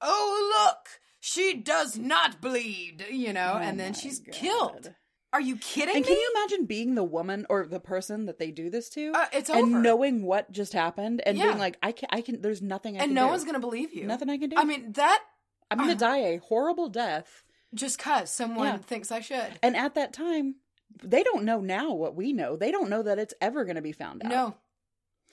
Oh 0.00 0.66
look, 0.66 0.88
she 1.24 1.54
does 1.54 1.96
not 1.96 2.40
bleed, 2.40 3.04
you 3.08 3.32
know, 3.32 3.52
Oh 3.54 3.58
and 3.58 3.78
then 3.78 3.94
she's 3.94 4.18
God. 4.18 4.34
killed. 4.34 4.94
Are 5.32 5.40
you 5.40 5.56
kidding 5.56 5.94
me? 5.94 5.98
And 5.98 6.04
me? 6.04 6.08
can 6.08 6.18
you 6.18 6.32
imagine 6.36 6.66
being 6.66 6.94
the 6.96 7.04
woman 7.04 7.46
or 7.48 7.64
the 7.64 7.78
person 7.80 8.26
that 8.26 8.38
they 8.40 8.50
do 8.50 8.68
this 8.68 8.90
to? 8.90 9.12
Uh, 9.14 9.26
it's 9.32 9.48
and 9.48 9.68
over. 9.72 9.78
knowing 9.78 10.24
what 10.24 10.50
just 10.50 10.72
happened 10.72 11.22
and 11.24 11.38
Yeah. 11.38 11.44
being 11.46 11.58
like, 11.58 11.78
I 11.80 11.92
can, 11.92 12.08
I 12.12 12.22
can. 12.22 12.42
There's 12.42 12.60
nothing 12.60 12.96
I 12.96 13.04
and 13.04 13.10
can 13.10 13.10
And 13.10 13.14
no 13.14 13.26
do. 13.26 13.30
one's 13.30 13.44
to 13.54 13.60
believe 13.60 13.94
you. 13.94 14.04
Nothing 14.04 14.28
I 14.30 14.36
can 14.36 14.50
do. 14.50 14.56
I 14.58 14.64
mean 14.64 14.92
that 14.94 15.22
I'm 15.70 15.78
gonna 15.78 15.92
uh, 15.92 15.94
die 15.94 16.18
a 16.18 16.36
horrible 16.38 16.88
death. 16.88 17.44
just 17.72 17.98
cuz 18.00 18.28
someone 18.30 18.66
Yeah. 18.66 18.76
thinks 18.78 19.10
I 19.12 19.20
should. 19.20 19.58
And 19.62 19.76
at 19.76 19.94
that 19.94 20.12
time, 20.12 20.56
they 21.02 21.22
don't 21.22 21.44
know 21.44 21.60
now 21.60 21.92
what 21.92 22.14
we 22.16 22.32
know. 22.34 22.56
They 22.56 22.70
don't 22.72 22.90
know 22.90 23.02
that 23.04 23.18
it's 23.18 23.32
ever 23.40 23.64
going 23.64 23.76
to 23.76 23.80
be 23.82 23.92
found 23.92 24.22
out. 24.24 24.28
No. 24.28 24.54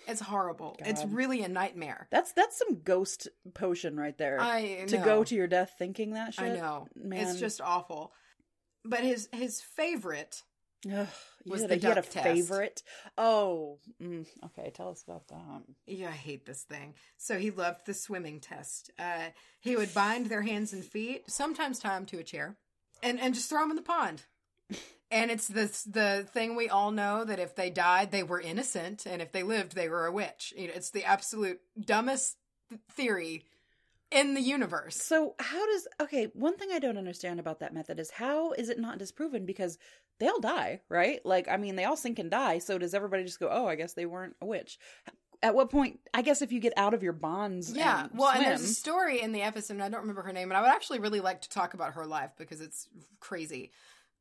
It's 0.09 0.21
horrible. 0.21 0.75
It's 0.79 1.05
really 1.05 1.43
a 1.43 1.47
nightmare. 1.47 2.07
That's 2.09 2.31
that's 2.33 2.57
some 2.57 2.81
ghost 2.81 3.27
potion 3.53 3.97
right 3.97 4.17
there. 4.17 4.39
I 4.41 4.85
to 4.87 4.97
go 4.97 5.23
to 5.23 5.35
your 5.35 5.48
death 5.48 5.75
thinking 5.77 6.13
that 6.13 6.33
shit. 6.33 6.45
I 6.45 6.55
know. 6.55 6.87
Man. 6.95 7.27
It's 7.27 7.39
just 7.39 7.61
awful. 7.61 8.11
But 8.83 9.01
his 9.01 9.29
his 9.31 9.61
favorite 9.61 10.43
Ugh, 10.91 11.07
was 11.45 11.63
the 11.63 11.75
had 11.75 11.83
a 11.83 11.95
duck 11.95 12.09
test. 12.09 12.25
favorite. 12.25 12.83
Oh, 13.17 13.79
mm, 14.01 14.25
okay. 14.45 14.72
Tell 14.74 14.89
us 14.89 15.03
about 15.03 15.27
that. 15.27 15.63
Yeah, 15.85 16.07
I 16.07 16.11
hate 16.11 16.45
this 16.45 16.63
thing. 16.63 16.95
So 17.17 17.37
he 17.37 17.51
loved 17.51 17.85
the 17.85 17.93
swimming 17.93 18.39
test. 18.39 18.89
Uh, 18.98 19.29
he 19.59 19.75
would 19.75 19.93
bind 19.93 20.27
their 20.27 20.41
hands 20.41 20.74
and 20.74 20.83
feet, 20.83 21.29
sometimes 21.29 21.79
tie 21.79 21.95
them 21.95 22.05
to 22.07 22.19
a 22.19 22.24
chair, 22.24 22.57
and 23.03 23.19
and 23.19 23.33
just 23.33 23.50
throw 23.50 23.61
them 23.61 23.72
in 23.72 23.75
the 23.75 23.81
pond. 23.81 24.24
And 25.11 25.31
it's 25.31 25.48
this 25.48 25.83
the 25.83 26.27
thing 26.33 26.55
we 26.55 26.69
all 26.69 26.91
know 26.91 27.24
that 27.24 27.39
if 27.39 27.55
they 27.55 27.69
died, 27.72 28.11
they 28.11 28.24
were 28.24 28.39
innocent, 28.39 29.05
and 29.07 29.22
if 29.22 29.31
they 29.31 29.41
lived, 29.43 29.74
they 29.74 29.89
were 29.89 30.05
a 30.05 30.11
witch. 30.11 30.53
You 30.55 30.67
know, 30.67 30.74
it's 30.75 30.91
the 30.91 31.03
absolute 31.03 31.59
dumbest 31.79 32.37
th- 32.69 32.81
theory 32.91 33.45
in 34.11 34.33
the 34.33 34.41
universe. 34.41 34.95
So 34.95 35.35
how 35.39 35.65
does 35.65 35.87
okay? 36.01 36.25
One 36.33 36.57
thing 36.57 36.69
I 36.72 36.79
don't 36.79 36.98
understand 36.98 37.39
about 37.39 37.59
that 37.59 37.74
method 37.74 38.00
is 38.00 38.11
how 38.11 38.51
is 38.51 38.69
it 38.69 38.79
not 38.79 39.00
disproven? 39.00 39.45
Because 39.45 39.77
they 40.19 40.27
all 40.27 40.39
die, 40.39 40.81
right? 40.89 41.25
Like 41.25 41.48
I 41.48 41.57
mean, 41.57 41.75
they 41.75 41.85
all 41.85 41.98
sink 41.98 42.19
and 42.19 42.29
die. 42.29 42.59
So 42.59 42.77
does 42.77 42.93
everybody 42.93 43.24
just 43.24 43.39
go, 43.39 43.50
oh, 43.51 43.65
I 43.67 43.75
guess 43.75 43.93
they 43.93 44.05
weren't 44.05 44.35
a 44.41 44.45
witch? 44.45 44.77
At 45.41 45.55
what 45.55 45.69
point? 45.69 46.01
I 46.13 46.22
guess 46.22 46.41
if 46.41 46.51
you 46.51 46.59
get 46.59 46.74
out 46.75 46.93
of 46.93 47.01
your 47.01 47.13
bonds, 47.13 47.72
Yeah, 47.72 48.03
and 48.03 48.11
well, 48.13 48.29
and 48.29 48.39
swim, 48.39 48.50
there's 48.50 48.61
a 48.61 48.74
story 48.74 49.22
in 49.22 49.31
the 49.31 49.41
episode, 49.41 49.75
and 49.75 49.83
I 49.83 49.87
don't 49.89 50.01
remember 50.01 50.22
her 50.24 50.33
name, 50.33 50.51
and 50.51 50.57
I 50.57 50.61
would 50.61 50.69
actually 50.69 51.00
really 51.00 51.22
like 51.22 51.41
to 51.43 51.50
talk 51.50 51.74
about 51.74 51.93
her 51.93 52.05
life 52.05 52.31
because 52.37 52.59
it's 52.59 52.89
crazy. 53.22 53.72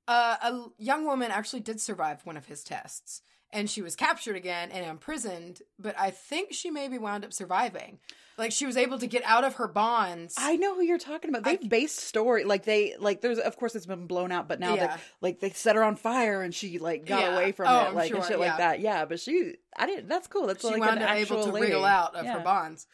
Uh, 0.09 0.37
a 0.43 0.83
young 0.83 1.05
woman 1.05 1.31
actually 1.31 1.61
did 1.61 1.81
survive 1.81 2.25
one 2.25 2.37
of 2.37 2.47
his 2.47 2.65
tests, 2.65 3.21
and 3.53 3.69
she 3.71 3.83
was 3.83 3.95
captured 3.95 4.37
again 4.37 4.71
and 4.73 4.85
imprisoned, 4.87 5.61
but 5.79 5.95
I 5.99 6.11
think 6.11 6.53
she 6.55 6.71
maybe 6.71 6.97
wound 6.99 7.25
up 7.25 7.33
surviving. 7.33 7.99
Like 8.39 8.53
she 8.53 8.67
was 8.67 8.77
able 8.77 8.99
to 9.01 9.07
get 9.07 9.23
out 9.27 9.45
of 9.45 9.57
her 9.57 9.67
bonds. 9.69 10.35
I 10.39 10.57
know 10.57 10.75
who 10.77 10.83
you're 10.83 10.97
talking 10.99 11.29
about. 11.29 11.47
I- 11.47 11.57
They've 11.57 11.69
based 11.69 11.99
story 11.99 12.45
like 12.45 12.65
they 12.65 12.95
like 12.99 13.21
there's 13.21 13.39
of 13.39 13.57
course 13.57 13.75
it's 13.75 13.85
been 13.87 14.07
blown 14.07 14.31
out, 14.33 14.49
but 14.49 14.61
now 14.61 14.77
Yeah. 14.77 14.97
they 14.97 15.03
like 15.21 15.41
they 15.41 15.51
set 15.51 15.75
her 15.77 15.83
on 15.83 15.97
fire 15.97 16.41
and 16.43 16.55
she 16.55 16.79
like 16.79 17.05
got 17.05 17.21
Yeah. 17.21 17.35
away 17.35 17.53
from 17.53 17.67
Oh, 17.69 17.89
it 17.89 17.95
like 17.95 18.13
and 18.13 18.23
shit 18.23 18.39
yeah. 18.39 18.47
like 18.47 18.57
that. 18.59 18.81
Yeah, 18.81 19.05
but 19.07 19.19
she 19.21 19.55
I 19.77 19.87
didn't. 19.87 20.09
That's 20.09 20.27
cool. 20.29 20.47
That's 20.47 20.63
she 20.63 20.69
like 20.69 20.81
wound 20.81 20.99
an 20.99 21.03
up 21.09 21.17
able 21.17 21.45
to 21.45 21.51
lady. 21.51 21.67
wriggle 21.67 21.85
out 21.85 22.15
of 22.15 22.25
her 22.27 22.41
bonds. 22.41 22.87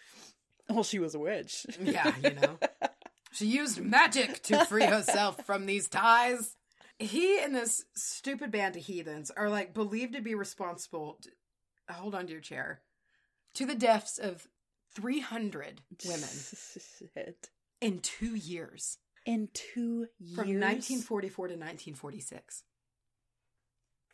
Well, 0.71 0.83
she 0.83 0.99
was 0.99 1.15
a 1.15 1.19
witch. 1.19 1.67
Yeah, 1.79 2.11
you 2.25 2.31
know. 2.41 2.59
she 3.33 3.45
used 3.47 3.81
magic 3.83 4.43
to 4.45 4.65
free 4.65 4.85
herself 4.87 5.45
from 5.45 5.67
these 5.67 5.89
ties. 5.91 6.57
He 6.99 7.39
and 7.41 7.55
this 7.55 7.85
stupid 7.95 8.51
band 8.51 8.77
of 8.77 8.83
heathens 8.85 9.31
are 9.37 9.49
like 9.51 9.75
believed 9.75 10.15
to 10.15 10.21
be 10.23 10.35
responsible. 10.35 11.19
To, 11.23 11.95
hold 11.95 12.15
on 12.15 12.27
to 12.27 12.33
your 12.33 12.41
chair. 12.41 12.81
To 13.55 13.67
the 13.67 13.75
deaths 13.75 14.19
of 14.19 14.47
300 14.95 15.81
women 16.07 16.29
Shit. 17.15 17.49
in 17.81 17.99
two 18.01 18.35
years 18.35 18.99
In 19.27 19.49
two 19.53 20.07
years. 20.19 20.35
from 20.35 20.49
1944 20.49 21.49
to 21.49 21.55
1946. 21.55 22.63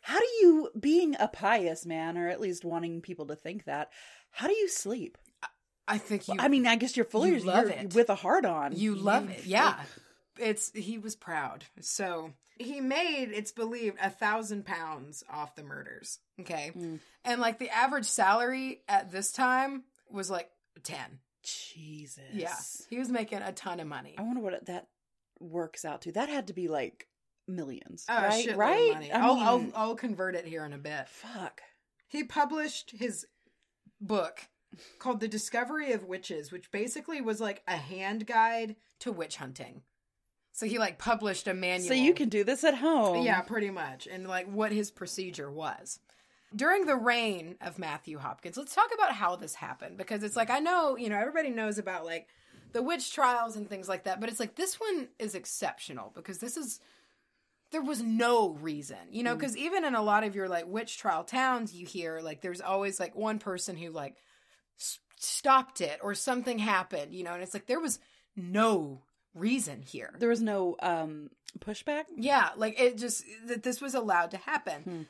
How 0.03 0.19
do 0.19 0.25
you, 0.41 0.69
being 0.79 1.15
a 1.19 1.27
pious 1.27 1.85
man, 1.85 2.17
or 2.17 2.27
at 2.27 2.41
least 2.41 2.65
wanting 2.65 3.01
people 3.01 3.27
to 3.27 3.35
think 3.35 3.65
that, 3.65 3.91
how 4.31 4.47
do 4.47 4.53
you 4.55 4.67
sleep? 4.67 5.17
I 5.87 5.99
think 5.99 6.27
you. 6.27 6.35
I 6.39 6.47
mean, 6.47 6.65
I 6.65 6.75
guess 6.75 6.95
you're 6.95 7.05
fully 7.05 7.31
you 7.31 7.39
love 7.39 7.65
you're 7.65 7.77
it. 7.77 7.93
with 7.93 8.09
a 8.09 8.15
heart 8.15 8.45
on. 8.45 8.75
You 8.75 8.95
love 8.95 9.29
it, 9.29 9.45
yeah. 9.45 9.75
It's 10.39 10.71
he 10.73 10.97
was 10.97 11.15
proud. 11.15 11.65
So 11.81 12.31
he 12.61 12.81
made, 12.81 13.31
it's 13.33 13.51
believed, 13.51 13.97
a 14.01 14.09
thousand 14.09 14.65
pounds 14.65 15.23
off 15.29 15.55
the 15.55 15.63
murders. 15.63 16.19
Okay, 16.39 16.71
Mm. 16.75 16.99
and 17.25 17.41
like 17.41 17.59
the 17.59 17.69
average 17.69 18.05
salary 18.05 18.81
at 18.87 19.11
this 19.11 19.31
time 19.31 19.83
was 20.09 20.29
like 20.29 20.49
ten. 20.83 21.19
Jesus. 21.43 22.21
Yeah, 22.33 22.55
he 22.89 22.97
was 22.99 23.09
making 23.09 23.39
a 23.41 23.51
ton 23.51 23.79
of 23.79 23.87
money. 23.87 24.15
I 24.17 24.21
wonder 24.21 24.41
what 24.41 24.65
that 24.67 24.87
works 25.39 25.85
out 25.85 26.01
to. 26.03 26.11
That 26.11 26.29
had 26.29 26.47
to 26.47 26.53
be 26.53 26.67
like 26.67 27.07
millions, 27.47 28.05
Oh, 28.09 28.15
right? 28.21 28.55
right? 28.55 29.09
I'll, 29.13 29.39
I'll 29.39 29.65
I'll 29.75 29.95
convert 29.95 30.35
it 30.35 30.45
here 30.45 30.63
in 30.65 30.73
a 30.73 30.77
bit. 30.77 31.07
fuck. 31.09 31.61
He 32.07 32.23
published 32.23 32.91
his 32.91 33.25
book 33.99 34.47
called 34.99 35.19
The 35.19 35.27
Discovery 35.27 35.91
of 35.93 36.05
Witches, 36.05 36.51
which 36.51 36.71
basically 36.71 37.21
was 37.21 37.39
like 37.41 37.61
a 37.67 37.75
hand 37.77 38.27
guide 38.27 38.75
to 38.99 39.11
witch 39.11 39.37
hunting. 39.37 39.81
So 40.53 40.65
he 40.65 40.77
like 40.77 40.97
published 40.97 41.47
a 41.47 41.53
manual. 41.53 41.87
So 41.87 41.93
you 41.93 42.13
can 42.13 42.29
do 42.29 42.43
this 42.43 42.63
at 42.63 42.75
home. 42.75 43.23
Yeah, 43.23 43.41
pretty 43.41 43.69
much. 43.69 44.07
And 44.07 44.27
like 44.27 44.47
what 44.47 44.71
his 44.71 44.91
procedure 44.91 45.49
was. 45.49 45.99
During 46.53 46.85
the 46.85 46.97
reign 46.97 47.55
of 47.61 47.79
Matthew 47.79 48.17
Hopkins, 48.17 48.57
let's 48.57 48.75
talk 48.75 48.89
about 48.93 49.13
how 49.13 49.37
this 49.37 49.55
happened 49.55 49.97
because 49.97 50.21
it's 50.23 50.35
like 50.35 50.49
I 50.49 50.59
know, 50.59 50.97
you 50.97 51.09
know, 51.09 51.17
everybody 51.17 51.49
knows 51.49 51.77
about 51.77 52.05
like 52.05 52.27
the 52.73 52.81
witch 52.81 53.13
trials 53.13 53.55
and 53.55 53.69
things 53.69 53.87
like 53.87 54.03
that, 54.03 54.19
but 54.19 54.29
it's 54.29 54.39
like 54.39 54.55
this 54.55 54.79
one 54.79 55.07
is 55.17 55.35
exceptional 55.35 56.11
because 56.13 56.39
this 56.39 56.57
is 56.57 56.81
there 57.71 57.81
was 57.81 58.03
no 58.03 58.49
reason, 58.49 58.97
you 59.11 59.23
know, 59.23 59.33
mm. 59.33 59.39
because 59.39 59.55
even 59.55 59.85
in 59.85 59.95
a 59.95 60.03
lot 60.03 60.25
of 60.25 60.35
your 60.35 60.49
like 60.49 60.67
witch 60.67 60.97
trial 60.97 61.23
towns, 61.23 61.73
you 61.73 61.85
hear 61.85 62.19
like 62.21 62.41
there's 62.41 62.61
always 62.61 62.99
like 62.99 63.15
one 63.15 63.39
person 63.39 63.77
who 63.77 63.89
like 63.91 64.17
s- 64.77 64.99
stopped 65.17 65.79
it 65.79 65.99
or 66.03 66.13
something 66.13 66.59
happened, 66.59 67.13
you 67.13 67.23
know, 67.23 67.33
and 67.33 67.41
it's 67.41 67.53
like 67.53 67.67
there 67.67 67.79
was 67.79 67.99
no 68.35 69.01
reason 69.33 69.81
here. 69.81 70.13
There 70.19 70.29
was 70.29 70.41
no 70.41 70.75
um 70.81 71.29
pushback. 71.59 72.05
Yeah, 72.15 72.49
like 72.57 72.79
it 72.79 72.97
just 72.97 73.23
that 73.47 73.63
this 73.63 73.81
was 73.81 73.93
allowed 73.93 74.31
to 74.31 74.37
happen. 74.37 74.81
Hmm. 74.83 75.01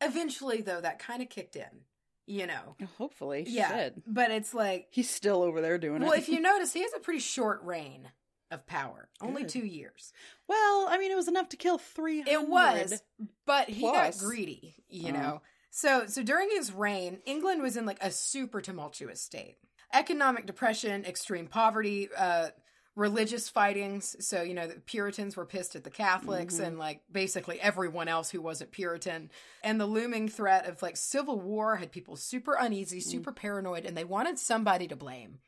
Eventually, 0.00 0.62
though, 0.62 0.80
that 0.80 0.98
kind 0.98 1.22
of 1.22 1.28
kicked 1.28 1.56
in. 1.56 1.84
You 2.26 2.46
know, 2.46 2.76
Hopefully, 2.96 3.44
yeah, 3.48 3.74
Shit. 3.74 4.02
but 4.06 4.30
it's 4.30 4.54
like, 4.54 4.86
He's 4.90 5.10
still 5.10 5.42
over 5.42 5.60
there 5.60 5.78
doing 5.78 5.94
well, 6.00 6.02
it. 6.02 6.06
Well, 6.10 6.18
if 6.20 6.28
you 6.28 6.38
notice, 6.40 6.72
he 6.72 6.82
has 6.82 6.92
a 6.96 7.00
pretty 7.00 7.18
short 7.18 7.60
reign 7.64 8.08
of 8.52 8.64
power, 8.68 9.08
only 9.20 9.44
two 9.44 9.66
years. 9.66 10.12
well, 10.46 10.86
I 10.88 10.96
mean, 10.98 11.10
it 11.10 11.16
was 11.16 11.26
enough 11.26 11.48
to 11.48 11.56
kill 11.56 11.78
three 11.78 12.20
hundred. 12.20 12.32
It 12.32 12.48
was, 12.48 13.02
but 13.46 13.68
he 13.68 13.80
Plus. 13.80 14.20
got 14.20 14.24
greedy, 14.28 14.76
you 14.88 15.08
Uh. 15.08 15.12
know. 15.16 15.42
So 15.70 16.06
so 16.06 16.22
during 16.22 16.50
his 16.50 16.72
reign, 16.72 17.18
England 17.26 17.62
was 17.62 17.76
in 17.76 17.84
like 17.84 17.98
a 18.00 18.12
super 18.12 18.60
tumultuous 18.60 19.20
state. 19.20 19.56
Economic 19.92 20.46
depression, 20.46 21.04
extreme 21.04 21.48
poverty, 21.48 22.10
uh 22.16 22.50
religious 22.96 23.48
fightings. 23.48 24.16
So, 24.26 24.42
you 24.42 24.52
know, 24.52 24.66
the 24.66 24.80
Puritans 24.80 25.36
were 25.36 25.46
pissed 25.46 25.76
at 25.76 25.84
the 25.84 25.90
Catholics 25.90 26.56
Mhm. 26.56 26.64
and 26.66 26.78
like 26.78 27.02
basically 27.10 27.60
everyone 27.60 28.08
else 28.08 28.30
who 28.30 28.40
wasn't 28.42 28.72
Puritan. 28.72 29.30
And 29.62 29.80
the 29.80 29.86
looming 29.86 30.28
threat 30.28 30.66
of 30.66 30.82
like 30.82 30.96
civil 30.96 31.40
war 31.40 31.76
had 31.76 31.92
people 31.92 32.16
super 32.16 32.54
uneasy, 32.54 33.00
super 33.00 33.32
paranoid, 33.32 33.84
and 33.86 33.96
they 33.96 34.04
wanted 34.04 34.38
somebody 34.38 34.88
to 34.88 34.96
blame. 34.96 35.40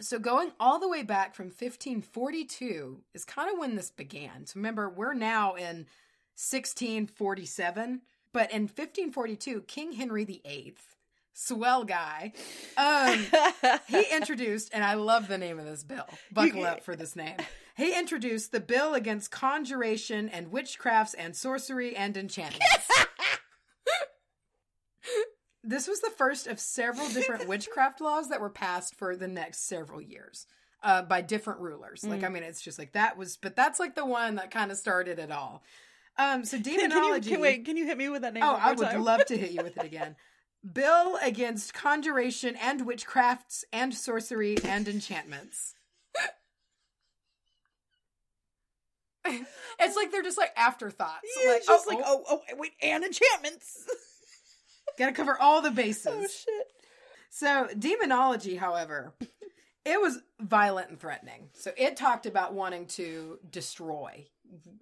So 0.00 0.18
going 0.18 0.52
all 0.58 0.78
the 0.78 0.88
way 0.88 1.02
back 1.02 1.34
from 1.34 1.50
1542 1.50 3.02
is 3.14 3.24
kind 3.24 3.50
of 3.50 3.58
when 3.58 3.76
this 3.76 3.90
began. 3.90 4.46
So 4.46 4.54
remember, 4.56 4.88
we're 4.88 5.14
now 5.14 5.54
in 5.54 5.86
1647, 6.34 8.02
but 8.32 8.50
in 8.50 8.62
1542, 8.68 9.62
King 9.62 9.92
Henry 9.92 10.24
VIII, 10.24 10.76
swell 11.36 11.84
guy, 11.84 12.32
um, 12.78 13.26
he 13.88 14.04
introduced, 14.12 14.70
and 14.72 14.82
I 14.82 14.94
love 14.94 15.28
the 15.28 15.38
name 15.38 15.58
of 15.58 15.66
this 15.66 15.84
bill. 15.84 16.08
Buckle 16.32 16.64
up 16.64 16.82
for 16.82 16.96
this 16.96 17.14
name. 17.14 17.36
He 17.76 17.96
introduced 17.96 18.52
the 18.52 18.60
bill 18.60 18.94
against 18.94 19.30
conjuration 19.30 20.30
and 20.30 20.50
witchcrafts 20.50 21.14
and 21.16 21.36
sorcery 21.36 21.94
and 21.94 22.16
enchantments. 22.16 22.66
this 25.62 25.86
was 25.86 26.00
the 26.00 26.10
first 26.16 26.46
of 26.46 26.58
several 26.58 27.08
different 27.10 27.46
witchcraft 27.48 28.00
laws 28.00 28.30
that 28.30 28.40
were 28.40 28.50
passed 28.50 28.94
for 28.94 29.14
the 29.14 29.28
next 29.28 29.68
several 29.68 30.00
years 30.00 30.46
uh, 30.82 31.02
by 31.02 31.20
different 31.20 31.60
rulers. 31.60 32.02
Like, 32.02 32.24
I 32.24 32.30
mean, 32.30 32.44
it's 32.44 32.62
just 32.62 32.78
like 32.78 32.92
that 32.92 33.18
was, 33.18 33.36
but 33.36 33.54
that's 33.54 33.78
like 33.78 33.94
the 33.94 34.06
one 34.06 34.36
that 34.36 34.50
kind 34.50 34.70
of 34.70 34.78
started 34.78 35.18
it 35.18 35.30
all. 35.30 35.62
Um, 36.18 36.46
so 36.46 36.58
Can 36.58 36.72
you, 36.72 36.80
demonology. 36.80 37.28
can, 37.28 37.40
wait, 37.40 37.66
can 37.66 37.76
you 37.76 37.84
hit 37.84 37.98
me 37.98 38.08
with 38.08 38.22
that 38.22 38.32
name? 38.32 38.42
Oh, 38.42 38.58
I 38.58 38.72
would 38.72 38.88
time? 38.88 39.02
love 39.02 39.26
to 39.26 39.36
hit 39.36 39.50
you 39.50 39.62
with 39.62 39.76
it 39.76 39.84
again. 39.84 40.16
Bill 40.72 41.18
against 41.22 41.74
conjuration 41.74 42.56
and 42.56 42.86
witchcrafts 42.86 43.64
and 43.72 43.94
sorcery 43.94 44.56
and 44.64 44.88
enchantments. 44.88 45.74
it's 49.26 49.96
like 49.96 50.10
they're 50.10 50.22
just 50.22 50.38
like 50.38 50.52
afterthoughts. 50.56 51.26
Yeah, 51.42 51.50
like, 51.52 51.66
just 51.66 51.86
oh, 51.86 51.90
like, 51.94 52.04
oh, 52.04 52.24
oh, 52.28 52.42
oh, 52.50 52.54
wait, 52.56 52.72
and 52.82 53.04
enchantments. 53.04 53.86
gotta 54.98 55.12
cover 55.12 55.36
all 55.38 55.62
the 55.62 55.70
bases. 55.70 56.06
oh 56.06 56.26
shit. 56.26 56.66
So, 57.28 57.68
demonology, 57.78 58.56
however, 58.56 59.12
it 59.84 60.00
was 60.00 60.20
violent 60.40 60.88
and 60.90 60.98
threatening. 60.98 61.50
So, 61.52 61.70
it 61.76 61.96
talked 61.96 62.24
about 62.24 62.54
wanting 62.54 62.86
to 62.86 63.38
destroy. 63.50 64.26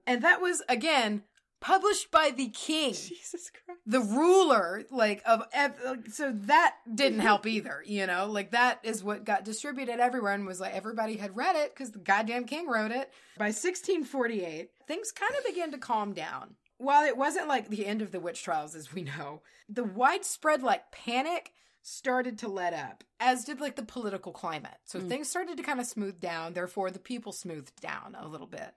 And 0.07 0.23
that 0.23 0.41
was, 0.41 0.63
again, 0.69 1.25
published 1.65 2.11
by 2.11 2.31
the 2.31 2.49
king. 2.49 2.93
Jesus 2.93 3.51
Christ. 3.51 3.81
the 3.87 4.01
ruler 4.01 4.83
like 4.91 5.23
of 5.27 5.43
ev- 5.53 5.81
so 6.13 6.31
that 6.33 6.77
didn't 6.95 7.21
help 7.21 7.47
either 7.47 7.83
you 7.87 8.07
know 8.07 8.27
like 8.31 8.51
that 8.53 8.79
is 8.83 9.03
what 9.03 9.25
got 9.25 9.45
distributed 9.45 9.99
everywhere 10.01 10.33
and 10.35 10.47
was 10.47 10.61
like 10.61 10.75
everybody 10.75 11.17
had 11.17 11.35
read 11.37 11.57
it 11.57 11.71
because 11.75 11.91
the 11.93 11.99
goddamn 11.99 12.45
king 12.45 12.67
wrote 12.69 12.91
it 12.91 13.11
by 13.39 13.47
1648 13.47 14.71
things 14.87 15.13
kind 15.13 15.33
of 15.39 15.45
began 15.45 15.71
to 15.71 15.79
calm 15.79 16.13
down 16.13 16.55
while 16.79 17.05
it 17.07 17.17
wasn't 17.17 17.49
like 17.49 17.69
the 17.69 17.87
end 17.87 18.03
of 18.03 18.11
the 18.13 18.21
witch 18.21 18.43
trials 18.43 18.75
as 18.75 18.93
we 18.93 19.03
know 19.03 19.41
the 19.69 19.85
widespread 19.85 20.63
like 20.63 20.91
panic 20.93 21.53
started 21.83 22.39
to 22.39 22.49
let 22.49 22.73
up 22.75 23.05
as 23.21 23.45
did 23.45 23.61
like 23.61 23.77
the 23.77 23.83
political 23.83 24.33
climate 24.33 24.77
so 24.85 24.99
Mm. 24.99 25.09
things 25.09 25.29
started 25.29 25.57
to 25.57 25.63
kind 25.63 25.81
of 25.81 25.87
smooth 25.87 26.19
down 26.21 26.53
therefore 26.55 26.91
the 26.91 26.99
people 26.99 27.33
smoothed 27.33 27.81
down 27.81 28.17
a 28.19 28.27
little 28.29 28.47
bit 28.47 28.75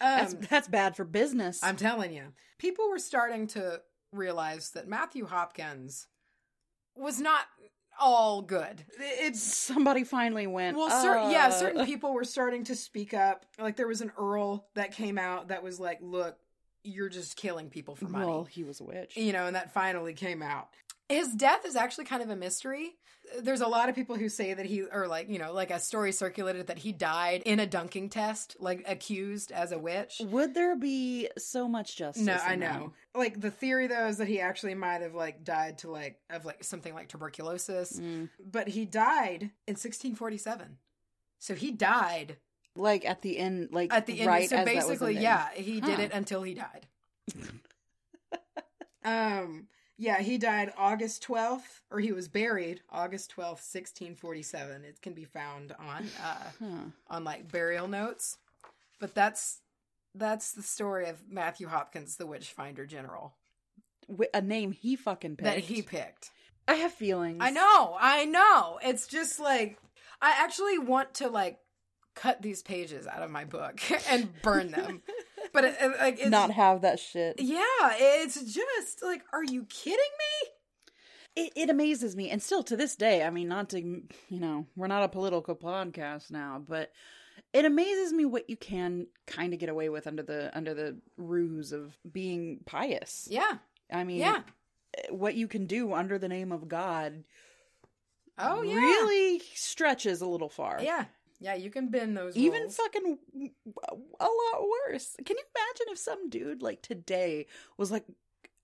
That's 0.00 0.34
Um, 0.34 0.40
that's 0.50 0.68
bad 0.68 0.96
for 0.96 1.04
business. 1.04 1.60
I'm 1.62 1.76
telling 1.76 2.12
you, 2.12 2.32
people 2.58 2.88
were 2.88 2.98
starting 2.98 3.46
to 3.48 3.80
realize 4.12 4.70
that 4.70 4.86
Matthew 4.88 5.26
Hopkins 5.26 6.06
was 6.94 7.20
not 7.20 7.44
all 7.98 8.42
good. 8.42 8.84
It's 8.98 9.42
Somebody 9.42 10.04
finally 10.04 10.46
went. 10.46 10.76
well, 10.76 10.90
cer- 10.90 11.30
yeah, 11.30 11.46
"Uh." 11.48 11.50
certain 11.50 11.86
people 11.86 12.12
were 12.12 12.24
starting 12.24 12.64
to 12.64 12.74
speak 12.76 13.14
up. 13.14 13.46
Like 13.58 13.76
there 13.76 13.88
was 13.88 14.00
an 14.02 14.12
earl 14.18 14.68
that 14.74 14.92
came 14.92 15.18
out 15.18 15.48
that 15.48 15.62
was 15.62 15.80
like, 15.80 15.98
"Look, 16.02 16.36
you're 16.82 17.08
just 17.08 17.36
killing 17.36 17.70
people 17.70 17.96
for 17.96 18.06
money." 18.06 18.26
Well, 18.26 18.44
he 18.44 18.64
was 18.64 18.80
a 18.80 18.84
witch. 18.84 19.16
you 19.16 19.32
know, 19.32 19.46
and 19.46 19.56
that 19.56 19.72
finally 19.72 20.12
came 20.14 20.42
out. 20.42 20.68
His 21.08 21.28
death 21.34 21.64
is 21.64 21.76
actually 21.76 22.04
kind 22.04 22.22
of 22.22 22.30
a 22.30 22.36
mystery. 22.36 22.96
There's 23.40 23.60
a 23.60 23.66
lot 23.66 23.88
of 23.88 23.94
people 23.96 24.16
who 24.16 24.28
say 24.28 24.54
that 24.54 24.66
he, 24.66 24.82
or 24.82 25.08
like, 25.08 25.28
you 25.28 25.38
know, 25.38 25.52
like 25.52 25.70
a 25.72 25.80
story 25.80 26.12
circulated 26.12 26.68
that 26.68 26.78
he 26.78 26.92
died 26.92 27.42
in 27.44 27.58
a 27.60 27.66
dunking 27.66 28.08
test, 28.08 28.56
like 28.60 28.84
accused 28.86 29.50
as 29.50 29.72
a 29.72 29.78
witch. 29.78 30.20
Would 30.24 30.54
there 30.54 30.76
be 30.76 31.28
so 31.36 31.66
much 31.68 31.96
justice? 31.96 32.22
No, 32.24 32.34
I 32.34 32.50
that? 32.50 32.58
know. 32.58 32.92
Like 33.14 33.40
the 33.40 33.50
theory 33.50 33.86
though 33.88 34.06
is 34.06 34.18
that 34.18 34.28
he 34.28 34.40
actually 34.40 34.74
might 34.74 35.02
have 35.02 35.14
like 35.14 35.42
died 35.44 35.78
to 35.78 35.90
like 35.90 36.20
of 36.30 36.44
like 36.44 36.62
something 36.62 36.94
like 36.94 37.08
tuberculosis, 37.08 37.98
Mm. 37.98 38.28
but 38.44 38.68
he 38.68 38.84
died 38.84 39.50
in 39.66 39.72
1647. 39.74 40.78
So 41.40 41.54
he 41.54 41.72
died 41.72 42.36
Like 42.76 43.04
at 43.04 43.22
the 43.22 43.38
end, 43.38 43.70
like 43.72 43.92
at 43.92 44.06
the 44.06 44.20
end. 44.20 44.28
right 44.28 44.48
so 44.48 44.56
as 44.56 44.64
that 44.66 44.74
was 44.74 44.84
basically, 44.86 45.18
yeah, 45.18 45.48
he 45.54 45.80
did 45.80 45.96
Huh. 45.96 46.02
it 46.02 46.12
until 46.12 46.42
he 46.42 46.54
died. 46.54 46.86
um, 49.04 49.66
yeah, 49.98 50.20
he 50.20 50.38
died 50.38 50.72
August 50.76 51.26
12th, 51.26 51.80
or 51.90 52.00
he 52.00 52.12
was 52.12 52.28
buried 52.28 52.82
August 52.90 53.34
12th, 53.36 53.62
1647. 53.64 54.84
It 54.84 55.00
can 55.02 55.14
be 55.14 55.24
found 55.24 55.72
on 55.78 56.08
uh 56.22 56.50
Huh. 56.58 56.84
on 57.08 57.24
like 57.24 57.50
burial 57.50 57.88
notes. 57.88 58.38
But 59.00 59.14
that's 59.14 59.60
that's 60.14 60.52
the 60.52 60.62
story 60.62 61.08
of 61.08 61.22
Matthew 61.30 61.68
Hopkins, 61.68 62.16
the 62.16 62.26
witch 62.26 62.48
finder 62.52 62.86
general. 62.86 63.34
A 64.32 64.40
name 64.40 64.72
he 64.72 64.96
fucking 64.96 65.36
picked. 65.36 65.44
that 65.44 65.58
he 65.58 65.82
picked. 65.82 66.30
I 66.68 66.74
have 66.74 66.92
feelings. 66.92 67.38
I 67.40 67.50
know, 67.50 67.96
I 67.98 68.24
know. 68.24 68.78
It's 68.82 69.06
just 69.06 69.38
like 69.40 69.78
I 70.22 70.34
actually 70.44 70.78
want 70.78 71.14
to 71.14 71.28
like 71.28 71.58
cut 72.14 72.40
these 72.40 72.62
pages 72.62 73.06
out 73.06 73.22
of 73.22 73.30
my 73.30 73.44
book 73.44 73.78
and 74.10 74.30
burn 74.42 74.70
them. 74.70 75.02
but 75.56 75.64
it, 75.64 75.76
it- 75.80 75.98
like 75.98 76.20
it's 76.20 76.30
Not 76.30 76.52
have 76.52 76.82
that 76.82 77.00
shit. 77.00 77.40
Yeah, 77.40 77.60
it's 77.94 78.40
just 78.44 79.02
like 79.02 79.22
are 79.32 79.42
you 79.44 79.64
kidding 79.64 79.98
me? 79.98 80.50
It, 81.44 81.52
it 81.56 81.70
amazes 81.70 82.14
me, 82.16 82.30
and 82.30 82.40
still 82.42 82.62
to 82.62 82.76
this 82.76 82.94
day. 82.96 83.22
I 83.24 83.30
mean, 83.30 83.48
not 83.48 83.68
to 83.70 83.80
you 83.80 84.00
know, 84.30 84.66
we're 84.76 84.86
not 84.86 85.02
a 85.02 85.08
political 85.08 85.56
podcast 85.56 86.30
now, 86.30 86.62
but 86.66 86.92
it 87.52 87.64
amazes 87.64 88.12
me 88.12 88.24
what 88.24 88.48
you 88.48 88.56
can 88.56 89.06
kind 89.26 89.52
of 89.52 89.58
get 89.58 89.68
away 89.68 89.88
with 89.88 90.06
under 90.06 90.22
the 90.22 90.50
under 90.56 90.72
the 90.74 90.96
ruse 91.16 91.72
of 91.72 91.94
being 92.10 92.60
pious. 92.64 93.26
Yeah. 93.30 93.58
I 93.92 94.04
mean, 94.04 94.18
Yeah. 94.20 94.42
what 95.10 95.34
you 95.34 95.46
can 95.46 95.66
do 95.66 95.92
under 95.92 96.18
the 96.18 96.28
name 96.28 96.52
of 96.52 96.68
God 96.68 97.24
Oh 98.38 98.62
yeah. 98.62 98.74
really 98.74 99.40
stretches 99.54 100.20
a 100.20 100.26
little 100.26 100.48
far. 100.48 100.80
Yeah. 100.82 101.04
Yeah, 101.40 101.54
you 101.54 101.70
can 101.70 101.88
bend 101.88 102.16
those 102.16 102.36
Even 102.36 102.62
rules. 102.62 102.76
fucking 102.76 103.18
a 104.20 104.24
lot 104.24 104.66
worse. 104.88 105.16
Can 105.24 105.36
you 105.36 105.44
imagine 105.54 105.86
if 105.92 105.98
some 105.98 106.28
dude 106.30 106.62
like 106.62 106.82
today 106.82 107.46
was 107.76 107.90
like, 107.90 108.04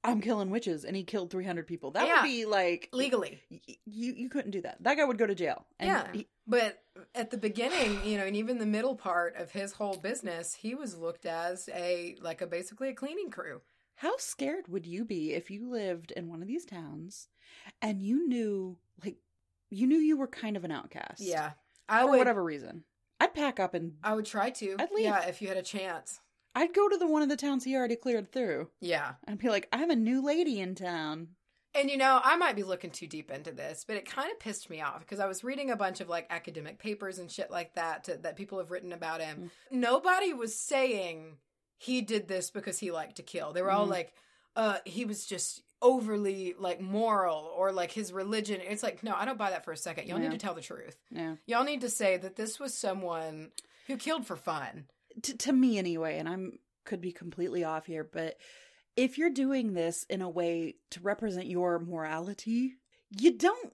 "I'm 0.05 0.21
killing 0.21 0.51
witches," 0.51 0.85
and 0.85 0.97
he 0.97 1.05
killed 1.05 1.31
300 1.31 1.67
people? 1.67 1.91
That 1.93 2.07
Yeah. 2.07 2.23
would 2.23 2.29
be 2.29 2.45
like 2.47 2.89
legally. 2.93 3.41
y- 3.51 3.61
you 3.85 4.15
you 4.15 4.29
couldn't 4.29 4.53
do 4.53 4.63
that. 4.63 4.83
That 4.83 4.97
guy 4.97 5.05
would 5.05 5.19
go 5.19 5.27
to 5.27 5.35
jail. 5.35 5.67
And 5.79 5.89
yeah. 5.89 6.13
he- 6.13 6.29
but 6.47 6.83
at 7.15 7.31
the 7.31 7.39
beginning, 7.39 8.05
you 8.05 8.17
know, 8.19 8.25
and 8.25 8.37
even 8.37 8.59
the 8.59 8.67
middle 8.67 8.97
part 8.97 9.37
of 9.37 9.53
his 9.53 9.73
whole 9.73 9.97
business, 9.97 10.55
he 10.55 10.75
was 10.75 10.97
looked 10.97 11.27
as 11.27 11.69
a 11.75 12.17
like 12.21 12.41
a 12.41 12.47
basically 12.47 12.89
a 12.89 12.95
cleaning 12.95 13.31
crew. 13.31 13.61
how 13.97 14.17
scared 14.17 14.67
would 14.67 14.85
you 14.87 15.05
be 15.05 15.33
if 15.33 15.51
you 15.51 15.69
lived 15.71 16.11
in 16.13 16.29
one 16.29 16.43
of 16.43 16.49
these 16.49 16.65
towns 16.65 17.29
and 17.81 18.03
you 18.03 18.27
knew 18.27 18.77
like 19.05 19.19
you 19.71 19.87
knew 19.87 19.99
you 19.99 20.17
were 20.17 20.27
kind 20.27 20.57
of 20.57 20.65
an 20.65 20.73
outcast? 20.73 21.21
Yeah. 21.21 21.53
I 21.89 22.03
for 22.03 22.11
would 22.11 22.19
whatever 22.19 22.43
reason. 22.43 22.85
I'd 23.21 23.35
pack 23.35 23.61
up 23.61 23.75
and 23.75 23.95
I 24.03 24.15
would 24.15 24.27
try 24.27 24.51
to. 24.51 24.77
I'd 24.79 24.91
leave. 24.93 25.05
Yeah, 25.05 25.27
if 25.27 25.41
you 25.43 25.49
had 25.49 25.57
a 25.57 25.63
chance. 25.63 26.21
I'd 26.55 26.75
go 26.75 26.89
to 26.89 26.97
the 26.97 27.07
one 27.07 27.23
of 27.23 27.29
the 27.29 27.37
towns 27.37 27.65
he 27.65 27.75
already 27.77 27.97
cleared 27.97 28.31
through. 28.33 28.69
Yeah. 28.81 29.15
I'd 29.27 29.39
be 29.39 29.49
like, 29.49 29.69
I'm 29.73 29.91
a 29.91 29.97
new 29.97 30.23
lady 30.25 30.61
in 30.61 30.75
town. 30.75 31.29
And 31.75 31.89
you 31.89 31.97
know, 31.97 32.21
I 32.23 32.37
might 32.37 32.57
be 32.57 32.63
looking 32.65 32.91
too 32.91 33.07
deep 33.07 33.31
into 33.31 33.51
this, 33.53 33.85
but 33.89 33.97
it 33.97 34.05
kind 34.05 34.31
of 34.31 34.39
pissed 34.39 34.69
me 34.69 34.83
off 34.83 35.01
because 35.01 35.21
I 35.21 35.27
was 35.27 35.43
reading 35.43 35.71
a 35.71 35.77
bunch 35.77 36.01
of 36.03 36.09
like 36.11 36.27
academic 36.29 36.79
papers 36.79 37.19
and 37.19 37.31
shit 37.31 37.51
like 37.51 37.75
that 37.77 38.05
to, 38.05 38.19
that 38.19 38.37
people 38.37 38.59
have 38.59 38.71
written 38.71 38.93
about 38.93 39.23
him. 39.23 39.51
Nobody 39.71 40.35
was 40.35 40.55
saying 40.59 41.39
he 41.79 42.03
did 42.03 42.29
this 42.29 42.51
because 42.51 42.79
he 42.81 42.91
liked 42.91 43.17
to 43.17 43.23
kill. 43.23 43.53
They 43.55 43.63
were 43.63 43.71
all 43.71 43.87
Mhm. 43.87 43.91
like, 43.91 44.13
uh, 44.55 44.79
he 44.85 45.07
was 45.07 45.25
just 45.25 45.63
overly 45.83 46.55
like 46.59 46.81
moral 46.81 47.53
or 47.57 47.73
like 47.73 47.91
his 47.93 48.13
religion. 48.13 48.61
It's 48.63 48.83
like, 48.83 49.03
no, 49.03 49.15
I 49.15 49.25
don't 49.25 49.37
buy 49.39 49.51
that 49.51 49.65
for 49.65 49.73
a 49.73 49.77
second. 49.77 50.07
Y'all 50.09 50.19
Yeah. 50.19 50.29
need 50.29 50.39
to 50.41 50.45
tell 50.45 50.55
the 50.55 50.61
truth. 50.63 50.97
Yeah. 51.11 51.35
Y'all 51.47 51.65
need 51.65 51.83
to 51.83 51.91
say 51.91 52.17
that 52.17 52.37
this 52.37 52.59
was 52.61 52.73
someone 52.73 53.51
who 53.89 53.97
killed 53.97 54.27
for 54.27 54.37
fun. 54.37 54.87
to, 55.25 55.37
to 55.37 55.53
me 55.53 55.77
anyway, 55.79 56.19
and 56.19 56.29
I'm 56.29 56.59
could 56.85 57.01
be 57.01 57.13
completely 57.13 57.63
off 57.65 57.85
here, 57.87 58.03
but 58.03 58.37
if 58.97 59.19
you're 59.19 59.31
doing 59.31 59.73
this 59.75 60.05
in 60.11 60.21
a 60.23 60.29
way 60.29 60.75
to 60.91 61.01
represent 61.01 61.47
your 61.47 61.79
morality, 61.79 62.75
you 63.19 63.37
don't 63.39 63.73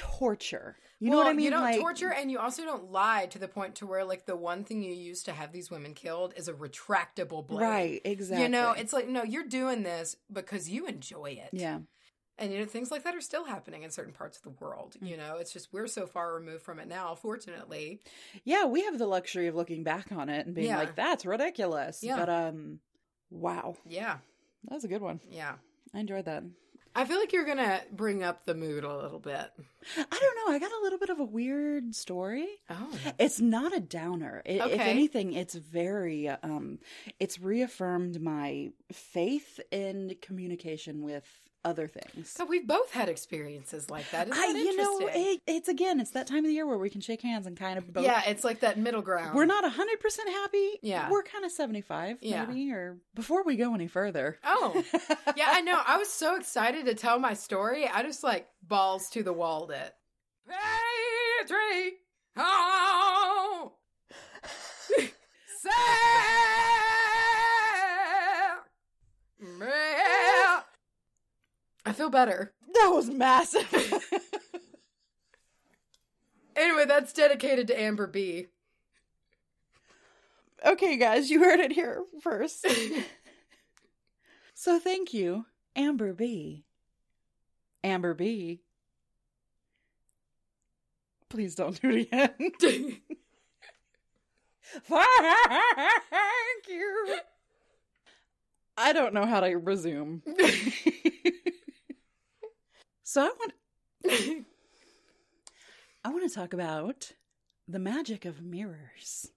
torture. 0.00 0.76
You 0.98 1.10
know 1.10 1.16
what 1.18 1.26
I 1.26 1.32
mean? 1.32 1.44
You 1.44 1.50
don't 1.50 1.62
Like- 1.62 1.80
torture, 1.80 2.12
and 2.12 2.30
you 2.30 2.38
also 2.38 2.64
don't 2.64 2.90
lie 2.90 3.26
to 3.26 3.38
the 3.38 3.48
point 3.48 3.74
to 3.76 3.86
where 3.86 4.04
like 4.04 4.24
the 4.26 4.36
one 4.36 4.64
thing 4.64 4.82
you 4.82 4.92
use 4.94 5.22
to 5.24 5.32
have 5.32 5.52
these 5.52 5.70
women 5.70 5.94
killed 5.94 6.32
is 6.36 6.48
a 6.48 6.52
retractable 6.54 7.46
blade. 7.46 7.62
right? 7.62 8.00
Exactly. 8.04 8.42
You 8.42 8.48
know, 8.50 8.72
it's 8.72 8.92
like 8.92 9.08
no, 9.08 9.22
you're 9.22 9.46
doing 9.46 9.82
this 9.82 10.16
because 10.32 10.68
you 10.68 10.86
enjoy 10.86 11.38
it. 11.42 11.50
yeah, 11.52 11.80
And 12.38 12.52
you 12.52 12.58
know, 12.58 12.66
things 12.66 12.90
like 12.90 13.02
that 13.04 13.14
are 13.14 13.20
still 13.20 13.44
happening 13.44 13.82
in 13.82 13.90
certain 13.90 14.12
parts 14.12 14.36
of 14.38 14.42
the 14.42 14.50
world. 14.64 14.96
Mm. 15.02 15.08
You 15.10 15.16
know, 15.16 15.36
it's 15.36 15.52
just 15.52 15.72
we're 15.72 15.86
so 15.86 16.06
far 16.06 16.34
removed 16.34 16.62
from 16.64 16.78
it 16.78 16.88
now, 16.88 17.14
fortunately. 17.14 18.00
yeah. 18.44 18.64
We 18.66 18.82
have 18.84 18.98
the 18.98 19.06
luxury 19.06 19.46
of 19.46 19.54
looking 19.54 19.82
back 19.84 20.12
on 20.12 20.28
it 20.28 20.44
and 20.46 20.54
being 20.54 20.68
Yeah. 20.68 20.78
like, 20.78 20.96
"That's 20.96 21.24
ridiculous." 21.26 22.02
Yeah. 22.02 22.16
But 22.18 22.28
um, 22.28 22.80
wow, 23.30 23.76
Yeah. 23.86 24.18
that 24.64 24.74
was 24.74 24.84
a 24.84 24.88
good 24.88 25.02
one. 25.02 25.20
Yeah. 25.30 25.54
I 25.94 26.00
enjoyed 26.00 26.26
that. 26.26 26.44
I 26.94 27.04
feel 27.04 27.18
like 27.18 27.32
you're 27.32 27.44
gonna 27.44 27.82
bring 27.92 28.22
up 28.22 28.44
the 28.44 28.54
mood 28.54 28.82
a 28.84 28.96
little 28.96 29.20
bit. 29.20 29.48
I 29.96 30.18
don't 30.20 30.36
know. 30.48 30.52
I 30.52 30.58
got 30.58 30.72
a 30.72 30.82
little 30.82 30.98
bit 30.98 31.10
of 31.10 31.20
a 31.20 31.24
weird 31.24 31.94
story. 31.94 32.46
Oh. 32.68 32.92
It's 33.18 33.40
not 33.40 33.74
a 33.76 33.80
downer. 33.80 34.42
I- 34.44 34.50
If 34.70 34.80
anything, 34.80 35.32
it's 35.34 35.54
very 35.54 36.28
um 36.28 36.78
it's 37.20 37.38
reaffirmed 37.40 38.20
my 38.20 38.70
faith 38.92 39.60
in 39.70 40.16
communication 40.20 41.02
with 41.02 41.26
other 41.64 41.88
things. 41.88 42.30
So 42.30 42.44
we've 42.44 42.66
both 42.66 42.90
had 42.92 43.08
experiences 43.08 43.90
like 43.90 44.10
that. 44.10 44.28
Isn't 44.28 44.42
I, 44.42 44.52
that 44.52 44.58
you 44.58 44.76
know, 44.76 45.08
it, 45.12 45.40
it's 45.46 45.68
again, 45.68 46.00
it's 46.00 46.12
that 46.12 46.26
time 46.26 46.38
of 46.38 46.44
the 46.44 46.52
year 46.52 46.66
where 46.66 46.78
we 46.78 46.88
can 46.90 47.00
shake 47.00 47.20
hands 47.22 47.46
and 47.46 47.56
kind 47.56 47.76
of 47.78 47.92
both. 47.92 48.04
yeah, 48.04 48.22
it's 48.26 48.44
like 48.44 48.60
that 48.60 48.78
middle 48.78 49.02
ground. 49.02 49.34
We're 49.34 49.44
not 49.44 49.64
hundred 49.70 50.00
percent 50.00 50.28
happy. 50.30 50.78
Yeah. 50.82 51.10
we're 51.10 51.22
kind 51.22 51.44
of 51.44 51.50
seventy 51.52 51.80
five, 51.82 52.16
Yeah. 52.20 52.44
maybe. 52.46 52.72
Or 52.72 52.96
before 53.14 53.44
we 53.44 53.56
go 53.56 53.74
any 53.74 53.88
further, 53.88 54.38
Oh, 54.44 54.82
yeah, 55.36 55.48
I 55.48 55.60
know. 55.60 55.80
I 55.86 55.98
was 55.98 56.08
so 56.08 56.36
excited 56.36 56.86
to 56.86 56.94
tell 56.94 57.18
my 57.18 57.34
story. 57.34 57.86
I 57.86 58.02
just 58.02 58.24
like 58.24 58.46
balls 58.62 59.08
to 59.10 59.22
the 59.22 59.32
wall. 59.32 59.70
it. 59.70 59.94
Patrick, 60.48 61.94
oh, 62.36 63.72
Sam, 65.62 65.70
I 71.84 71.92
feel 71.92 72.10
better. 72.10 72.52
that 72.74 72.90
was 72.92 73.08
massive. 73.08 73.68
Anyway, 76.56 76.84
that's 76.84 77.12
dedicated 77.14 77.66
to 77.68 77.80
Amber 77.80 78.06
B. 78.06 78.48
okay, 80.66 80.96
guys, 80.98 81.30
you 81.30 81.40
heard 81.40 81.58
it 81.58 81.72
here 81.72 82.02
first. 82.20 82.66
so 84.54 84.78
thank 84.78 85.14
you, 85.14 85.46
Amber 85.74 86.12
B. 86.12 86.64
Amber 87.82 88.12
B. 88.12 88.60
Please 91.30 91.54
don't 91.54 91.80
do 91.80 91.90
it 91.90 92.02
again. 92.02 92.34
Thank 94.88 95.08
you. 96.68 97.18
I 98.76 98.92
don't 98.92 99.14
know 99.14 99.24
how 99.24 99.40
to 99.40 99.54
resume. 99.56 100.22
So 103.12 103.22
I 103.22 103.30
want 103.40 103.52
I 106.04 106.08
want 106.10 106.28
to 106.28 106.34
talk 106.34 106.52
about 106.52 107.12
the 107.68 107.78
magic 107.78 108.24
of 108.24 108.40
mirrors. 108.42 109.30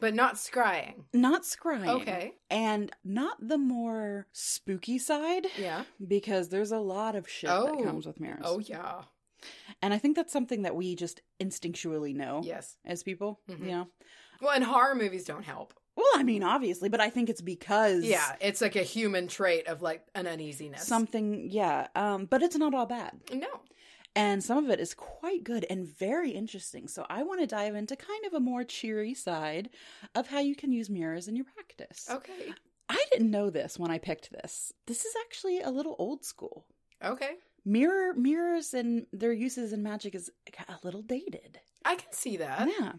but 0.00 0.14
not 0.14 0.34
scrying. 0.34 1.04
Not 1.12 1.42
scrying. 1.44 1.86
Okay. 1.86 2.32
And 2.50 2.90
not 3.04 3.36
the 3.40 3.56
more 3.58 4.26
spooky 4.32 4.98
side 4.98 5.46
Yeah. 5.56 5.84
because 6.04 6.48
there's 6.48 6.72
a 6.72 6.78
lot 6.78 7.14
of 7.14 7.28
shit 7.28 7.48
Oh. 7.50 7.66
that 7.76 7.84
comes 7.84 8.04
with 8.06 8.18
mirrors. 8.18 8.42
Oh 8.44 8.58
yeah. 8.58 9.02
And 9.80 9.94
I 9.94 9.98
think 9.98 10.16
that's 10.16 10.32
something 10.32 10.62
that 10.62 10.74
we 10.74 10.96
just 10.96 11.22
instinctually 11.40 12.14
know 12.16 12.42
Yes. 12.44 12.76
as 12.84 13.02
people, 13.04 13.40
Mhm. 13.48 13.60
you 13.60 13.66
know. 13.66 13.88
Well, 14.40 14.50
and 14.52 14.64
horror 14.64 14.96
movies 14.96 15.24
don't 15.24 15.44
help. 15.44 15.72
Well, 15.96 16.06
I 16.14 16.22
mean, 16.22 16.42
obviously, 16.42 16.88
but 16.88 17.00
I 17.00 17.10
think 17.10 17.28
it's 17.28 17.42
because 17.42 18.02
Yeah, 18.04 18.34
it's 18.40 18.60
like 18.60 18.76
a 18.76 18.82
human 18.82 19.28
trait 19.28 19.66
of 19.66 19.82
like 19.82 20.04
an 20.14 20.26
uneasiness. 20.26 20.86
something, 20.86 21.48
yeah. 21.50 21.88
Um, 21.94 22.26
but 22.26 22.42
it's 22.42 22.56
not 22.56 22.74
all 22.74 22.86
bad, 22.86 23.12
no. 23.32 23.60
and 24.16 24.42
some 24.42 24.64
of 24.64 24.70
it 24.70 24.80
is 24.80 24.94
quite 24.94 25.44
good 25.44 25.66
and 25.68 25.86
very 25.86 26.30
interesting. 26.30 26.88
So 26.88 27.04
I 27.10 27.22
want 27.24 27.40
to 27.40 27.46
dive 27.46 27.74
into 27.74 27.94
kind 27.96 28.24
of 28.26 28.32
a 28.32 28.40
more 28.40 28.64
cheery 28.64 29.14
side 29.14 29.68
of 30.14 30.28
how 30.28 30.40
you 30.40 30.54
can 30.56 30.72
use 30.72 30.88
mirrors 30.88 31.28
in 31.28 31.36
your 31.36 31.44
practice. 31.46 32.08
Okay. 32.10 32.52
I 32.88 33.02
didn't 33.10 33.30
know 33.30 33.48
this 33.50 33.78
when 33.78 33.90
I 33.90 33.98
picked 33.98 34.30
this. 34.32 34.72
This 34.86 35.04
is 35.04 35.14
actually 35.24 35.60
a 35.60 35.70
little 35.70 35.96
old 35.98 36.24
school. 36.24 36.66
Okay. 37.02 37.32
Mirror 37.64 38.14
mirrors 38.14 38.74
and 38.74 39.06
their 39.12 39.32
uses 39.32 39.72
in 39.72 39.82
magic 39.82 40.14
is 40.14 40.30
a 40.68 40.76
little 40.84 41.00
dated. 41.02 41.60
I 41.84 41.94
can 41.94 42.12
see 42.12 42.36
that. 42.38 42.68
Yeah. 42.78 42.92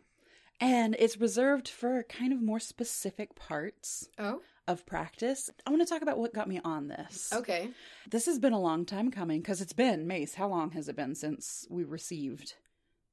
And 0.59 0.95
it's 0.99 1.17
reserved 1.19 1.67
for 1.67 2.03
kind 2.03 2.31
of 2.31 2.41
more 2.41 2.59
specific 2.59 3.35
parts 3.35 4.07
Oh. 4.17 4.41
of 4.67 4.85
practice. 4.85 5.49
I 5.65 5.69
want 5.71 5.81
to 5.81 5.87
talk 5.87 6.01
about 6.01 6.17
what 6.17 6.33
got 6.33 6.47
me 6.47 6.61
on 6.63 6.87
this. 6.87 7.31
Okay. 7.33 7.71
This 8.09 8.25
has 8.27 8.39
been 8.39 8.53
a 8.53 8.59
long 8.61 8.85
time 8.85 9.11
coming 9.11 9.41
because 9.41 9.61
it's 9.61 9.73
been, 9.73 10.07
Mace, 10.07 10.35
how 10.35 10.47
long 10.47 10.71
has 10.71 10.87
it 10.87 10.95
been 10.95 11.15
since 11.15 11.67
we 11.69 11.83
received 11.83 12.53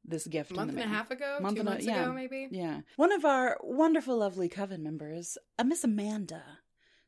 this 0.04 0.26
gift? 0.26 0.52
A 0.52 0.54
month 0.54 0.70
and 0.70 0.80
a 0.80 0.86
half 0.86 1.10
ago, 1.10 1.38
Month 1.40 1.56
two 1.56 1.60
and 1.60 1.68
a- 1.68 1.72
months 1.72 1.86
yeah. 1.86 2.02
ago, 2.02 2.12
maybe. 2.12 2.48
Yeah. 2.52 2.80
One 2.96 3.10
of 3.12 3.24
our 3.24 3.58
wonderful, 3.62 4.16
lovely 4.18 4.48
coven 4.48 4.82
members, 4.82 5.36
a 5.58 5.64
Miss 5.64 5.82
Amanda, 5.82 6.42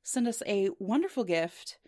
sent 0.02 0.26
us 0.26 0.42
a 0.46 0.70
wonderful 0.80 1.22
gift, 1.24 1.78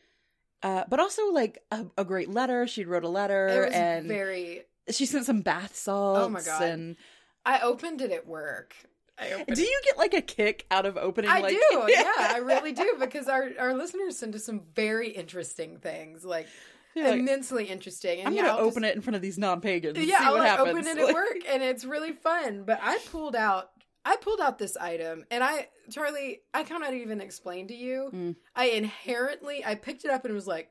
uh, 0.62 0.84
but 0.88 1.00
also 1.00 1.26
like 1.32 1.58
a, 1.72 1.86
a 1.98 2.04
great 2.04 2.28
letter. 2.30 2.66
She 2.68 2.84
wrote 2.84 3.04
a 3.04 3.08
letter 3.08 3.48
It 3.48 3.64
was 3.66 3.74
and 3.74 4.06
very. 4.06 4.62
she 4.90 5.06
sent 5.06 5.26
some 5.26 5.40
bath 5.40 5.74
salts. 5.74 6.20
Oh 6.22 6.28
my 6.28 6.40
God. 6.42 6.62
And 6.62 6.96
I 7.44 7.60
opened 7.60 8.00
it 8.00 8.10
at 8.10 8.26
work. 8.26 8.74
I 9.18 9.44
do 9.46 9.62
you 9.62 9.80
get 9.84 9.96
like 9.96 10.12
a 10.12 10.22
kick 10.22 10.66
out 10.70 10.86
of 10.86 10.96
opening? 10.96 11.30
I 11.30 11.40
like- 11.40 11.54
do, 11.54 11.84
yeah, 11.88 12.12
I 12.16 12.38
really 12.38 12.72
do, 12.72 12.96
because 12.98 13.28
our, 13.28 13.48
our 13.60 13.72
listeners 13.74 14.18
send 14.18 14.34
us 14.34 14.44
some 14.44 14.62
very 14.74 15.10
interesting 15.10 15.78
things, 15.78 16.24
like 16.24 16.48
like, 16.96 17.18
immensely 17.18 17.64
interesting. 17.66 18.20
And 18.20 18.28
I'm 18.28 18.34
yeah, 18.34 18.42
gonna 18.42 18.58
I'll 18.58 18.66
open 18.66 18.84
it 18.84 18.94
in 18.94 19.02
front 19.02 19.16
of 19.16 19.22
these 19.22 19.38
non-pagans. 19.38 19.98
yeah, 19.98 20.18
see 20.18 20.24
I'll 20.24 20.34
like 20.34 20.48
happens. 20.48 20.68
open 20.70 20.86
it 20.86 20.98
at 21.08 21.14
work 21.14 21.38
and 21.48 21.62
it's 21.62 21.84
really 21.84 22.12
fun. 22.12 22.64
But 22.64 22.80
I 22.82 22.98
pulled 23.10 23.36
out 23.36 23.70
I 24.04 24.16
pulled 24.16 24.40
out 24.40 24.58
this 24.58 24.76
item 24.76 25.24
and 25.30 25.42
I 25.42 25.68
Charlye, 25.90 26.40
I 26.52 26.62
cannot 26.62 26.94
even 26.94 27.20
explain 27.20 27.68
to 27.68 27.74
you. 27.74 28.10
Mm. 28.12 28.36
I 28.54 28.66
inherently 28.66 29.64
I 29.64 29.74
picked 29.74 30.04
it 30.04 30.10
up 30.10 30.24
and 30.24 30.34
was 30.34 30.46
like, 30.46 30.70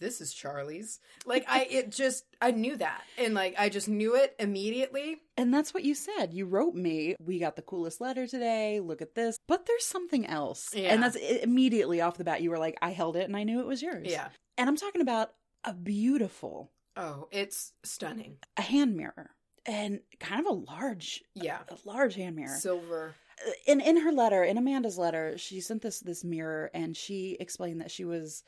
this 0.00 0.20
is 0.20 0.34
Charlye's. 0.34 0.98
Like 1.24 1.44
I 1.48 1.66
it 1.70 1.90
just 1.90 2.24
I 2.40 2.50
knew 2.50 2.76
that. 2.78 3.02
And 3.18 3.34
like 3.34 3.54
I 3.58 3.68
just 3.68 3.88
knew 3.88 4.16
it 4.16 4.34
immediately. 4.38 5.18
And 5.36 5.52
that's 5.54 5.72
what 5.72 5.84
you 5.84 5.94
said. 5.94 6.32
You 6.34 6.46
wrote 6.46 6.74
me, 6.74 7.14
we 7.20 7.38
got 7.38 7.56
the 7.56 7.62
coolest 7.62 8.00
letter 8.00 8.26
today. 8.26 8.80
Look 8.80 9.00
at 9.02 9.14
this. 9.14 9.36
But 9.46 9.66
there's 9.66 9.84
something 9.84 10.26
else. 10.26 10.70
Yeah. 10.74 10.88
And 10.92 11.02
that's 11.02 11.16
i- 11.16 11.40
immediately 11.42 12.00
off 12.00 12.18
the 12.18 12.24
bat. 12.24 12.42
You 12.42 12.50
were 12.50 12.58
like, 12.58 12.76
I 12.82 12.90
held 12.90 13.16
it 13.16 13.24
and 13.28 13.36
I 13.36 13.44
knew 13.44 13.60
it 13.60 13.66
was 13.66 13.82
yours. 13.82 14.06
Yeah. 14.10 14.28
And 14.58 14.68
I'm 14.68 14.76
talking 14.76 15.00
about 15.02 15.30
a 15.64 15.72
beautiful, 15.74 16.70
Oh, 16.96 17.28
it's 17.30 17.72
stunning. 17.84 18.38
a 18.56 18.62
hand 18.62 18.96
mirror 18.96 19.30
and 19.66 20.00
kind 20.18 20.40
of 20.40 20.46
a 20.46 20.58
large, 20.72 21.22
Yeah. 21.34 21.58
a 21.68 21.76
large 21.84 22.14
hand 22.16 22.36
mirror. 22.36 22.56
Silver. 22.58 23.14
in 23.66 23.80
in 23.80 23.96
her 23.98 24.12
letter, 24.12 24.42
in 24.44 24.58
Amanda's 24.58 24.98
letter, 24.98 25.38
she 25.38 25.60
sent 25.60 25.80
this 25.82 26.00
this 26.00 26.24
mirror 26.24 26.70
and 26.74 26.94
she 26.96 27.36
explained 27.40 27.80
that 27.80 27.90
she 27.90 28.04
was 28.04 28.42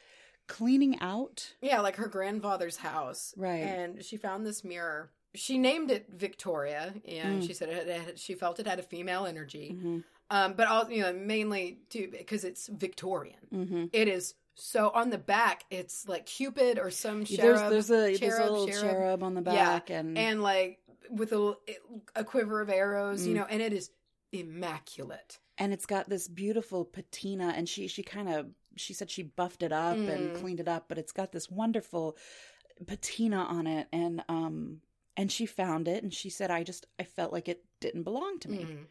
cleaning 0.48 0.98
out. 1.00 1.55
Yeah, 1.61 1.81
like 1.81 1.96
her 1.96 2.09
grandfather's 2.09 2.76
house. 2.78 3.33
Right. 3.37 3.59
And 3.62 4.05
she 4.05 4.16
found 4.16 4.44
this 4.46 4.64
mirror. 4.64 5.11
She 5.35 5.57
named 5.59 5.90
it 5.90 6.09
Victoria, 6.11 6.94
and 7.07 7.42
Mm. 7.42 7.46
she 7.46 7.55
said 7.55 7.68
it 7.70 7.88
had, 7.88 8.18
she 8.18 8.35
felt 8.35 8.61
it 8.61 8.66
had 8.66 8.78
a 8.78 8.83
female 8.83 9.24
energy. 9.24 9.74
Mhm. 9.74 10.05
Um, 10.31 10.52
but 10.55 10.66
also, 10.68 10.90
you 10.90 11.02
know, 11.02 11.12
mainly 11.12 11.78
too 11.88 12.09
because 12.11 12.44
it's 12.44 12.66
Victorian. 12.68 13.40
Mhm. 13.52 13.90
It 13.92 14.09
is 14.09 14.35
so 14.55 14.90
on 14.90 15.09
the 15.11 15.18
back. 15.18 15.64
It's 15.70 16.07
like 16.07 16.26
Cupid 16.26 16.78
or 16.78 16.90
some 16.90 17.24
cherub, 17.24 17.70
there's 17.70 17.90
a 17.90 17.94
there's 17.94 18.18
cherub, 18.18 18.40
a 18.40 18.50
little 18.50 18.66
cherub. 18.68 18.81
cherub, 18.90 19.22
on 19.22 19.35
the 19.35 19.42
Yeah, 19.42 19.52
back 19.78 19.90
and 19.90 20.18
and 20.18 20.42
like 20.42 20.81
with 21.11 21.33
a 21.33 21.57
a 22.14 22.24
quiver 22.24 22.61
of 22.61 22.68
arrows, 22.68 23.26
you 23.26 23.33
Mm. 23.33 23.37
know, 23.37 23.44
and 23.48 23.62
it 23.62 23.72
is 23.72 23.90
immaculate. 24.33 25.38
and 25.59 25.72
it's 25.72 25.85
got 25.87 26.09
this 26.09 26.28
beautiful 26.28 26.83
patina 26.85 27.52
and 27.55 27.68
she 27.68 27.87
she 27.87 28.02
kind 28.02 28.28
of 28.28 28.46
she 28.76 28.92
said 28.94 29.11
she 29.11 29.22
buffed 29.22 29.62
it 29.62 29.72
up 29.72 29.96
and 29.96 30.30
Mm. 30.30 30.35
cleaned 30.40 30.61
it 30.61 30.68
up 30.68 30.85
but 30.88 30.98
it's 30.98 31.12
got 31.12 31.32
this 31.32 31.50
wonderful 31.50 32.16
patina 32.87 33.37
on 33.38 33.66
it 33.66 33.87
and 33.92 34.24
um 34.28 34.80
and 35.16 35.30
she 35.30 35.46
found 35.46 35.88
it 35.88 36.02
and 36.02 36.12
she 36.12 36.30
said 36.30 36.50
i 36.50 36.62
just 36.62 36.87
i 36.98 37.04
felt 37.04 37.32
like 37.32 37.48
it 37.48 37.64
didn't 37.80 38.02
belong 38.02 38.38
to 38.40 38.50
me 38.50 38.64
Mm. 38.64 38.87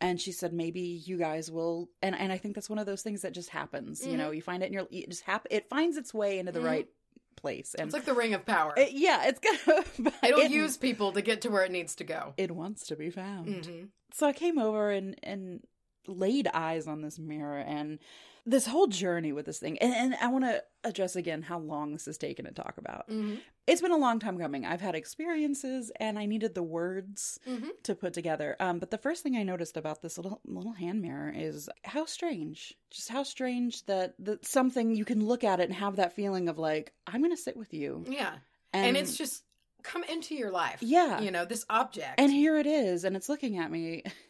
and 0.00 0.20
she 0.20 0.32
said 0.32 0.52
maybe 0.52 0.80
you 0.80 1.16
guys 1.18 1.50
will 1.50 1.90
and 2.02 2.14
and 2.16 2.32
i 2.32 2.38
think 2.38 2.54
that's 2.54 2.70
one 2.70 2.78
of 2.78 2.86
those 2.86 3.02
things 3.02 3.22
that 3.22 3.32
just 3.32 3.50
happens 3.50 4.04
you 4.06 4.14
Mhm. 4.14 4.18
know 4.18 4.30
you 4.30 4.42
find 4.42 4.62
it 4.62 4.66
and 4.66 4.74
you're 4.74 4.88
it 4.90 5.08
just 5.10 5.22
hap- 5.24 5.46
it 5.50 5.68
finds 5.68 5.96
its 5.96 6.12
way 6.14 6.38
into 6.38 6.52
the 6.52 6.60
Mhm. 6.60 6.64
right 6.64 6.88
place. 7.36 7.74
And 7.74 7.86
It's 7.86 7.94
like 7.94 8.04
the 8.04 8.12
ring 8.12 8.34
of 8.34 8.44
power. 8.44 8.74
it- 8.76 8.92
yeah, 8.92 9.26
it's 9.28 9.40
gonna. 9.40 9.82
It'll 10.22 10.40
it, 10.40 10.50
use 10.50 10.76
people 10.76 11.12
to 11.12 11.22
get 11.22 11.40
to 11.42 11.48
where 11.48 11.64
it 11.64 11.70
needs 11.70 11.94
to 11.94 12.04
go. 12.04 12.34
It 12.36 12.50
wants 12.50 12.86
to 12.88 12.96
be 12.96 13.08
found. 13.08 13.64
hmm 13.64 13.84
So 14.12 14.26
I 14.26 14.34
came 14.34 14.58
over 14.58 14.90
and 14.90 15.18
and 15.22 15.64
laid 16.06 16.48
eyes 16.52 16.86
on 16.86 17.02
this 17.02 17.18
mirror 17.18 17.58
and 17.58 17.98
this 18.46 18.66
whole 18.66 18.86
journey 18.86 19.32
with 19.32 19.44
this 19.46 19.58
thing. 19.58 19.78
And, 19.78 19.94
and 19.94 20.14
I 20.20 20.28
want 20.28 20.44
to 20.44 20.62
address 20.82 21.14
again 21.14 21.42
how 21.42 21.58
long 21.58 21.92
this 21.92 22.06
has 22.06 22.16
taken 22.18 22.46
to 22.46 22.52
talk 22.52 22.76
about. 22.78 23.04
hmm 23.08 23.34
It's 23.66 23.82
been 23.82 23.92
a 23.92 23.96
long 23.98 24.18
time 24.18 24.38
coming. 24.38 24.64
I've 24.64 24.80
had 24.80 24.94
experiences 24.94 25.92
and 26.00 26.18
I 26.18 26.26
needed 26.26 26.54
the 26.54 26.62
words 26.62 27.38
hmm 27.44 27.68
to 27.84 27.94
put 27.94 28.12
together. 28.14 28.56
Um, 28.60 28.78
but 28.78 28.90
the 28.90 28.98
first 28.98 29.22
thing 29.22 29.36
I 29.36 29.42
noticed 29.42 29.76
about 29.76 30.02
this 30.02 30.16
little 30.18 30.40
little 30.44 30.72
hand 30.72 31.00
mirror 31.02 31.32
is 31.34 31.68
how 31.84 32.04
strange, 32.06 32.74
just 32.90 33.08
how 33.10 33.22
strange 33.22 33.84
that 33.86 34.14
that 34.20 34.46
something 34.46 34.94
you 34.94 35.04
can 35.04 35.24
look 35.26 35.44
at 35.44 35.60
it 35.60 35.64
and 35.64 35.74
have 35.74 35.96
that 35.96 36.14
feeling 36.14 36.48
of 36.48 36.58
like 36.58 36.92
I'm 37.06 37.20
going 37.20 37.30
to 37.36 37.42
sit 37.42 37.56
with 37.56 37.72
you, 37.74 38.04
Yeah. 38.08 38.32
and, 38.72 38.86
And, 38.88 38.96
it's 38.96 39.16
just 39.16 39.44
come 39.82 40.04
into 40.04 40.34
your 40.34 40.50
life. 40.50 40.78
yeah, 40.82 41.20
You 41.20 41.30
know, 41.30 41.44
this 41.44 41.64
object. 41.70 42.18
and 42.20 42.30
here 42.32 42.56
it 42.58 42.66
is, 42.66 43.04
and 43.04 43.16
it's 43.16 43.28
looking 43.28 43.56
at 43.58 43.70
me, 43.70 44.02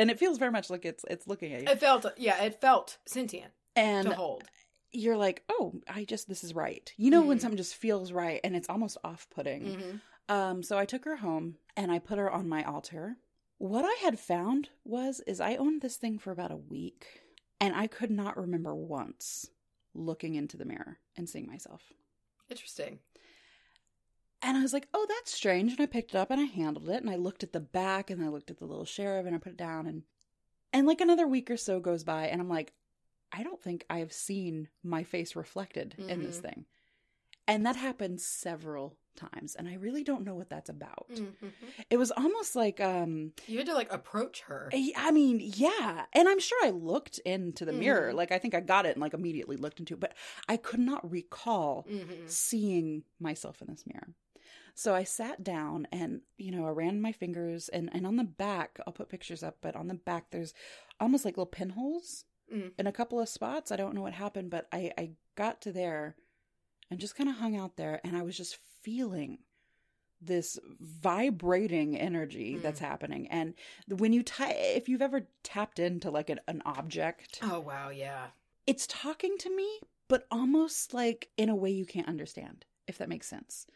and 0.00 0.10
it 0.10 0.18
feels 0.18 0.38
very 0.38 0.50
much 0.50 0.70
like 0.70 0.84
it's 0.84 1.04
it's 1.08 1.26
looking 1.28 1.52
at 1.54 1.62
you, 1.62 1.68
it 1.68 1.78
felt, 1.78 2.04
yeah, 2.16 2.42
it 2.42 2.60
felt 2.60 2.98
sentient 3.06 3.52
and 3.76 4.08
to 4.08 4.14
hold. 4.14 4.44
you're 4.92 5.16
like, 5.16 5.44
oh, 5.48 5.74
I 5.88 6.04
just 6.04 6.28
this 6.28 6.42
is 6.42 6.54
right. 6.54 6.92
You 6.96 7.10
know 7.10 7.24
when 7.26 7.38
Mhm. 7.38 7.40
something 7.42 7.56
just 7.56 7.76
feels 7.76 8.10
right, 8.12 8.40
and 8.42 8.56
it's 8.56 8.68
almost 8.68 8.98
off 9.04 9.28
putting. 9.30 9.74
hmm 9.74 9.96
Um, 10.28 10.62
so 10.62 10.78
I 10.78 10.84
took 10.86 11.04
her 11.04 11.16
home 11.16 11.56
and 11.76 11.90
I 11.90 11.98
put 11.98 12.18
her 12.18 12.30
on 12.30 12.48
my 12.48 12.62
altar. 12.64 13.16
What 13.58 13.84
I 13.84 13.94
had 14.02 14.18
found 14.18 14.70
was 14.84 15.20
is 15.26 15.40
I 15.40 15.56
owned 15.56 15.82
this 15.82 15.96
thing 15.96 16.18
for 16.18 16.30
about 16.30 16.52
a 16.52 16.56
week 16.56 17.22
and 17.60 17.74
I 17.74 17.86
could 17.88 18.10
not 18.12 18.36
remember 18.36 18.74
once 18.74 19.50
looking 19.92 20.36
into 20.36 20.56
the 20.56 20.64
mirror 20.64 20.98
and 21.16 21.28
seeing 21.28 21.46
myself. 21.48 21.92
Interesting. 22.48 23.00
And 24.42 24.56
I 24.56 24.62
was 24.62 24.72
like, 24.72 24.88
"Oh, 24.94 25.06
that's 25.08 25.32
strange." 25.32 25.72
And 25.72 25.80
I 25.80 25.86
picked 25.86 26.10
it 26.14 26.16
up 26.16 26.30
and 26.30 26.40
I 26.40 26.44
handled 26.44 26.88
it 26.88 27.02
and 27.02 27.10
I 27.10 27.16
looked 27.16 27.42
at 27.42 27.52
the 27.52 27.60
back 27.60 28.10
and 28.10 28.22
I 28.22 28.28
looked 28.28 28.50
at 28.50 28.58
the 28.58 28.66
little 28.66 28.84
sheriff 28.84 29.26
and 29.26 29.34
I 29.34 29.38
put 29.38 29.52
it 29.52 29.56
down 29.58 29.86
and 29.86 30.04
and 30.72 30.86
like 30.86 31.00
another 31.00 31.26
week 31.26 31.50
or 31.50 31.56
so 31.56 31.80
goes 31.80 32.04
by 32.04 32.28
and 32.28 32.40
I'm 32.40 32.48
like, 32.48 32.74
"I 33.32 33.42
don't 33.42 33.62
think 33.62 33.84
I 33.90 33.98
have 34.00 34.12
seen 34.12 34.68
my 34.82 35.04
face 35.04 35.36
reflected 35.36 35.96
in 36.08 36.22
this 36.22 36.38
Mhm. 36.38 36.42
thing." 36.42 36.66
And 37.48 37.66
that 37.66 37.76
happened 37.76 38.20
several 38.20 38.98
times 39.16 39.54
and 39.54 39.68
I 39.68 39.74
really 39.74 40.02
don't 40.04 40.24
know 40.24 40.34
what 40.34 40.48
that's 40.50 40.68
about. 40.70 41.08
Mhm. 41.10 41.32
It 41.90 41.96
was 41.96 42.10
almost 42.10 42.56
like 42.56 42.80
um 42.80 43.32
You 43.46 43.58
had 43.58 43.66
to 43.66 43.74
like 43.74 43.92
approach 43.92 44.42
her. 44.42 44.70
I 44.72 44.92
I 44.96 45.10
mean, 45.10 45.40
yeah. 45.42 46.06
And 46.12 46.28
I'm 46.28 46.38
sure 46.40 46.58
I 46.64 46.70
looked 46.70 47.18
into 47.20 47.64
the 47.64 47.72
mirror. 47.72 48.12
Mhm. 48.12 48.14
Like 48.14 48.32
I 48.32 48.38
think 48.38 48.54
I 48.54 48.60
got 48.60 48.86
it 48.86 48.92
and 48.92 49.00
like 49.00 49.14
immediately 49.14 49.56
looked 49.56 49.80
into 49.80 49.94
it, 49.94 50.00
but 50.00 50.14
I 50.48 50.56
could 50.56 50.80
not 50.80 51.08
recall 51.10 51.86
hmm 51.88 52.26
seeing 52.26 53.04
myself 53.18 53.60
in 53.60 53.68
this 53.68 53.84
mirror. 53.86 54.14
So 54.74 54.94
I 54.94 55.04
sat 55.04 55.42
down 55.44 55.86
and, 55.92 56.22
you 56.38 56.50
know, 56.52 56.64
I 56.66 56.70
ran 56.70 57.00
my 57.02 57.12
fingers 57.12 57.68
and 57.68 57.90
and 57.92 58.06
on 58.06 58.16
the 58.16 58.24
back, 58.24 58.78
I'll 58.86 58.92
put 58.92 59.08
pictures 59.08 59.42
up, 59.42 59.58
but 59.60 59.76
on 59.76 59.88
the 59.88 59.94
back 59.94 60.30
there's 60.30 60.54
almost 60.98 61.24
like 61.24 61.36
little 61.36 61.46
pinholes 61.46 62.24
Mm. 62.52 62.72
in 62.80 62.86
a 62.88 62.92
couple 62.92 63.20
of 63.20 63.28
spots. 63.28 63.70
I 63.70 63.76
don't 63.76 63.94
know 63.94 64.02
what 64.02 64.12
happened, 64.14 64.50
but 64.50 64.66
I 64.72 64.92
I 64.98 65.10
got 65.36 65.60
to 65.62 65.70
there 65.72 66.16
and 66.90 66.98
just 67.00 67.14
kind 67.16 67.28
of 67.30 67.36
hung 67.36 67.56
out 67.56 67.76
there 67.76 68.00
and 68.04 68.16
I 68.16 68.22
was 68.22 68.36
just 68.36 68.58
feeling 68.82 69.38
this 70.22 70.58
vibrating 70.80 71.96
energy 71.96 72.56
Mm. 72.56 72.62
that's 72.62 72.80
happening 72.80 73.26
and 73.28 73.54
when 73.88 74.12
you 74.12 74.22
tie 74.22 74.52
if 74.52 74.88
you've 74.88 75.00
ever 75.02 75.28
tapped 75.42 75.78
into 75.78 76.10
like 76.10 76.28
an, 76.28 76.40
an 76.46 76.62
object 76.66 77.38
Oh 77.42 77.60
wow, 77.60 77.88
yeah. 77.88 78.26
it's 78.66 78.86
talking 78.86 79.38
to 79.38 79.54
me 79.54 79.80
but 80.08 80.26
almost 80.30 80.92
like 80.92 81.28
in 81.38 81.48
a 81.48 81.54
way 81.56 81.70
you 81.70 81.86
can't 81.86 82.08
understand 82.08 82.64
if 82.86 82.98
that 82.98 83.08
makes 83.08 83.28
sense 83.28 83.66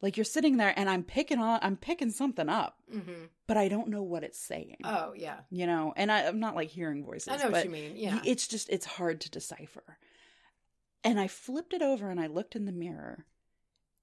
like 0.00 0.16
you're 0.16 0.24
sitting 0.24 0.58
there 0.58 0.72
and 0.76 0.88
i'm 0.88 1.02
picking 1.02 1.38
on 1.40 1.58
i'm 1.62 1.76
picking 1.76 2.10
something 2.10 2.48
up 2.48 2.76
hmm 2.92 3.24
but 3.48 3.56
i 3.56 3.66
don't 3.66 3.88
know 3.88 4.02
what 4.02 4.22
it's 4.22 4.38
saying 4.38 4.76
Oh 4.84 5.12
yeah. 5.16 5.40
you 5.50 5.66
know 5.66 5.92
and 5.96 6.12
I, 6.12 6.26
i'm 6.26 6.38
not 6.38 6.54
like 6.54 6.68
hearing 6.68 7.04
voices 7.04 7.28
I 7.32 7.36
know 7.36 7.50
what 7.50 7.64
you 7.64 7.70
mean. 7.70 7.96
Yeah. 7.96 8.20
it's 8.24 8.46
just 8.46 8.68
it's 8.70 8.86
hard 8.86 9.20
to 9.22 9.30
decipher 9.30 9.98
and 11.04 11.18
i 11.20 11.26
flipped 11.26 11.72
it 11.72 11.82
over 11.82 12.10
and 12.10 12.20
i 12.20 12.26
looked 12.26 12.54
in 12.56 12.64
the 12.66 12.72
mirror 12.72 13.26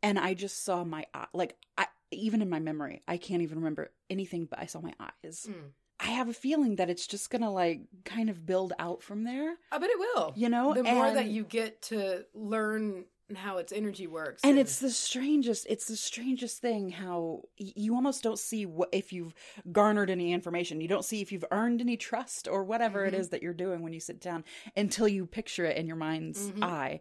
and 0.03 0.17
i 0.19 0.33
just 0.33 0.63
saw 0.63 0.83
my 0.83 1.05
eye 1.13 1.27
like 1.33 1.55
i 1.77 1.85
even 2.11 2.41
in 2.41 2.49
my 2.49 2.59
memory 2.59 3.01
i 3.07 3.17
can't 3.17 3.41
even 3.41 3.57
remember 3.57 3.91
anything 4.09 4.45
but 4.45 4.59
i 4.59 4.65
saw 4.65 4.79
my 4.81 4.93
eyes 4.99 5.47
Mm. 5.49 5.71
i 5.99 6.05
have 6.07 6.29
a 6.29 6.33
feeling 6.33 6.75
that 6.77 6.89
it's 6.89 7.05
just 7.07 7.29
gonna 7.29 7.51
like 7.51 7.81
kind 8.05 8.29
of 8.29 8.45
build 8.45 8.73
out 8.79 9.01
from 9.03 9.23
there 9.23 9.55
I 9.71 9.77
bet 9.77 9.89
it 9.89 9.99
will. 9.99 10.33
you 10.35 10.49
know 10.49 10.73
the 10.73 10.83
more 10.83 11.11
that 11.13 11.27
you 11.27 11.43
get 11.43 11.81
to 11.83 12.25
learn 12.33 13.05
how 13.35 13.57
its 13.57 13.73
energy 13.73 14.07
works, 14.07 14.41
and 14.43 14.57
it's 14.57 14.79
the 14.79 14.89
strangest 14.89 15.65
it's 15.69 15.85
the 15.87 15.97
strangest 15.97 16.59
thing 16.61 16.89
how 16.91 17.41
y- 17.59 17.73
you 17.75 17.93
almost 17.93 18.23
don't 18.23 18.39
see 18.39 18.65
what 18.65 18.87
if 18.93 19.11
you've 19.11 19.33
garnered 19.71 20.09
any 20.09 20.31
information 20.31 20.79
you 20.79 20.87
don't 20.87 21.03
see 21.03 21.19
if 21.21 21.31
you've 21.31 21.43
earned 21.51 21.81
any 21.81 21.97
trust 21.97 22.47
or 22.47 22.63
whatever 22.63 23.05
it 23.05 23.13
Mhm. 23.13 23.17
is 23.17 23.29
that 23.29 23.41
you're 23.43 23.53
doing 23.53 23.81
when 23.81 23.91
you 23.91 23.99
sit 23.99 24.21
down 24.21 24.45
until 24.77 25.07
you 25.09 25.25
picture 25.25 25.65
it 25.65 25.75
in 25.75 25.87
your 25.87 25.97
mind's 25.97 26.51
Mhm. 26.51 26.63
eye 26.63 26.99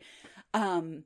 um 0.52 1.04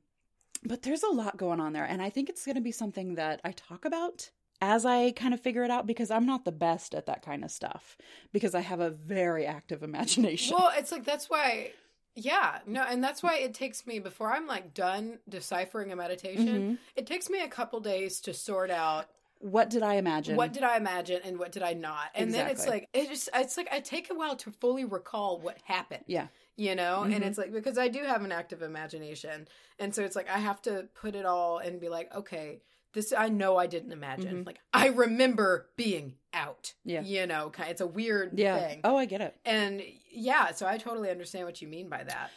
but 0.63 0.81
there's 0.83 1.03
a 1.03 1.09
lot 1.09 1.37
going 1.37 1.59
on 1.59 1.73
there 1.73 1.85
and 1.85 2.01
i 2.01 2.09
think 2.09 2.27
it's 2.29 2.45
going 2.45 2.55
to 2.55 2.61
be 2.61 2.71
something 2.71 3.15
that 3.15 3.41
i 3.43 3.51
talk 3.51 3.85
about 3.85 4.31
as 4.59 4.85
i 4.85 5.11
kind 5.11 5.33
of 5.33 5.39
figure 5.39 5.63
it 5.63 5.71
out 5.71 5.85
because 5.85 6.09
i'm 6.11 6.25
not 6.25 6.45
the 6.45 6.51
best 6.51 6.95
at 6.95 7.05
that 7.05 7.21
kind 7.21 7.43
of 7.43 7.51
stuff 7.51 7.95
because 8.31 8.55
i 8.55 8.61
have 8.61 8.79
a 8.79 8.89
very 8.89 9.45
active 9.45 9.83
imagination 9.89 10.55
well, 10.57 10.71
it's 10.75 10.91
like 10.91 11.03
that's 11.03 11.29
why. 11.29 11.71
Yeah, 12.15 12.59
no, 12.65 12.83
and 12.83 13.03
that's 13.03 13.23
why 13.23 13.37
it 13.37 13.53
takes 13.53 13.87
me 13.87 13.99
before 13.99 14.31
I'm 14.31 14.45
like 14.47 14.73
done 14.73 15.19
deciphering 15.29 15.91
a 15.91 15.95
meditation. 15.95 16.63
Mhm. 16.63 16.77
It 16.95 17.07
takes 17.07 17.29
me 17.29 17.41
a 17.41 17.47
couple 17.47 17.79
days 17.79 18.19
to 18.21 18.33
sort 18.33 18.69
out 18.69 19.07
what 19.39 19.71
did 19.71 19.81
i 19.81 19.95
imagine 19.95 20.35
what 20.35 20.53
did 20.53 20.61
I 20.61 20.77
imagine 20.77 21.19
and 21.23 21.39
what 21.39 21.51
did 21.51 21.63
I 21.63 21.73
not, 21.73 22.09
and 22.13 22.31
then 22.31 22.47
it's 22.47 22.67
like 22.67 22.87
it 22.93 23.09
just 23.09 23.27
it's 23.33 23.57
like 23.57 23.69
I 23.71 23.79
take 23.79 24.11
a 24.11 24.13
while 24.13 24.35
to 24.35 24.51
fully 24.51 24.85
recall 24.85 25.39
what 25.39 25.57
happened. 25.63 26.03
yeah 26.05 26.27
you 26.57 26.75
know 26.75 27.03
and 27.03 27.23
Mhm. 27.23 27.27
it's 27.27 27.37
like 27.39 27.51
because 27.51 27.77
i 27.77 27.87
do 27.87 28.03
have 28.03 28.23
an 28.23 28.31
active 28.31 28.61
imagination 28.61 29.47
and 29.79 29.95
so 29.95 30.03
it's 30.03 30.15
like 30.17 30.29
i 30.29 30.37
have 30.37 30.61
to 30.63 30.87
put 30.93 31.15
it 31.15 31.25
all 31.25 31.57
and 31.59 31.79
be 31.79 31.87
like 31.89 32.13
okay 32.13 32.61
this 32.93 33.13
i 33.17 33.29
know 33.29 33.55
i 33.57 33.65
didn't 33.65 33.93
imagine 33.93 34.43
Mhm. 34.43 34.45
like 34.45 34.59
i 34.73 34.87
remember 34.89 35.69
being 35.77 36.17
out 36.33 36.73
Yeah. 36.85 37.01
you 37.01 37.25
know 37.27 37.51
it's 37.67 37.81
a 37.81 37.87
weird 37.87 38.31
yeah 38.37 38.57
thing 38.59 38.81
oh 38.83 38.95
i 38.97 39.05
get 39.05 39.21
it 39.21 39.35
and 39.45 39.81
yeah 40.11 40.51
so 40.51 40.65
i 40.65 40.77
totally 40.77 41.09
understand 41.09 41.45
what 41.45 41.61
you 41.61 41.67
mean 41.67 41.89
by 41.89 42.03
that 42.03 42.31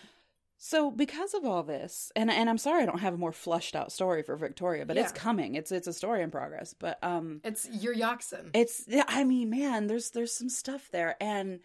So 0.56 0.90
because 0.90 1.34
of 1.34 1.44
all 1.44 1.62
this, 1.62 2.10
and 2.16 2.30
and 2.30 2.48
I'm 2.48 2.56
sorry 2.58 2.82
I 2.82 2.86
don't 2.86 3.00
have 3.00 3.12
a 3.14 3.18
more 3.18 3.32
flushed 3.32 3.76
out 3.76 3.92
story 3.92 4.22
for 4.22 4.34
Victoria, 4.34 4.86
but 4.86 4.96
it's 4.96 5.12
coming. 5.12 5.56
It's 5.56 5.70
it's 5.70 5.86
a 5.86 5.92
story 5.92 6.22
in 6.22 6.30
progress. 6.30 6.74
But 6.78 6.96
um 7.02 7.40
it's 7.44 7.68
your 7.70 7.94
Yaxon. 7.94 8.48
it's 8.54 8.84
I 9.08 9.24
mean, 9.24 9.50
man, 9.50 9.88
there's 9.88 10.10
there's 10.10 10.32
some 10.32 10.48
stuff 10.48 10.88
there 10.90 11.16
and 11.20 11.60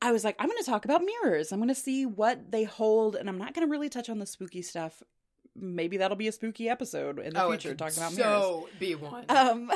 I 0.00 0.12
was 0.12 0.24
like, 0.24 0.36
I'm 0.38 0.48
gonna 0.48 0.62
talk 0.62 0.86
about 0.86 1.02
mirrors. 1.04 1.52
I'm 1.52 1.58
gonna 1.60 1.74
see 1.74 2.06
what 2.06 2.50
they 2.50 2.64
hold, 2.64 3.16
and 3.16 3.28
I'm 3.28 3.36
not 3.36 3.52
gonna 3.52 3.66
really 3.66 3.90
touch 3.90 4.08
on 4.08 4.18
the 4.18 4.24
spooky 4.26 4.62
stuff. 4.62 5.02
Maybe 5.56 5.96
that'll 5.96 6.16
be 6.16 6.28
a 6.28 6.32
spooky 6.32 6.68
episode 6.68 7.18
in 7.18 7.34
the 7.34 7.42
oh, 7.42 7.48
future 7.50 7.74
talking 7.74 7.98
about 7.98 8.14
mirrors. 8.14 8.42
so 8.42 8.68
be 8.78 8.94
one 8.94 9.24
Um, 9.28 9.70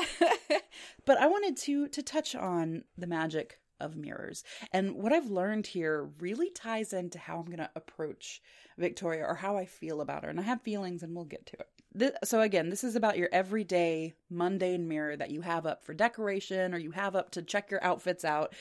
but 1.05 1.17
I 1.17 1.27
wanted 1.27 1.57
to 1.57 1.87
to 1.89 2.01
touch 2.01 2.35
on 2.35 2.83
the 2.97 3.07
magic 3.07 3.59
of 3.79 3.95
mirrors, 3.95 4.43
and 4.71 4.95
what 4.95 5.11
I've 5.11 5.29
learned 5.29 5.67
here 5.67 6.09
really 6.19 6.49
ties 6.49 6.93
into 6.93 7.19
how 7.19 7.39
I'm 7.39 7.45
going 7.45 7.57
to 7.57 7.69
approach 7.75 8.41
Victoria 8.77 9.25
or 9.25 9.35
how 9.35 9.57
I 9.57 9.65
feel 9.65 9.99
about 9.99 10.23
her, 10.23 10.29
and 10.29 10.39
I 10.39 10.43
have 10.43 10.61
feelings, 10.61 11.03
and 11.03 11.13
we'll 11.13 11.25
get 11.25 11.45
to 11.47 11.57
it. 11.59 11.67
This, 11.93 12.11
so 12.25 12.41
again, 12.41 12.69
this 12.69 12.83
is 12.83 12.97
about 12.97 13.17
your 13.17 13.29
everyday 13.31 14.15
mundane 14.29 14.87
mirror 14.87 15.15
that 15.15 15.31
you 15.31 15.41
have 15.41 15.65
up 15.65 15.85
for 15.85 15.93
decoration 15.93 16.73
or 16.73 16.77
you 16.77 16.91
have 16.91 17.15
up 17.15 17.31
to 17.31 17.41
check 17.41 17.71
your 17.71 17.81
outfits 17.83 18.25
out. 18.25 18.53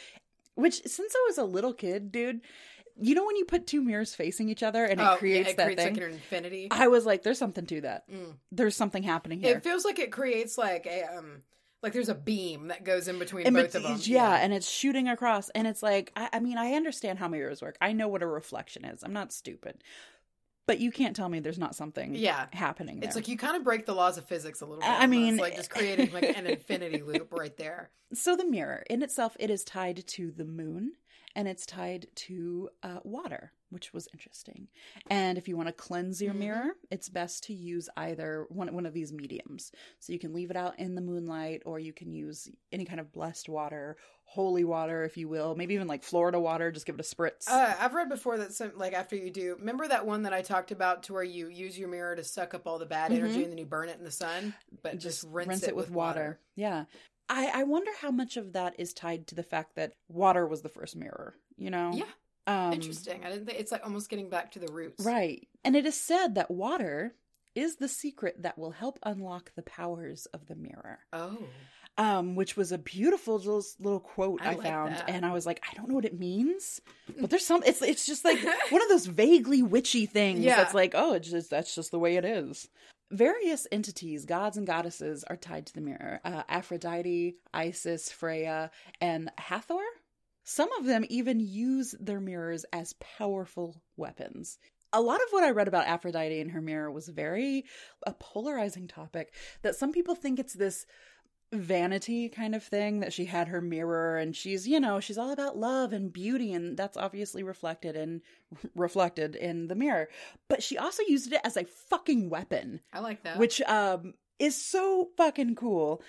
Which, 0.55 0.83
since 0.83 1.15
I 1.17 1.25
was 1.27 1.39
a 1.39 1.45
little 1.45 1.75
kid, 1.75 2.13
dude, 2.13 2.43
you 3.01 3.15
know 3.15 3.25
when 3.25 3.37
you 3.37 3.45
put 3.45 3.67
two 3.67 3.83
mirrors 3.83 4.15
facing 4.15 4.49
each 4.49 4.63
other 4.63 4.85
and 4.85 5.01
it 5.01 5.05
oh, 5.05 5.17
creates 5.17 5.47
yeah, 5.49 5.53
it 5.53 5.57
that 5.57 5.65
creates 5.65 5.83
thing. 5.83 5.95
like 5.95 6.03
an 6.03 6.13
infinity 6.13 6.69
I 6.71 6.89
was 6.89 7.05
like, 7.05 7.23
"There's 7.23 7.39
something 7.39 7.67
to 7.67 7.81
that. 7.83 8.11
Mm. 8.11 8.35
There's 8.53 8.77
something 8.77 9.03
happening 9.03 9.41
here." 9.41 9.57
it 9.57 9.65
feels 9.65 9.85
like 9.85 9.99
it 9.99 10.13
creates 10.13 10.57
like 10.57 10.87
a 10.87 11.05
um 11.17 11.43
like 11.85 11.93
there's 11.93 12.09
a 12.09 12.15
beam 12.15 12.69
that 12.69 12.83
goes 12.83 13.09
in 13.09 13.19
between 13.19 13.47
And 13.47 13.55
both 13.55 13.75
of 13.75 13.83
them 13.83 13.99
yeah, 14.03 14.37
and 14.37 14.55
it's 14.55 14.69
shooting 14.69 15.07
across, 15.07 15.51
and 15.51 15.67
it's 15.67 15.83
like 15.83 16.13
I, 16.17 16.31
I 16.35 16.41
mean, 16.41 16.57
I 16.57 16.73
understand 16.73 17.19
how 17.19 17.29
mirrors 17.29 17.61
work. 17.61 17.77
I 17.81 17.93
know 17.93 18.09
what 18.09 18.23
a 18.23 18.27
reflection 18.27 18.87
is. 18.87 19.05
I'm 19.05 19.13
not 19.13 19.33
stupid, 19.33 19.85
but 20.67 20.81
you 20.81 20.91
can't 20.91 21.15
tell 21.15 21.29
me 21.29 21.41
there's 21.41 21.59
not 21.59 21.75
something 21.75 22.15
yeah 22.15 22.47
happening 22.53 23.01
there. 23.01 23.07
It's 23.07 23.17
like 23.17 23.29
you 23.29 23.37
kind 23.37 23.57
of 23.57 23.65
break 23.65 23.85
the 23.85 23.95
laws 23.95 24.17
of 24.17 24.25
physics 24.25 24.63
a 24.63 24.67
little 24.67 24.81
bit. 24.81 24.89
I 24.89 25.07
mean- 25.07 25.37
like 25.37 25.57
just 25.57 25.71
creating 25.71 26.11
like 26.13 26.37
an 26.37 26.47
infinity 26.47 27.03
loop 27.03 27.33
right 27.33 27.57
there. 27.57 27.91
so 28.15 28.35
the 28.35 28.47
mirror 28.47 28.83
in 28.89 29.03
itself, 29.03 29.37
it 29.39 29.51
is 29.51 29.63
tied 29.63 30.07
to 30.07 30.31
the 30.31 30.47
moon, 30.47 30.93
and 31.35 31.49
it's 31.49 31.67
tied 31.67 32.07
to 32.15 32.69
uh, 32.83 33.01
water, 33.05 33.53
which 33.71 33.93
was 33.93 34.09
interesting. 34.13 34.69
And 35.09 35.37
if 35.37 35.49
you 35.49 35.57
want 35.57 35.69
to 35.69 35.73
cleanse 35.73 36.23
your 36.23 36.35
Mhm. 36.35 36.39
mirror, 36.39 36.77
it's 36.91 37.09
best 37.09 37.45
to 37.45 37.55
use 37.55 37.89
either 37.97 38.47
one 38.51 38.73
one 38.75 38.87
of 38.87 38.95
these 38.95 39.13
mediums. 39.13 39.73
So 39.99 40.13
you 40.13 40.19
can 40.19 40.33
leave 40.33 40.51
it 40.51 40.57
out 40.57 40.79
in 40.79 40.95
the 40.95 41.01
moonlight, 41.01 41.63
or 41.67 41.79
you 41.79 41.93
can 41.93 42.13
use 42.13 42.49
any 42.73 42.85
kind 42.85 43.01
of 43.01 43.13
blessed 43.13 43.49
water, 43.49 43.97
holy 44.25 44.65
water, 44.65 45.05
if 45.05 45.17
you 45.17 45.29
will, 45.29 45.55
maybe 45.55 45.75
even 45.75 45.87
like 45.89 46.03
Florida 46.03 46.39
water. 46.41 46.71
Just 46.73 46.87
give 46.87 46.95
it 46.95 47.01
a 47.01 47.15
spritz. 47.15 47.49
Uh, 47.49 47.75
I've 47.79 47.95
read 47.95 48.09
before 48.09 48.39
that 48.39 48.53
some 48.53 48.73
like 48.77 48.93
after 48.93 49.17
you 49.17 49.31
do, 49.31 49.57
remember 49.59 49.87
that 49.89 50.07
one 50.07 50.23
that 50.23 50.33
I 50.33 50.43
talked 50.43 50.71
about 50.71 51.03
to 51.05 51.13
where 51.13 51.23
you 51.25 51.49
use 51.49 51.79
your 51.79 51.89
mirror 51.89 52.15
to 52.17 52.25
suck 52.25 52.55
up 52.55 52.67
all 52.67 52.79
the 52.79 52.87
bad 52.87 53.13
energy 53.13 53.43
and 53.43 53.51
then 53.51 53.59
you 53.59 53.67
burn 53.67 53.89
it 53.89 53.99
in 53.99 54.05
the 54.05 54.11
sun, 54.11 54.55
but 54.83 54.99
just, 54.99 55.25
rinse, 55.25 55.63
it, 55.65 55.75
with 55.77 55.91
water. 55.91 56.39
Yeah. 56.55 56.85
I, 57.29 57.51
I 57.55 57.63
wonder 57.65 57.91
how 58.01 58.11
much 58.11 58.37
of 58.37 58.53
that 58.53 58.75
is 58.79 58.93
tied 58.93 59.27
to 59.29 59.35
the 59.35 59.43
fact 59.43 59.77
that 59.77 59.95
water 60.09 60.47
was 60.47 60.63
the 60.63 60.69
first 60.69 60.97
mirror, 60.97 61.35
you 61.57 61.71
know? 61.71 61.93
Yeah. 61.95 62.05
Um, 62.47 62.75
Interesting. 62.75 63.25
I 63.25 63.31
didn't 63.31 63.47
think 63.47 63.59
it's 63.59 63.73
like 63.73 63.85
almost 63.85 64.11
getting 64.11 64.29
back 64.29 64.53
to 64.53 64.59
the 64.59 64.73
roots. 64.73 65.05
Right. 65.05 65.49
And 65.65 65.75
it 65.75 65.87
is 65.87 65.99
said 65.99 66.35
that 66.35 66.51
water 66.51 67.15
is 67.55 67.77
the 67.77 67.89
secret 67.89 68.43
that 68.43 68.59
will 68.59 68.73
help 68.73 68.99
unlock 69.05 69.53
the 69.55 69.63
powers 69.63 70.27
of 70.27 70.47
the 70.47 70.57
mirror. 70.57 70.99
Oh. 71.13 71.39
Um, 71.97 72.35
which 72.35 72.57
was 72.57 72.73
a 72.73 72.79
beautiful 72.79 73.37
little, 73.37 73.63
little 73.79 74.01
quote 74.01 74.43
I 74.43 74.51
I, 74.51 74.55
like 74.55 74.63
found, 74.63 74.97
that. 74.97 75.09
and 75.09 75.25
I 75.25 75.33
was 75.33 75.47
like, 75.47 75.63
I 75.71 75.75
don't 75.75 75.89
know 75.89 75.95
what 75.95 76.05
it 76.05 76.19
means, 76.19 76.81
but 77.21 77.31
there's 77.31 77.47
some. 77.47 77.63
It's 77.65 77.83
it's 77.83 78.05
just 78.05 78.25
like 78.25 78.41
one 78.71 78.83
of 78.83 78.89
those 78.89 79.07
vaguely 79.07 79.63
witchy 79.63 80.05
things. 80.07 80.41
Yeah. 80.41 80.57
That's 80.57 80.75
like, 80.75 80.95
oh, 80.97 81.15
it's 81.15 81.31
just 81.31 81.51
that's 81.51 81.73
just 81.73 81.93
the 81.93 82.01
way 82.01 82.17
it 82.17 82.25
is. 82.25 82.69
Various 83.15 83.69
entities, 83.71 84.25
gods 84.25 84.57
and 84.57 84.67
goddesses, 84.67 85.23
are 85.31 85.37
tied 85.37 85.67
to 85.67 85.73
the 85.73 85.81
mirror. 85.81 86.21
Uh, 86.25 86.43
Aphrodite, 86.49 87.37
Isis, 87.55 88.11
Freya, 88.11 88.73
and 89.01 89.31
Hathor. 89.39 89.85
Some 90.43 90.69
of 90.73 90.85
them 90.85 91.05
even 91.09 91.39
use 91.39 91.95
their 92.01 92.19
mirrors 92.19 92.65
as 92.73 92.95
powerful 92.95 93.81
weapons. 93.97 94.59
A 94.93 95.01
lot 95.01 95.23
of 95.23 95.29
what 95.31 95.45
I 95.45 95.51
read 95.51 95.69
about 95.69 95.87
Aphrodite 95.87 96.41
and 96.41 96.51
her 96.51 96.61
mirror 96.61 96.91
was 96.91 97.07
very 97.07 97.67
a 98.05 98.13
polarizing 98.15 98.89
topic. 98.89 99.33
That 99.63 99.77
some 99.77 99.93
people 99.93 100.17
think 100.17 100.41
it's 100.41 100.55
this 100.55 100.85
vanity 101.61 102.29
kind 102.29 102.55
of 102.55 102.63
thing 102.63 103.01
that 103.01 103.13
she 103.13 103.25
had 103.25 103.49
her 103.49 103.61
mirror 103.61 104.17
and 104.17 104.35
she's 104.35 104.67
you 104.67 104.81
know 104.81 105.01
she's 105.01 105.19
all 105.19 105.31
about 105.31 105.57
love 105.57 105.93
and 105.93 106.13
beauty 106.13 106.53
and 106.53 106.77
that's 106.77 106.97
obviously 106.97 107.43
reflected 107.43 107.97
in 107.97 108.23
reflected 108.75 109.37
in 109.37 109.69
the 109.69 109.75
mirror. 109.75 110.09
But 110.49 110.63
she 110.63 110.79
also 110.79 111.03
used 111.07 111.33
it 111.33 111.41
as 111.45 111.57
a 111.57 111.65
fucking 111.65 112.31
weapon 112.31 112.81
I 112.93 113.01
like 113.01 113.23
that. 113.25 113.39
which 113.39 113.61
um 113.63 114.15
is 114.39 114.63
so 114.63 115.09
fucking 115.17 115.55
cool. 115.55 116.03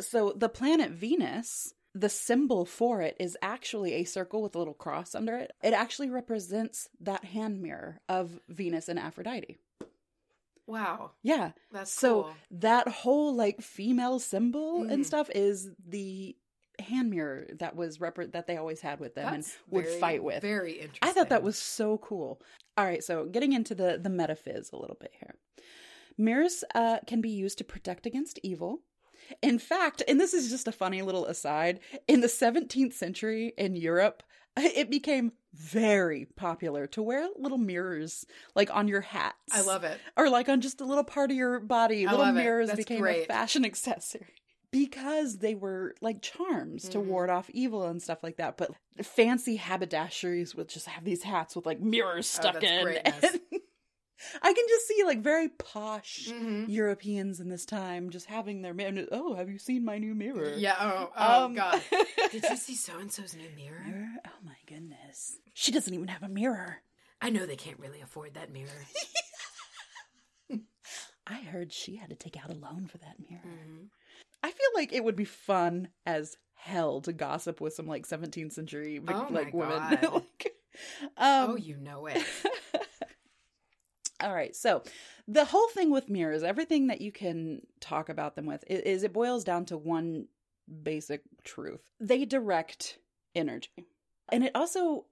So 0.00 0.32
the 0.36 0.48
planet 0.48 0.90
venus 0.90 1.72
the 1.94 2.08
symbol 2.08 2.64
for 2.64 3.00
it 3.02 3.16
is 3.18 3.36
actually 3.42 3.94
a 3.94 4.04
circle 4.04 4.42
with 4.42 4.54
a 4.54 4.58
little 4.58 4.74
cross 4.74 5.14
under 5.14 5.36
it. 5.36 5.52
It 5.62 5.72
actually 5.72 6.10
represents 6.10 6.88
that 7.00 7.24
hand 7.24 7.60
mirror 7.60 8.00
of 8.08 8.38
venus 8.48 8.88
and 8.88 8.98
aphrodite 8.98 9.58
wow. 10.68 11.10
yeah 11.22 11.50
That's 11.72 11.92
so 11.92 12.22
cool. 12.22 12.34
that 12.60 12.86
whole 12.88 13.34
like 13.34 13.60
female 13.60 14.18
symbol 14.20 14.84
Mm. 14.84 14.92
and 14.92 15.06
stuff 15.06 15.28
is 15.34 15.70
the 15.88 16.36
hand 16.78 17.10
mirror 17.10 17.46
that 17.58 17.74
was 17.74 18.00
rep- 18.00 18.30
that 18.32 18.46
they 18.46 18.56
always 18.56 18.80
had 18.80 19.00
with 19.00 19.16
them 19.16 19.32
That's 19.32 19.54
and 19.66 19.72
would 19.74 19.84
very, 19.86 19.98
fight 20.00 20.22
with. 20.22 20.40
Very 20.42 20.74
interesting. 20.74 21.00
I 21.02 21.12
thought 21.12 21.30
that 21.30 21.42
was 21.42 21.56
so 21.58 21.98
cool. 21.98 22.40
All 22.76 22.84
right, 22.84 23.02
so 23.02 23.24
getting 23.24 23.52
into 23.52 23.74
the 23.74 23.98
the 24.00 24.08
metaphys 24.10 24.70
a 24.72 24.76
little 24.76 24.96
bit 25.00 25.10
here. 25.18 25.34
Mirrors 26.16 26.62
uh, 26.74 26.98
can 27.06 27.20
be 27.20 27.30
used 27.30 27.58
to 27.58 27.64
protect 27.64 28.06
against 28.06 28.38
evil. 28.42 28.82
In 29.42 29.58
fact, 29.58 30.02
and 30.08 30.20
this 30.20 30.32
is 30.34 30.48
just 30.50 30.68
a 30.68 30.72
funny 30.72 31.02
little 31.02 31.26
aside, 31.26 31.80
in 32.06 32.20
the 32.20 32.28
17th 32.28 32.92
century 32.92 33.52
in 33.58 33.74
Europe, 33.76 34.22
it 34.56 34.90
became 34.90 35.32
very 35.54 36.26
popular 36.36 36.86
to 36.88 37.02
wear 37.02 37.28
little 37.36 37.58
mirrors 37.58 38.26
like 38.54 38.74
on 38.74 38.86
your 38.88 39.00
hats 39.00 39.36
I 39.52 39.60
love 39.62 39.84
it. 39.84 40.00
or 40.16 40.28
like 40.28 40.48
on 40.48 40.60
just 40.60 40.80
a 40.80 40.84
little 40.84 41.04
part 41.04 41.30
of 41.30 41.36
your 41.36 41.60
body. 41.60 42.06
I 42.06 42.10
little 42.10 42.32
mirrors 42.32 42.72
became 42.72 43.06
a 43.06 43.24
fashion 43.24 43.64
accessory 43.64 44.34
because 44.70 45.38
they 45.38 45.54
were 45.54 45.94
like 46.00 46.20
charms 46.22 46.88
to 46.90 46.98
Mhm. 46.98 47.06
ward 47.06 47.30
off 47.30 47.48
evil 47.50 47.84
and 47.86 48.02
stuff 48.02 48.22
like 48.22 48.36
that. 48.36 48.56
But 48.58 48.70
fancy 49.02 49.56
haberdasheries 49.58 50.54
would 50.54 50.68
just 50.68 50.86
have 50.86 51.04
these 51.04 51.22
hats 51.22 51.56
with 51.56 51.64
like 51.66 51.80
mirrors 51.80 52.30
Oh, 52.38 52.40
stuck 52.40 52.62
that's 52.62 52.66
in. 52.66 53.40
I 54.42 54.52
can 54.52 54.64
just 54.68 54.88
see 54.88 55.02
like 55.04 55.20
very 55.20 55.48
posh 55.48 56.26
hmm 56.26 56.64
Europeans 56.66 57.40
in 57.40 57.48
this 57.48 57.64
time 57.64 58.10
just 58.10 58.26
having 58.26 58.62
their 58.62 58.74
mirror. 58.74 59.06
Oh, 59.12 59.34
have 59.36 59.48
you 59.48 59.58
seen 59.58 59.84
my 59.84 59.96
new 59.98 60.14
mirror? 60.14 60.54
Yeah. 60.58 60.74
Oh, 60.80 61.12
oh 61.16 61.44
Um, 61.46 61.54
God. 61.54 61.80
Did 62.32 62.42
you 62.50 62.56
see 62.56 62.74
so 62.74 62.98
and 62.98 63.12
so's 63.12 63.34
new 63.36 63.48
mirror? 63.56 63.80
mirror? 63.86 64.08
Oh 64.26 64.44
my 64.44 64.56
goodness. 64.66 64.97
She 65.54 65.72
doesn't 65.72 65.92
even 65.92 66.08
have 66.08 66.22
a 66.22 66.28
mirror. 66.28 66.82
I 67.20 67.30
know 67.30 67.46
they 67.46 67.56
can't 67.56 67.78
really 67.80 68.00
afford 68.00 68.34
that 68.34 68.52
mirror. 68.52 68.86
I 71.26 71.40
heard 71.40 71.72
she 71.72 71.96
had 71.96 72.08
to 72.10 72.16
take 72.16 72.36
out 72.42 72.50
a 72.50 72.54
loan 72.54 72.86
for 72.86 72.98
that 72.98 73.16
mirror. 73.28 73.42
Mhm. 73.44 73.88
I 74.42 74.50
feel 74.50 74.70
like 74.74 74.92
it 74.92 75.04
would 75.04 75.16
be 75.16 75.24
fun 75.26 75.88
as 76.06 76.36
hell 76.54 77.00
to 77.02 77.12
gossip 77.12 77.60
with 77.60 77.74
some 77.74 77.86
like 77.86 78.06
17th 78.06 78.52
century 78.52 78.98
Vic- 78.98 79.16
Oh 79.16 79.26
like 79.30 79.52
women. 79.52 79.98
Like, 80.12 80.54
um, 81.16 81.50
oh, 81.50 81.56
you 81.56 81.76
know 81.76 82.06
it. 82.06 82.22
all 84.20 84.32
right, 84.32 84.54
so 84.54 84.82
the 85.26 85.44
whole 85.44 85.68
thing 85.68 85.90
with 85.90 86.08
mirrors, 86.08 86.42
everything 86.44 86.86
that 86.86 87.00
you 87.00 87.10
can 87.12 87.62
talk 87.80 88.08
about 88.08 88.36
them 88.36 88.46
with, 88.46 88.64
i- 88.70 88.74
is 88.74 89.02
it 89.02 89.12
boils 89.12 89.42
down 89.44 89.64
to 89.66 89.76
one 89.76 90.28
basic 90.82 91.22
truth: 91.44 91.80
they 92.00 92.24
direct 92.24 92.98
energy, 93.34 93.70
and 94.30 94.44
it 94.44 94.52
also 94.54 95.06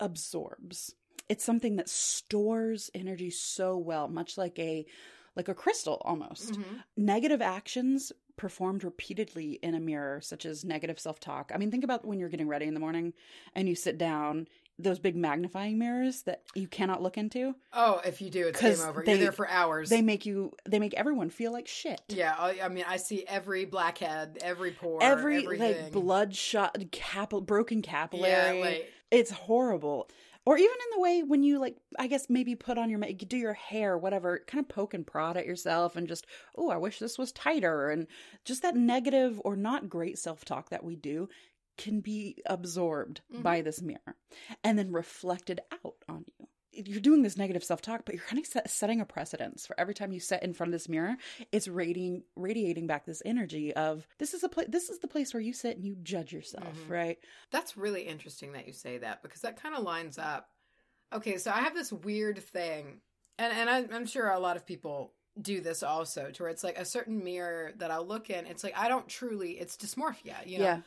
absorbs. 0.00 0.94
It's 1.28 1.44
something 1.44 1.76
that 1.76 1.88
stores 1.88 2.90
energy 2.94 3.30
so 3.30 3.76
well, 3.76 4.08
much 4.08 4.36
like 4.36 4.58
a 4.58 4.86
like 5.34 5.48
a 5.48 5.54
crystal 5.54 6.02
almost 6.04 6.58
Mhm. 6.58 6.82
negative 6.96 7.40
actions 7.40 8.12
performed 8.36 8.84
repeatedly 8.84 9.52
in 9.62 9.74
a 9.74 9.80
mirror, 9.80 10.20
such 10.20 10.44
as 10.44 10.64
negative 10.64 10.98
self 11.00 11.20
talk. 11.20 11.50
I 11.54 11.58
mean, 11.58 11.70
think 11.70 11.84
about 11.84 12.04
when 12.04 12.18
you're 12.18 12.28
getting 12.28 12.48
ready 12.48 12.66
in 12.66 12.74
the 12.74 12.80
morning 12.80 13.14
and 13.54 13.68
you 13.68 13.74
sit 13.74 13.96
down, 13.98 14.48
those 14.82 14.98
big 14.98 15.16
magnifying 15.16 15.78
mirrors 15.78 16.22
that 16.22 16.42
you 16.54 16.66
cannot 16.68 17.02
look 17.02 17.16
into, 17.16 17.54
Oh, 17.72 18.00
if 18.04 18.20
you 18.20 18.30
do, 18.30 18.48
it's 18.48 18.60
game 18.60 18.78
over. 18.80 19.02
they- 19.04 19.12
You're 19.12 19.20
there 19.20 19.32
for 19.32 19.48
hours. 19.48 19.88
they 19.90 20.02
make 20.02 20.26
you, 20.26 20.52
they 20.68 20.78
make 20.78 20.94
everyone 20.94 21.30
feel 21.30 21.52
like 21.52 21.66
shit. 21.68 22.00
yeah, 22.08 22.34
I, 22.38 22.60
I 22.62 22.68
mean, 22.68 22.84
I 22.86 22.96
see 22.96 23.24
every 23.26 23.64
blackhead, 23.64 24.38
every 24.42 24.72
pore, 24.72 25.02
Every 25.02 25.44
everything. 25.44 25.82
like 25.84 25.92
bloodshot, 25.92 26.76
cap- 26.90 27.30
broken 27.30 27.78
Yeah, 27.78 27.82
capillary. 27.82 28.60
like 28.60 28.92
it's 29.10 29.30
horrible. 29.30 30.08
Or 30.44 30.56
even 30.58 30.72
in 30.72 30.96
the 30.96 31.00
way 31.00 31.22
when 31.22 31.44
you 31.44 31.60
like, 31.60 31.76
I 32.00 32.08
guess 32.08 32.26
maybe 32.28 32.56
put 32.56 32.76
on 32.76 32.90
your 32.90 32.98
do 32.98 33.36
your 33.36 33.52
hair, 33.54 33.96
whatever, 33.96 34.42
kind 34.48 34.60
of 34.64 34.68
poke 34.68 34.92
and 34.92 35.06
prod 35.06 35.36
at 35.36 35.46
yourself, 35.46 35.94
and 35.94 36.08
just, 36.08 36.26
oh, 36.56 36.68
I 36.70 36.78
wish 36.78 36.98
this 36.98 37.16
was 37.16 37.30
tighter, 37.30 37.90
and 37.90 38.08
just 38.44 38.62
that 38.62 38.74
negative 38.74 39.40
or 39.44 39.54
not 39.54 39.88
great 39.88 40.18
self 40.18 40.44
talk 40.44 40.70
that 40.70 40.82
we 40.82 40.96
do 40.96 41.28
can 41.76 42.00
be 42.00 42.42
absorbed 42.46 43.20
Mhm. 43.32 43.42
by 43.42 43.62
this 43.62 43.80
mirror 43.82 44.16
and 44.62 44.78
then 44.78 44.92
reflected 44.92 45.60
out 45.72 45.96
on 46.08 46.24
you. 46.38 46.48
You're 46.74 47.00
doing 47.00 47.20
this 47.22 47.36
negative 47.36 47.62
self 47.62 47.82
talk, 47.82 48.06
but 48.06 48.14
you're 48.14 48.24
kind 48.24 48.38
of 48.38 48.46
set, 48.46 48.70
setting 48.70 49.00
a 49.00 49.04
precedence 49.04 49.66
for 49.66 49.78
every 49.78 49.92
time 49.92 50.10
you 50.10 50.20
sit 50.20 50.42
in 50.42 50.54
front 50.54 50.68
of 50.68 50.72
this 50.72 50.88
mirror. 50.88 51.16
It's 51.52 51.68
radiating 51.68 52.24
radiating 52.34 52.86
back 52.86 53.04
this 53.04 53.20
energy 53.26 53.74
of 53.74 54.06
this 54.18 54.32
is 54.32 54.42
a 54.42 54.48
place. 54.48 54.68
This 54.70 54.88
is 54.88 54.98
the 55.00 55.08
place 55.08 55.34
where 55.34 55.42
you 55.42 55.52
sit 55.52 55.76
and 55.76 55.84
you 55.84 55.96
judge 55.96 56.32
yourself, 56.32 56.74
Mhm. 56.86 56.88
right? 56.90 57.18
That's 57.50 57.76
really 57.76 58.02
interesting 58.08 58.52
that 58.52 58.66
you 58.66 58.72
say 58.72 58.96
that 58.98 59.22
because 59.22 59.42
that 59.42 59.60
kind 59.60 59.74
of 59.74 59.82
lines 59.84 60.16
up. 60.16 60.48
Okay, 61.12 61.36
so 61.36 61.50
I 61.50 61.60
have 61.60 61.74
this 61.74 61.92
weird 61.92 62.38
thing, 62.42 63.02
and 63.38 63.52
and 63.52 63.68
I, 63.68 63.94
I'm 63.94 64.06
sure 64.06 64.30
a 64.30 64.40
lot 64.40 64.56
of 64.56 64.64
people 64.64 65.12
do 65.40 65.60
this 65.60 65.82
also, 65.82 66.30
to 66.30 66.42
where 66.42 66.50
it's 66.50 66.64
like 66.64 66.78
a 66.78 66.84
certain 66.86 67.22
mirror 67.22 67.72
that 67.76 67.90
I'll 67.90 68.06
look 68.06 68.30
in. 68.30 68.46
It's 68.46 68.64
like 68.64 68.76
I 68.78 68.88
don't 68.88 69.08
truly. 69.08 69.58
It's 69.58 69.76
dysmorphia, 69.76 70.46
you 70.46 70.58
know. 70.58 70.64
Yeah. 70.64 70.80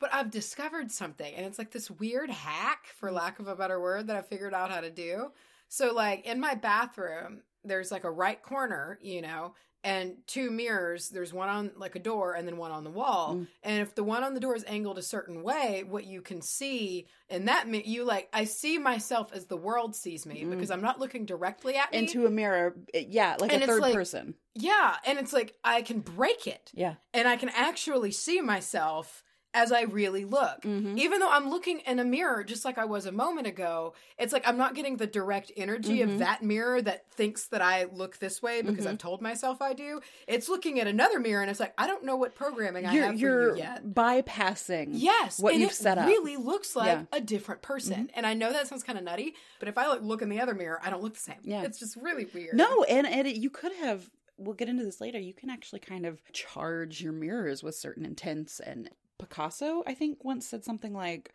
But 0.00 0.12
I've 0.14 0.30
discovered 0.30 0.90
something, 0.90 1.32
and 1.34 1.44
it's 1.46 1.58
like 1.58 1.70
this 1.70 1.90
weird 1.90 2.30
hack, 2.30 2.86
for 2.96 3.12
lack 3.12 3.38
of 3.38 3.46
a 3.48 3.54
better 3.54 3.78
word, 3.80 4.06
that 4.08 4.16
I 4.16 4.22
figured 4.22 4.54
out 4.54 4.70
how 4.70 4.80
to 4.80 4.90
do. 4.90 5.30
So, 5.68 5.92
like 5.92 6.26
in 6.26 6.40
my 6.40 6.54
bathroom, 6.54 7.42
there's 7.64 7.92
like 7.92 8.04
a 8.04 8.10
right 8.10 8.42
corner, 8.42 8.98
you 9.02 9.20
know, 9.20 9.54
and 9.84 10.16
two 10.26 10.50
mirrors. 10.50 11.10
There's 11.10 11.32
one 11.32 11.48
on 11.50 11.72
like 11.76 11.96
a 11.96 12.00
door, 12.00 12.32
and 12.34 12.48
then 12.48 12.56
one 12.56 12.70
on 12.72 12.82
the 12.84 12.90
wall. 12.90 13.34
Mm. 13.36 13.46
And 13.62 13.82
if 13.82 13.94
the 13.94 14.02
one 14.02 14.24
on 14.24 14.32
the 14.34 14.40
door 14.40 14.56
is 14.56 14.64
angled 14.66 14.96
a 14.98 15.02
certain 15.02 15.42
way, 15.42 15.84
what 15.86 16.04
you 16.04 16.22
can 16.22 16.40
see 16.42 17.06
in 17.28 17.44
that 17.44 17.68
mi- 17.68 17.82
you 17.84 18.04
like, 18.04 18.28
I 18.32 18.44
see 18.44 18.78
myself 18.78 19.30
as 19.34 19.46
the 19.46 19.56
world 19.56 19.94
sees 19.94 20.24
me 20.26 20.42
Mm. 20.44 20.50
because 20.50 20.70
I'm 20.70 20.82
not 20.82 20.98
looking 20.98 21.26
directly 21.26 21.76
at 21.76 21.92
me. 21.92 21.98
into 21.98 22.24
a 22.26 22.30
mirror 22.30 22.74
yeah 22.94 23.36
like 23.38 23.52
And 23.52 23.62
a 23.62 23.66
third 23.66 23.82
like- 23.82 23.94
person 23.94 24.34
yeah, 24.54 24.96
and 25.06 25.18
it's 25.18 25.32
like 25.34 25.54
I 25.62 25.82
can 25.82 26.00
break 26.00 26.46
it 26.46 26.70
yeah 26.74 26.94
and 27.14 27.28
I 27.28 27.36
can 27.36 27.50
actually 27.50 28.10
see 28.12 28.40
myself 28.40 29.22
as 29.52 29.72
I 29.72 29.82
really 29.82 30.24
look. 30.24 30.62
Mhm. 30.62 30.96
Even 30.96 31.18
though 31.18 31.28
I'm 31.30 31.50
looking 31.50 31.80
in 31.80 31.98
a 31.98 32.04
mirror 32.04 32.44
just 32.44 32.64
like 32.64 32.78
I 32.78 32.84
was 32.84 33.04
a 33.04 33.10
moment 33.10 33.48
ago, 33.48 33.94
it's 34.16 34.32
like 34.32 34.46
I'm 34.46 34.56
not 34.56 34.76
getting 34.76 34.96
the 34.98 35.08
direct 35.08 35.50
energy 35.56 35.98
Mhm. 35.98 36.04
of 36.04 36.18
that 36.20 36.42
mirror 36.42 36.80
that 36.82 37.10
thinks 37.10 37.46
that 37.48 37.60
I 37.60 37.84
look 37.84 38.18
this 38.18 38.40
way 38.40 38.62
because 38.62 38.84
Mhm. 38.86 38.90
I've 38.90 38.98
told 38.98 39.20
myself 39.20 39.60
I 39.60 39.72
do. 39.72 40.00
It's 40.28 40.48
looking 40.48 40.78
at 40.78 40.86
another 40.86 41.18
mirror 41.18 41.42
and 41.42 41.50
it's 41.50 41.58
like, 41.58 41.74
I 41.76 41.88
don't 41.88 42.04
know 42.04 42.14
what 42.16 42.36
programming 42.36 42.86
I 42.86 42.94
you're 42.94 43.04
have 43.06 43.18
you're 43.18 43.50
you 43.56 43.62
yet. 43.62 43.84
bypassing 43.86 44.90
Yes, 44.92 45.40
what 45.40 45.56
you've 45.56 45.72
set 45.72 45.98
up. 45.98 46.06
really 46.06 46.36
looks 46.36 46.76
like 46.76 46.86
Yeah. 46.86 46.94
Mm-hmm. 47.02 47.14
a 47.16 47.20
different 47.20 47.62
person. 47.62 48.10
And 48.14 48.26
I 48.26 48.34
know 48.34 48.52
that 48.52 48.68
sounds 48.68 48.84
kind 48.84 48.98
of 48.98 49.04
nutty, 49.04 49.34
but 49.58 49.68
if 49.68 49.76
I 49.76 49.88
like 49.88 50.02
look 50.02 50.22
in 50.22 50.28
the 50.28 50.40
other 50.40 50.54
mirror, 50.54 50.80
I 50.82 50.90
don't 50.90 51.02
look 51.02 51.14
the 51.14 51.20
same. 51.20 51.40
Yeah. 51.42 51.62
it's 51.62 51.78
just 51.78 51.96
really 51.96 52.26
weird. 52.26 52.54
No, 52.54 52.84
and, 52.84 53.06
and 53.06 53.26
it, 53.26 53.36
you 53.36 53.50
could 53.50 53.72
have. 53.74 54.10
We'll 54.38 54.54
get 54.54 54.68
into 54.70 54.84
this 54.84 55.00
later. 55.02 55.18
You 55.18 55.34
can 55.34 55.50
actually 55.50 55.80
kind 55.80 56.06
of 56.06 56.22
charge 56.32 57.02
your 57.02 57.12
mirrors 57.12 57.62
with 57.62 57.74
certain 57.74 58.06
intents. 58.06 58.58
And 58.58 58.88
Picasso, 59.20 59.82
I 59.86 59.94
think, 59.94 60.24
once 60.24 60.46
said 60.46 60.64
something 60.64 60.92
like, 60.92 61.32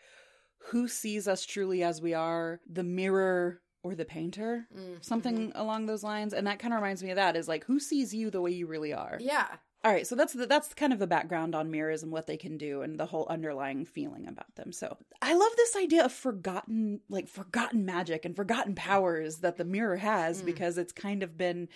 "Who 0.71 0.87
sees 0.87 1.27
us 1.27 1.45
truly 1.45 1.83
as 1.83 2.01
we 2.01 2.13
are? 2.13 2.59
The 2.67 2.83
mirror 2.83 3.61
or 3.83 3.95
the 3.95 4.05
painter?" 4.05 4.67
Mm, 4.75 5.03
Something 5.05 5.51
along 5.55 5.85
those 5.85 6.03
lines. 6.03 6.33
And 6.33 6.47
that 6.47 6.59
kind 6.59 6.73
of 6.73 6.79
reminds 6.81 7.03
me 7.03 7.11
of 7.11 7.15
that. 7.17 7.35
Is 7.35 7.47
like, 7.47 7.65
who 7.65 7.79
sees 7.79 8.13
you 8.13 8.29
the 8.31 8.41
way 8.41 8.51
you 8.51 8.67
really 8.67 8.93
are? 8.93 9.17
Yeah, 9.19 9.47
All 9.83 9.91
right, 9.91 10.07
so 10.07 10.15
that's 10.15 10.33
the, 10.33 10.47
that's 10.47 10.73
kind 10.73 10.91
of 10.93 10.97
the 10.97 11.05
background 11.05 11.53
on 11.53 11.69
mirrors 11.69 12.01
and 12.01 12.11
what 12.11 12.25
they 12.25 12.37
can 12.37 12.57
do 12.57 12.81
and 12.81 12.99
the 12.99 13.05
whole 13.05 13.27
underlying 13.29 13.85
feeling 13.85 14.27
about 14.27 14.55
them. 14.55 14.71
So 14.71 14.97
I 15.21 15.35
love 15.35 15.51
this 15.57 15.75
idea 15.75 16.03
of 16.03 16.11
forgotten, 16.11 17.01
like 17.07 17.27
forgotten 17.27 17.85
magic 17.85 18.25
and 18.25 18.35
forgotten 18.35 18.73
powers 18.73 19.37
that 19.41 19.57
the 19.57 19.63
mirror 19.63 19.97
has 19.97 20.41
Mm. 20.41 20.45
because 20.45 20.79
it's 20.79 20.91
kind 20.91 21.21
of 21.21 21.37
been 21.37 21.69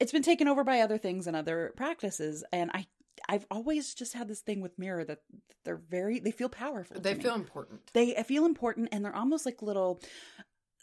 it's 0.00 0.12
been 0.12 0.22
taken 0.22 0.48
over 0.48 0.64
by 0.64 0.80
other 0.80 0.96
things 0.96 1.26
and 1.26 1.36
other 1.36 1.74
practices. 1.76 2.42
And 2.52 2.70
I 2.72 2.86
I've 3.28 3.46
always 3.50 3.94
just 3.94 4.12
had 4.14 4.28
this 4.28 4.40
thing 4.40 4.60
with 4.60 4.78
mirror 4.78 5.04
that 5.04 5.18
they're 5.64 5.76
very 5.76 6.18
they 6.20 6.30
feel 6.32 6.48
powerful. 6.48 7.00
they 7.00 7.14
feel 7.14 7.34
important. 7.34 7.80
they 7.92 8.14
feel 8.26 8.44
important 8.46 8.88
and 8.92 9.04
they're 9.04 9.14
almost 9.16 9.46
like 9.46 9.62
little 9.62 10.00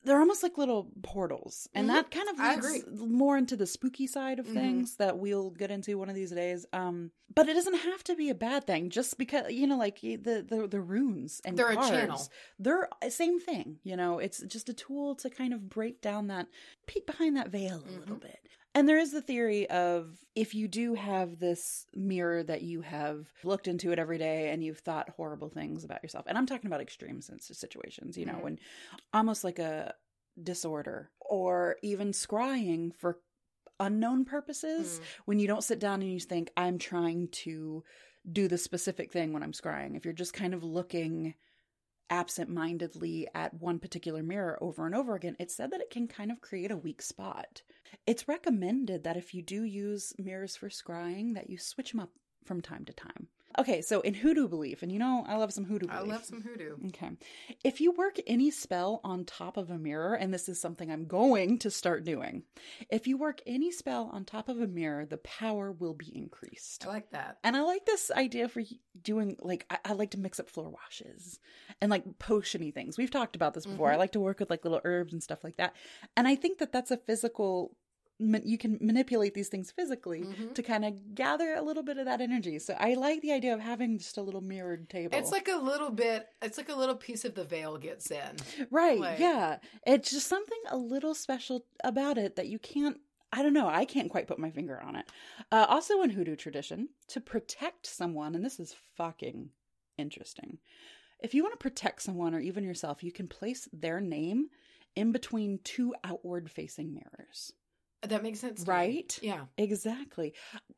they're 0.06 0.20
almost 0.22 0.44
like 0.44 0.58
little 0.58 0.90
portals 1.04 1.68
and 1.76 1.90
Mhm. 1.90 1.94
that 1.94 2.10
kind 2.12 2.30
of 2.30 2.40
leads 2.40 2.86
more 3.02 3.38
into 3.38 3.58
the 3.58 3.66
spooky 3.68 4.08
side 4.08 4.40
of 4.40 4.46
Mhm. 4.48 4.54
things 4.54 4.96
that 4.96 5.20
we'll 5.20 5.50
get 5.50 5.72
into 5.72 5.98
one 5.98 6.08
of 6.08 6.16
these 6.16 6.32
days 6.32 6.66
um 6.72 7.12
but 7.36 7.50
it 7.50 7.54
doesn't 7.54 7.74
have 7.80 8.02
to 8.06 8.16
be 8.16 8.30
a 8.30 8.36
bad 8.36 8.66
thing 8.66 8.90
just 8.90 9.18
because 9.18 9.52
you 9.52 9.68
know 9.68 9.78
like 9.78 10.00
the 10.00 10.18
the, 10.48 10.68
the 10.70 10.80
runes 10.80 11.42
and 11.44 11.58
They're 11.58 11.72
a 11.72 11.76
cards, 11.76 11.90
channel. 11.90 12.28
they're 12.60 12.88
same 13.10 13.42
thing 13.42 13.80
you 13.84 13.98
know 13.98 14.20
it's 14.20 14.40
just 14.44 14.70
a 14.70 14.74
tool 14.74 15.16
to 15.16 15.30
kind 15.30 15.54
of 15.54 15.68
break 15.68 16.00
down 16.02 16.28
that 16.28 16.48
peek 16.88 17.06
behind 17.06 17.36
that 17.36 17.50
veil 17.50 17.84
a 17.86 17.92
little 18.00 18.16
Mhm. 18.16 18.22
bit 18.22 18.40
and 18.80 18.88
there 18.88 18.98
is 18.98 19.12
the 19.12 19.22
theory 19.22 19.70
of 19.70 20.18
if 20.36 20.56
you 20.56 20.70
do 20.70 20.94
have 20.94 21.38
this 21.38 21.86
mirror 21.94 22.44
that 22.44 22.62
you 22.62 22.80
have 22.82 23.28
looked 23.44 23.68
into 23.68 23.92
it 23.92 24.00
every 24.00 24.18
day 24.18 24.50
and 24.52 24.64
you've 24.64 24.80
thought 24.80 25.10
horrible 25.10 25.50
things 25.50 25.84
about 25.84 26.02
yourself. 26.02 26.26
And 26.28 26.38
I'm 26.38 26.46
talking 26.46 26.68
about 26.68 26.80
extreme 26.80 27.20
sense- 27.22 27.52
situations, 27.58 28.18
you 28.18 28.26
know, 28.26 28.36
Mhm. 28.36 28.42
when 28.44 28.60
almost 29.14 29.44
like 29.44 29.60
a 29.60 29.96
disorder 30.42 31.12
or 31.20 31.76
even 31.82 32.12
scrying 32.12 32.96
for 32.96 33.20
unknown 33.82 34.24
purposes 34.24 35.00
Mm. 35.00 35.04
when 35.26 35.40
you 35.40 35.48
don't 35.48 35.64
sit 35.64 35.80
down 35.80 36.02
and 36.02 36.12
you 36.14 36.20
think, 36.22 36.50
I'm 36.56 36.78
trying 36.78 37.28
to 37.44 37.84
do 38.32 38.48
the 38.48 38.58
specific 38.58 39.12
thing 39.12 39.34
when 39.34 39.44
I'm 39.44 39.52
scrying. 39.52 39.98
If 39.98 40.06
you're 40.06 40.14
just 40.14 40.34
kind 40.34 40.54
of 40.54 40.64
looking 40.64 41.36
absent 42.10 42.50
mindedly 42.50 43.28
at 43.34 43.54
one 43.54 43.80
particular 43.80 44.24
mirror 44.24 44.58
over 44.62 44.86
and 44.86 44.96
over 44.96 45.16
again, 45.16 45.36
it's 45.40 45.56
said 45.56 45.72
that 45.72 45.82
it 45.82 45.90
can 45.90 46.08
kind 46.08 46.32
of 46.32 46.42
create 46.42 46.72
a 46.72 46.78
weak 46.78 47.02
spot. 47.02 47.62
It's 48.06 48.28
recommended 48.28 49.04
that 49.04 49.18
if 49.18 49.34
you 49.34 49.42
do 49.42 49.64
use 49.64 50.14
mirrors 50.18 50.56
for 50.56 50.70
scrying, 50.70 51.36
that 51.36 51.50
you 51.50 51.58
switch 51.58 51.92
them 51.92 52.00
up 52.00 52.12
from 52.46 52.62
time 52.62 52.86
to 52.86 52.94
time. 52.94 53.28
Okay, 53.58 53.82
so 53.82 54.00
in 54.02 54.14
hoodoo 54.14 54.48
belief, 54.48 54.84
and 54.84 54.92
you 54.92 55.00
know 55.00 55.26
I 55.28 55.36
love 55.36 55.52
some 55.52 55.66
hoodoo 55.66 55.88
I 55.90 56.02
love 56.02 56.24
some 56.24 56.42
hoodoo. 56.42 56.78
Okay. 56.90 57.10
If 57.64 57.82
you 57.82 57.92
work 57.92 58.18
any 58.28 58.52
spell 58.52 59.02
on 59.04 59.26
top 59.26 59.58
of 59.58 59.70
a 59.70 59.78
mirror, 59.78 60.14
and 60.14 60.34
this 60.34 60.48
is 60.48 60.62
something 60.62 60.90
I'm 60.92 61.06
going 61.08 61.58
to 61.60 61.72
start 61.72 62.06
doing, 62.06 62.44
if 62.90 63.08
you 63.08 63.18
work 63.18 63.42
any 63.48 63.72
spell 63.72 64.10
on 64.14 64.24
top 64.24 64.48
of 64.50 64.62
a 64.62 64.68
mirror, 64.68 65.06
the 65.06 65.18
power 65.18 65.72
will 65.72 65.94
be 65.96 66.12
increased. 66.16 66.86
I 66.86 66.90
like 66.90 67.10
that. 67.12 67.40
And 67.44 67.58
I 67.58 67.62
like 67.62 67.86
this 67.86 68.12
idea 68.12 68.48
for 68.48 68.62
doing, 69.02 69.36
like, 69.42 69.66
I, 69.70 69.78
I 69.84 69.94
like 69.94 70.12
to 70.12 70.20
mix 70.20 70.40
up 70.40 70.50
floor 70.50 70.70
washes 70.70 71.40
and 71.82 71.90
like 71.90 72.06
potiony 72.20 72.74
things. 72.74 72.98
We've 72.98 73.12
talked 73.12 73.36
about 73.36 73.56
this 73.56 73.66
before. 73.66 73.92
I 73.92 73.96
Mhm. 73.96 74.00
like 74.00 74.12
to 74.14 74.20
work 74.20 74.40
with 74.40 74.50
like 74.52 74.64
little 74.64 74.82
herbs 74.86 75.12
and 75.12 75.24
stuff 75.24 75.44
like 75.44 75.58
that. 75.58 75.74
And 76.16 76.28
I 76.28 76.36
think 76.36 76.60
that 76.60 76.72
that's 76.72 76.92
a 76.92 76.98
physical, 76.98 77.76
ma- 78.20 78.40
you 78.44 78.58
can 78.58 78.78
manipulate 78.82 79.34
these 79.34 79.48
things 79.50 79.72
physically 79.72 80.24
Mhm. 80.24 80.54
to 80.54 80.62
kind 80.64 80.84
of 80.86 81.16
gather 81.16 81.54
a 81.54 81.62
little 81.62 81.84
bit 81.84 81.98
of 81.98 82.06
that 82.06 82.20
energy. 82.22 82.60
So 82.60 82.76
I 82.80 82.96
like 82.96 83.22
the 83.22 83.32
idea 83.32 83.54
of 83.54 83.60
having 83.62 83.98
just 83.98 84.18
a 84.18 84.22
little 84.22 84.42
mirrored 84.42 84.90
table. 84.90 85.18
It's 85.18 85.32
like 85.32 85.48
a 85.48 85.56
little 85.58 85.90
bit. 85.90 86.28
It's 86.42 86.58
like 86.58 86.70
a 86.70 86.76
little 86.76 86.96
piece 86.96 87.24
of 87.26 87.36
the 87.36 87.44
veil 87.46 87.78
gets 87.78 88.12
in. 88.12 88.36
Right. 88.70 89.00
Like- 89.00 89.20
yeah. 89.20 89.60
It's 89.88 90.12
just 90.12 90.28
something 90.28 90.60
a 90.70 90.78
little 90.78 91.16
special 91.16 91.66
about 91.84 92.18
it 92.18 92.36
that 92.36 92.48
you 92.48 92.60
can't. 92.60 93.00
I 93.32 93.44
don't 93.44 93.54
know. 93.54 93.68
I 93.68 93.86
can't 93.86 94.10
quite 94.10 94.26
put 94.28 94.40
my 94.40 94.50
finger 94.50 94.82
on 94.82 94.96
it. 94.96 95.06
Uh, 95.52 95.66
also, 95.70 96.02
in 96.02 96.10
hoodoo 96.10 96.36
tradition, 96.36 96.90
to 97.10 97.22
protect 97.22 97.86
someone, 97.86 98.34
and 98.34 98.44
this 98.44 98.60
is 98.60 98.74
fucking 98.98 99.52
interesting. 99.98 100.58
If 101.20 101.34
you 101.36 101.44
want 101.44 101.54
to 101.54 101.58
protect 101.58 102.02
someone 102.02 102.34
or 102.34 102.40
even 102.40 102.64
yourself, 102.64 103.04
you 103.04 103.12
can 103.12 103.28
place 103.28 103.70
their 103.72 104.02
name 104.02 104.50
in 104.96 105.12
between 105.12 105.60
two 105.64 105.94
outward 106.04 106.50
facing 106.50 106.92
mirrors. 106.94 107.54
That 108.04 108.24
makes 108.24 108.40
sense, 108.40 108.66
me. 108.66 108.72
Right? 108.74 109.20
Yeah. 109.22 109.46
Exactly. 109.58 110.34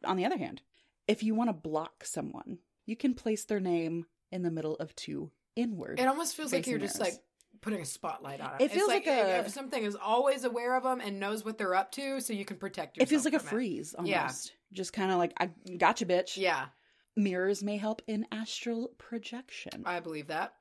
On 0.06 0.18
the 0.18 0.26
other 0.26 0.38
hand, 0.38 0.62
if 1.08 1.24
you 1.24 1.36
want 1.36 1.50
to 1.50 1.54
block 1.54 2.04
someone, 2.06 2.60
you 2.86 2.96
can 2.96 3.14
place 3.14 3.46
their 3.46 3.60
name 3.60 4.06
in 4.32 4.42
the 4.44 4.52
middle 4.52 4.76
of 4.76 4.96
two 4.96 5.32
inward. 5.56 6.00
It 6.00 6.08
almost 6.08 6.36
feels 6.36 6.52
like 6.54 6.66
you're 6.68 6.80
just 6.80 7.00
like 7.00 7.14
putting 7.62 7.82
a 7.82 7.86
spotlight 7.86 8.42
on 8.42 8.54
it. 8.60 8.64
It 8.66 8.72
feels 8.72 8.88
like 8.88 9.06
a- 9.06 9.40
if 9.40 9.50
something 9.50 9.84
is 9.84 9.96
always 9.96 10.46
aware 10.46 10.76
of 10.76 10.84
them 10.84 11.00
and 11.00 11.20
knows 11.20 11.46
what 11.46 11.58
they're 11.60 11.76
up 11.76 11.92
to, 11.94 12.20
so 12.22 12.34
you 12.34 12.44
can 12.46 12.58
protect 12.58 12.98
yourself. 12.98 13.08
it 13.08 13.10
feels 13.10 13.26
like 13.26 13.34
a 13.36 13.40
freeze 13.40 13.94
almost. 13.94 14.10
Yeah. 14.12 14.32
Just 14.74 14.94
kind 14.94 15.12
of 15.12 15.18
like, 15.20 15.34
I 15.38 15.52
gotcha, 15.78 16.06
bitch. 16.06 16.38
Yeah, 16.38 16.68
Mirrors 17.16 17.62
may 17.62 17.78
help 17.78 18.02
in 18.08 18.26
astral 18.32 18.92
projection. 18.98 19.84
I 19.86 20.00
believe 20.00 20.28
that. 20.28 20.54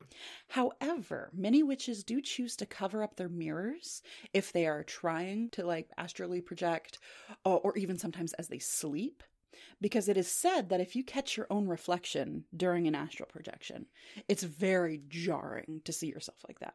However, 0.49 1.31
many 1.33 1.63
witches 1.63 2.03
do 2.03 2.21
choose 2.21 2.57
to 2.57 2.67
cover 2.67 3.03
up 3.03 3.17
their 3.17 3.29
mirrors 3.29 4.03
if 4.35 4.53
they 4.53 4.67
are 4.67 4.83
trying 4.83 5.51
to 5.51 5.65
like 5.65 5.89
astrally 5.97 6.41
project 6.41 6.99
or, 7.45 7.61
or 7.61 7.79
even 7.79 7.99
sometimes 7.99 8.33
as 8.35 8.49
they 8.49 8.59
sleep. 8.59 9.23
Because 9.81 10.09
it 10.09 10.17
is 10.17 10.31
said 10.31 10.69
that 10.71 10.81
if 10.81 10.97
you 10.97 11.05
catch 11.05 11.37
your 11.37 11.47
own 11.51 11.67
reflection 11.67 12.45
during 12.57 12.87
an 12.87 12.95
astral 12.95 13.29
projection, 13.29 13.87
it's 14.29 14.43
very 14.43 15.03
jarring 15.09 15.83
to 15.85 15.93
see 15.93 16.07
yourself 16.09 16.39
like 16.49 16.59
that. 16.61 16.75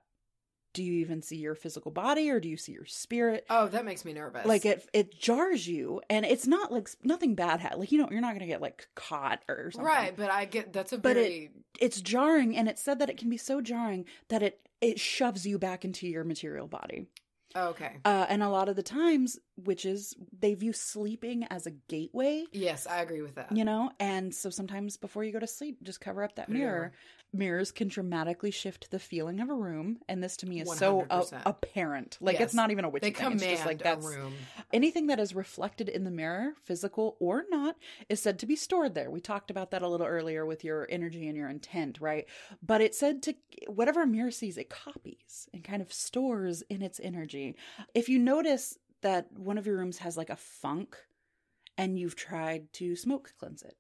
Do 0.76 0.84
you 0.84 0.94
even 1.00 1.22
see 1.22 1.38
your 1.38 1.56
physical 1.56 1.90
body 1.92 2.30
or 2.30 2.40
do 2.40 2.48
you 2.50 2.58
see 2.58 2.74
your 2.74 2.86
spirit? 2.86 3.46
Oh, 3.50 3.68
that 3.70 3.86
makes 3.86 4.06
me 4.06 4.14
nervous. 4.14 4.46
like 4.46 4.66
it 4.66 4.88
it 4.94 5.18
jars 5.20 5.68
you 5.68 6.02
and 6.10 6.26
it's 6.26 6.46
not 6.46 6.72
like 6.72 6.90
nothing 7.04 7.34
bad 7.34 7.62
ha- 7.62 7.76
like 7.78 7.92
you 7.92 7.98
know 7.98 8.08
you're 8.12 8.22
not 8.22 8.34
gonna 8.34 8.46
get 8.46 8.62
like 8.62 8.88
caught 8.96 9.42
or 9.50 9.72
something 9.72 9.86
right, 9.86 10.16
but 10.16 10.30
I 10.30 10.46
get 10.46 10.72
that's 10.74 10.94
a 10.94 10.98
But 10.98 11.18
it- 11.18 11.52
it's 11.80 12.00
jarring 12.02 12.56
and 12.56 12.68
it's 12.70 12.82
said 12.82 13.00
that 13.00 13.10
it 13.10 13.18
can 13.18 13.30
be 13.30 13.38
so 13.38 13.62
jarring 13.62 14.06
that 14.30 14.44
it 14.44 14.60
it 14.82 15.00
shoves 15.00 15.48
you 15.48 15.58
back 15.58 15.84
into 15.86 16.08
your 16.08 16.24
material 16.24 16.68
body 16.68 17.08
oh, 17.56 17.70
okay. 17.70 17.98
uh, 18.06 18.26
and 18.30 18.44
a 18.44 18.50
lot 18.50 18.70
of 18.70 18.76
the 18.76 18.84
times 18.84 19.40
witches 19.58 20.16
they 20.38 20.54
view 20.54 20.74
sleeping 20.74 21.44
as 21.46 21.66
a 21.66 21.72
gateway 21.72 22.44
Yes, 22.52 22.88
I 22.88 23.02
agree 23.02 23.22
with 23.22 23.36
that. 23.36 23.56
you 23.56 23.64
know 23.64 23.92
and 24.00 24.34
so 24.34 24.50
sometimes 24.50 24.98
before 24.98 25.24
you 25.24 25.32
go 25.32 25.40
to 25.40 25.48
sleep 25.48 25.82
just 25.84 26.02
cover 26.02 26.24
up 26.24 26.36
that 26.36 26.50
mirror 26.50 26.86
over. 26.88 26.92
mirrors 27.34 27.72
can 27.72 27.88
dramatically 27.88 28.52
shift 28.52 28.92
the 28.92 29.00
feeling 29.00 29.40
of 29.40 29.50
a 29.50 29.54
room 29.54 30.00
and 30.10 30.22
this 30.24 30.36
to 30.38 30.46
me 30.46 30.62
is 30.62 30.72
so 30.78 31.06
uh, 31.10 31.22
100%. 31.22 31.42
apparent 31.46 32.18
like 32.20 32.34
Yes. 32.36 32.44
it's 32.44 32.54
not 32.54 32.72
even 32.72 32.84
a 32.86 32.90
witchy 32.90 33.08
They 33.08 33.12
thing 33.12 33.24
command 33.24 33.42
it's 33.44 33.52
just 33.52 33.66
like 33.66 33.82
a 33.82 33.84
that's 33.84 34.06
room. 34.06 34.34
Anything 34.74 35.08
that 35.08 35.20
is 35.20 35.34
reflected 35.36 35.88
in 35.88 36.04
the 36.04 36.12
mirror, 36.12 36.54
physical 36.64 37.16
or 37.20 37.46
not, 37.50 37.78
is 38.10 38.22
said 38.22 38.40
to 38.40 38.46
be 38.46 38.56
stored 38.56 38.94
there. 38.94 39.10
We 39.10 39.22
talked 39.22 39.50
about 39.52 39.72
that 39.72 39.82
a 39.82 39.88
little 39.88 40.08
earlier 40.08 40.46
with 40.46 40.64
your 40.66 40.86
energy 40.90 41.28
and 41.28 41.38
your 41.38 41.48
intent, 41.50 42.02
right? 42.02 42.26
But 42.62 42.82
it's 42.82 42.98
said 43.00 43.22
to, 43.24 43.36
whatever 43.68 44.06
mirror 44.06 44.32
sees, 44.32 44.58
it 44.58 44.70
copies 44.70 45.48
and 45.54 45.64
kind 45.64 45.82
of 45.82 45.94
stores 45.94 46.62
in 46.70 46.82
its 46.82 47.00
energy. 47.02 47.56
If 47.94 48.10
you 48.10 48.20
notice 48.20 48.78
that 49.06 49.32
one 49.38 49.60
of 49.60 49.68
your 49.68 49.78
rooms 49.78 50.00
has 50.00 50.18
like 50.18 50.32
a 50.32 50.36
funk 50.36 50.98
and 51.78 52.00
you've 52.00 52.16
tried 52.16 52.74
to 52.74 52.96
smoke 52.96 53.32
cleanse 53.38 53.62
it, 53.62 53.78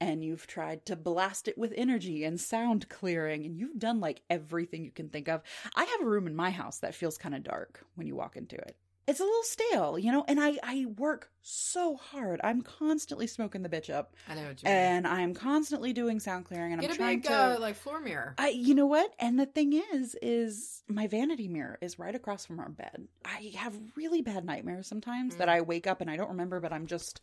and 0.00 0.24
you've 0.24 0.46
tried 0.46 0.86
to 0.86 0.96
blast 0.96 1.46
it 1.46 1.58
with 1.58 1.74
energy 1.76 2.24
and 2.24 2.40
sound 2.40 2.88
clearing, 2.88 3.44
and 3.44 3.54
you've 3.58 3.78
done 3.78 4.00
like 4.00 4.22
everything 4.30 4.82
you 4.82 4.90
can 4.90 5.10
think 5.10 5.28
of. 5.28 5.42
I 5.76 5.84
have 5.84 6.00
a 6.00 6.08
room 6.08 6.26
in 6.26 6.34
my 6.34 6.48
house 6.48 6.78
that 6.78 6.94
feels 6.94 7.18
kind 7.18 7.34
of 7.34 7.42
dark 7.42 7.84
when 7.96 8.06
you 8.06 8.16
walk 8.16 8.34
into 8.36 8.56
it 8.56 8.76
it's 9.06 9.20
a 9.20 9.24
little 9.24 9.42
stale, 9.42 9.98
you 9.98 10.12
know, 10.12 10.24
and 10.28 10.38
I 10.40 10.58
I 10.62 10.86
work 10.96 11.30
so 11.42 11.96
hard. 11.96 12.40
I'm 12.44 12.62
constantly 12.62 13.26
smoking 13.26 13.62
the 13.62 13.68
bitch 13.68 13.92
up, 13.92 14.14
I 14.28 14.34
know 14.36 14.42
what 14.46 14.62
you 14.62 14.66
mean. 14.68 14.74
and 14.76 15.06
I'm 15.08 15.34
constantly 15.34 15.92
doing 15.92 16.20
sound 16.20 16.44
clearing, 16.44 16.72
and 16.72 16.80
Get 16.80 16.90
I'm 16.90 16.94
a 16.94 16.96
trying 16.96 17.18
big 17.18 17.24
to. 17.30 17.34
uh, 17.34 17.58
like 17.60 17.74
floor 17.74 18.00
mirror. 18.00 18.34
I, 18.38 18.50
you 18.50 18.74
know 18.74 18.86
what? 18.86 19.12
And 19.18 19.38
the 19.40 19.46
thing 19.46 19.72
is, 19.92 20.16
is 20.22 20.82
my 20.88 21.06
vanity 21.08 21.48
mirror 21.48 21.78
is 21.80 21.98
right 21.98 22.14
across 22.14 22.46
from 22.46 22.60
our 22.60 22.68
bed. 22.68 23.08
I 23.24 23.52
have 23.56 23.74
really 23.96 24.22
bad 24.22 24.44
nightmares 24.44 24.86
sometimes 24.86 25.36
that 25.36 25.48
Mm. 25.48 25.52
I 25.52 25.60
wake 25.62 25.86
up 25.88 26.00
and 26.00 26.08
I 26.10 26.16
don't 26.16 26.28
remember, 26.30 26.60
but 26.60 26.72
I'm 26.72 26.86
just 26.86 27.20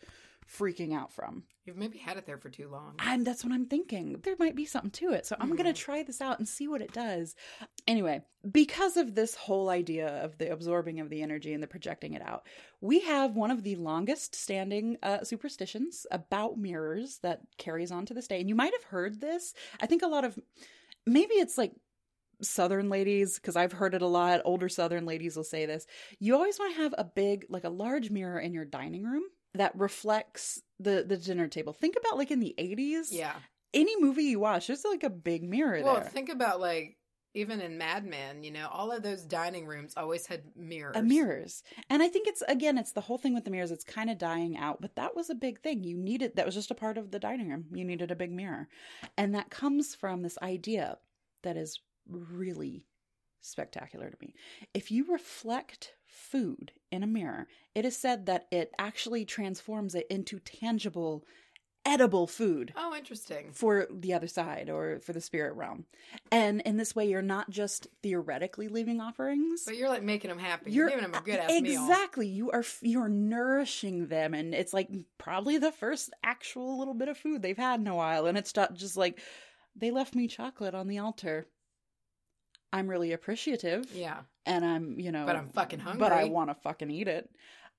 freaking 0.57 0.93
out 0.93 1.13
from. 1.13 1.43
You've 1.65 1.77
maybe 1.77 1.99
had 1.99 2.17
it 2.17 2.25
there 2.25 2.37
for 2.37 2.49
too 2.49 2.67
long. 2.69 2.95
And 2.99 3.25
that's 3.25 3.43
what 3.43 3.53
I'm 3.53 3.67
thinking. 3.67 4.19
There 4.23 4.35
might 4.39 4.55
be 4.55 4.65
something 4.65 4.91
to 4.91 5.11
it. 5.11 5.27
So 5.27 5.35
I'm 5.39 5.55
going 5.55 5.71
to 5.71 5.73
try 5.73 6.01
this 6.01 6.19
out 6.19 6.39
and 6.39 6.47
see 6.47 6.67
what 6.67 6.81
it 6.81 6.91
does. 6.91 7.35
Anyway, 7.87 8.23
because 8.49 8.97
of 8.97 9.13
this 9.13 9.35
whole 9.35 9.69
idea 9.69 10.23
of 10.23 10.37
the 10.39 10.51
absorbing 10.51 10.99
of 10.99 11.09
the 11.09 11.21
energy 11.21 11.53
and 11.53 11.61
the 11.61 11.67
projecting 11.67 12.13
it 12.13 12.23
out, 12.23 12.47
we 12.81 13.01
have 13.01 13.35
one 13.35 13.51
of 13.51 13.61
the 13.61 13.75
longest 13.75 14.33
standing 14.33 14.97
uh, 15.03 15.23
superstitions 15.23 16.07
about 16.09 16.57
mirrors 16.57 17.19
that 17.21 17.41
carries 17.57 17.91
on 17.91 18.07
to 18.07 18.15
this 18.15 18.27
day. 18.27 18.39
And 18.39 18.49
you 18.49 18.55
might 18.55 18.73
have 18.73 18.85
heard 18.85 19.21
this. 19.21 19.53
I 19.79 19.85
think 19.85 20.01
a 20.01 20.07
lot 20.07 20.25
of 20.25 20.39
maybe 21.05 21.35
it's 21.35 21.57
like 21.57 21.73
southern 22.41 22.87
ladies 22.87 23.35
because 23.35 23.57
i've 23.57 23.73
heard 23.73 23.93
it 23.93 24.01
a 24.01 24.07
lot 24.07 24.41
older 24.45 24.69
southern 24.69 25.05
ladies 25.05 25.35
will 25.35 25.43
say 25.43 25.65
this 25.65 25.85
you 26.19 26.33
always 26.35 26.57
want 26.57 26.73
to 26.73 26.81
have 26.81 26.95
a 26.97 27.03
big 27.03 27.45
like 27.49 27.65
a 27.65 27.69
large 27.69 28.09
mirror 28.09 28.39
in 28.39 28.53
your 28.53 28.63
dining 28.63 29.03
room 29.03 29.23
that 29.53 29.75
reflects 29.75 30.61
the 30.79 31.03
the 31.07 31.17
dinner 31.17 31.47
table. 31.47 31.73
Think 31.73 31.95
about 31.99 32.17
like 32.17 32.31
in 32.31 32.39
the 32.39 32.55
80s 32.57 33.07
Yeah. 33.11 33.35
any 33.73 33.99
movie 34.01 34.23
you 34.25 34.39
watch 34.39 34.67
there's 34.67 34.85
like 34.85 35.03
a 35.03 35.09
big 35.09 35.43
mirror 35.43 35.81
Well, 35.83 35.95
there. 35.95 36.05
think 36.09 36.29
about 36.29 36.59
like 36.59 36.97
even 37.35 37.61
in 37.61 37.77
Mad 37.77 38.05
Men, 38.05 38.43
you 38.43 38.49
know, 38.49 38.67
all 38.71 38.91
of 38.91 39.03
those 39.03 39.21
dining 39.23 39.67
rooms 39.67 39.93
always 39.95 40.25
had 40.25 40.41
mirrors. 40.55 40.95
Uh, 40.97 41.03
mirrors. 41.03 41.61
And 41.89 42.01
i 42.01 42.07
think 42.07 42.27
it's 42.27 42.41
again 42.47 42.77
it's 42.77 42.93
the 42.93 43.01
whole 43.01 43.17
thing 43.19 43.33
with 43.35 43.45
the 43.45 43.51
mirrors. 43.51 43.71
It's 43.71 43.83
kind 43.83 44.09
of 44.09 44.17
dying 44.17 44.57
out 44.57 44.81
but 44.81 44.95
that 44.95 45.15
was 45.15 45.29
a 45.29 45.35
big 45.35 45.61
thing. 45.61 45.83
You 45.83 45.97
needed 45.97 46.35
that 46.35 46.45
was 46.45 46.55
just 46.55 46.71
a 46.71 46.75
part 46.75 46.97
of 46.97 47.11
the 47.11 47.19
dining 47.19 47.49
room. 47.49 47.65
You 47.73 47.85
needed 47.85 48.11
a 48.11 48.15
big 48.15 48.31
mirror. 48.31 48.67
And 49.17 49.35
that 49.35 49.49
comes 49.51 49.93
from 49.95 50.21
this 50.21 50.37
idea 50.41 50.97
that 51.43 51.55
is 51.57 51.79
really 52.07 52.85
spectacular 53.41 54.09
to 54.09 54.17
me. 54.19 54.33
If 54.73 54.91
you 54.91 55.05
reflect 55.11 55.93
food 56.05 56.71
in 56.91 57.03
a 57.03 57.07
mirror 57.07 57.47
it 57.75 57.85
is 57.85 57.95
said 57.97 58.25
that 58.25 58.47
it 58.51 58.71
actually 58.79 59.25
transforms 59.25 59.95
it 59.95 60.05
into 60.09 60.39
tangible 60.39 61.23
edible 61.85 62.27
food 62.27 62.73
Oh, 62.75 62.93
interesting. 62.93 63.51
for 63.53 63.87
the 63.89 64.13
other 64.13 64.27
side 64.27 64.69
or 64.69 64.99
for 64.99 65.13
the 65.13 65.21
spirit 65.21 65.53
realm 65.55 65.85
and 66.31 66.61
in 66.61 66.75
this 66.75 66.93
way 66.93 67.07
you're 67.09 67.21
not 67.21 67.49
just 67.49 67.87
theoretically 68.03 68.67
leaving 68.67 68.99
offerings 68.99 69.63
But 69.65 69.77
you're 69.77 69.87
like 69.89 70.03
making 70.03 70.29
them 70.29 70.39
happy. 70.39 70.71
You're, 70.71 70.89
giving 70.89 71.03
them 71.09 71.13
a 71.13 71.23
good 71.23 71.39
ass 71.39 71.49
meal. 71.49 71.81
exactly 71.83 72.27
you 72.27 72.51
are 72.51 72.65
you're 72.81 73.07
nourishing 73.07 74.07
them 74.07 74.33
and 74.33 74.53
it's 74.53 74.73
like 74.73 74.89
probably 75.17 75.57
the 75.57 75.71
first 75.71 76.09
actual 76.23 76.77
little 76.77 76.93
bit 76.93 77.07
of 77.07 77.17
food 77.17 77.41
they've 77.41 77.57
had 77.57 77.79
in 77.79 77.87
a 77.87 77.95
while 77.95 78.25
and 78.25 78.37
it's 78.37 78.55
not 78.55 78.73
just 78.73 78.97
like 78.97 79.19
they 79.75 79.89
left 79.89 80.15
me 80.15 80.27
chocolate 80.27 80.75
on 80.75 80.87
the 80.89 80.99
altar 80.99 81.47
i'm 82.73 82.87
really 82.87 83.11
appreciative 83.13 83.85
Yeah. 83.93 84.19
and 84.45 84.63
i'm 84.65 84.99
you 84.99 85.11
know 85.11 85.25
But 85.25 85.35
I'm 85.35 85.49
fucking 85.49 85.79
hungry. 85.79 85.99
but 85.99 86.11
i 86.11 86.25
want 86.25 86.49
to 86.49 86.55
fucking 86.55 86.89
eat 86.91 87.07
it 87.07 87.29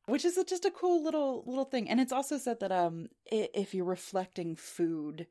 which 0.07 0.25
is 0.25 0.39
just 0.49 0.65
a 0.65 0.71
cool 0.71 1.03
little 1.05 1.45
little 1.47 1.65
thing 1.65 1.89
and 1.89 2.01
it's 2.01 2.13
also 2.13 2.39
said 2.39 2.61
that 2.61 2.73
um 2.73 3.09
if 3.27 3.75
you're 3.75 3.85
reflecting 3.85 4.57
food 4.57 5.27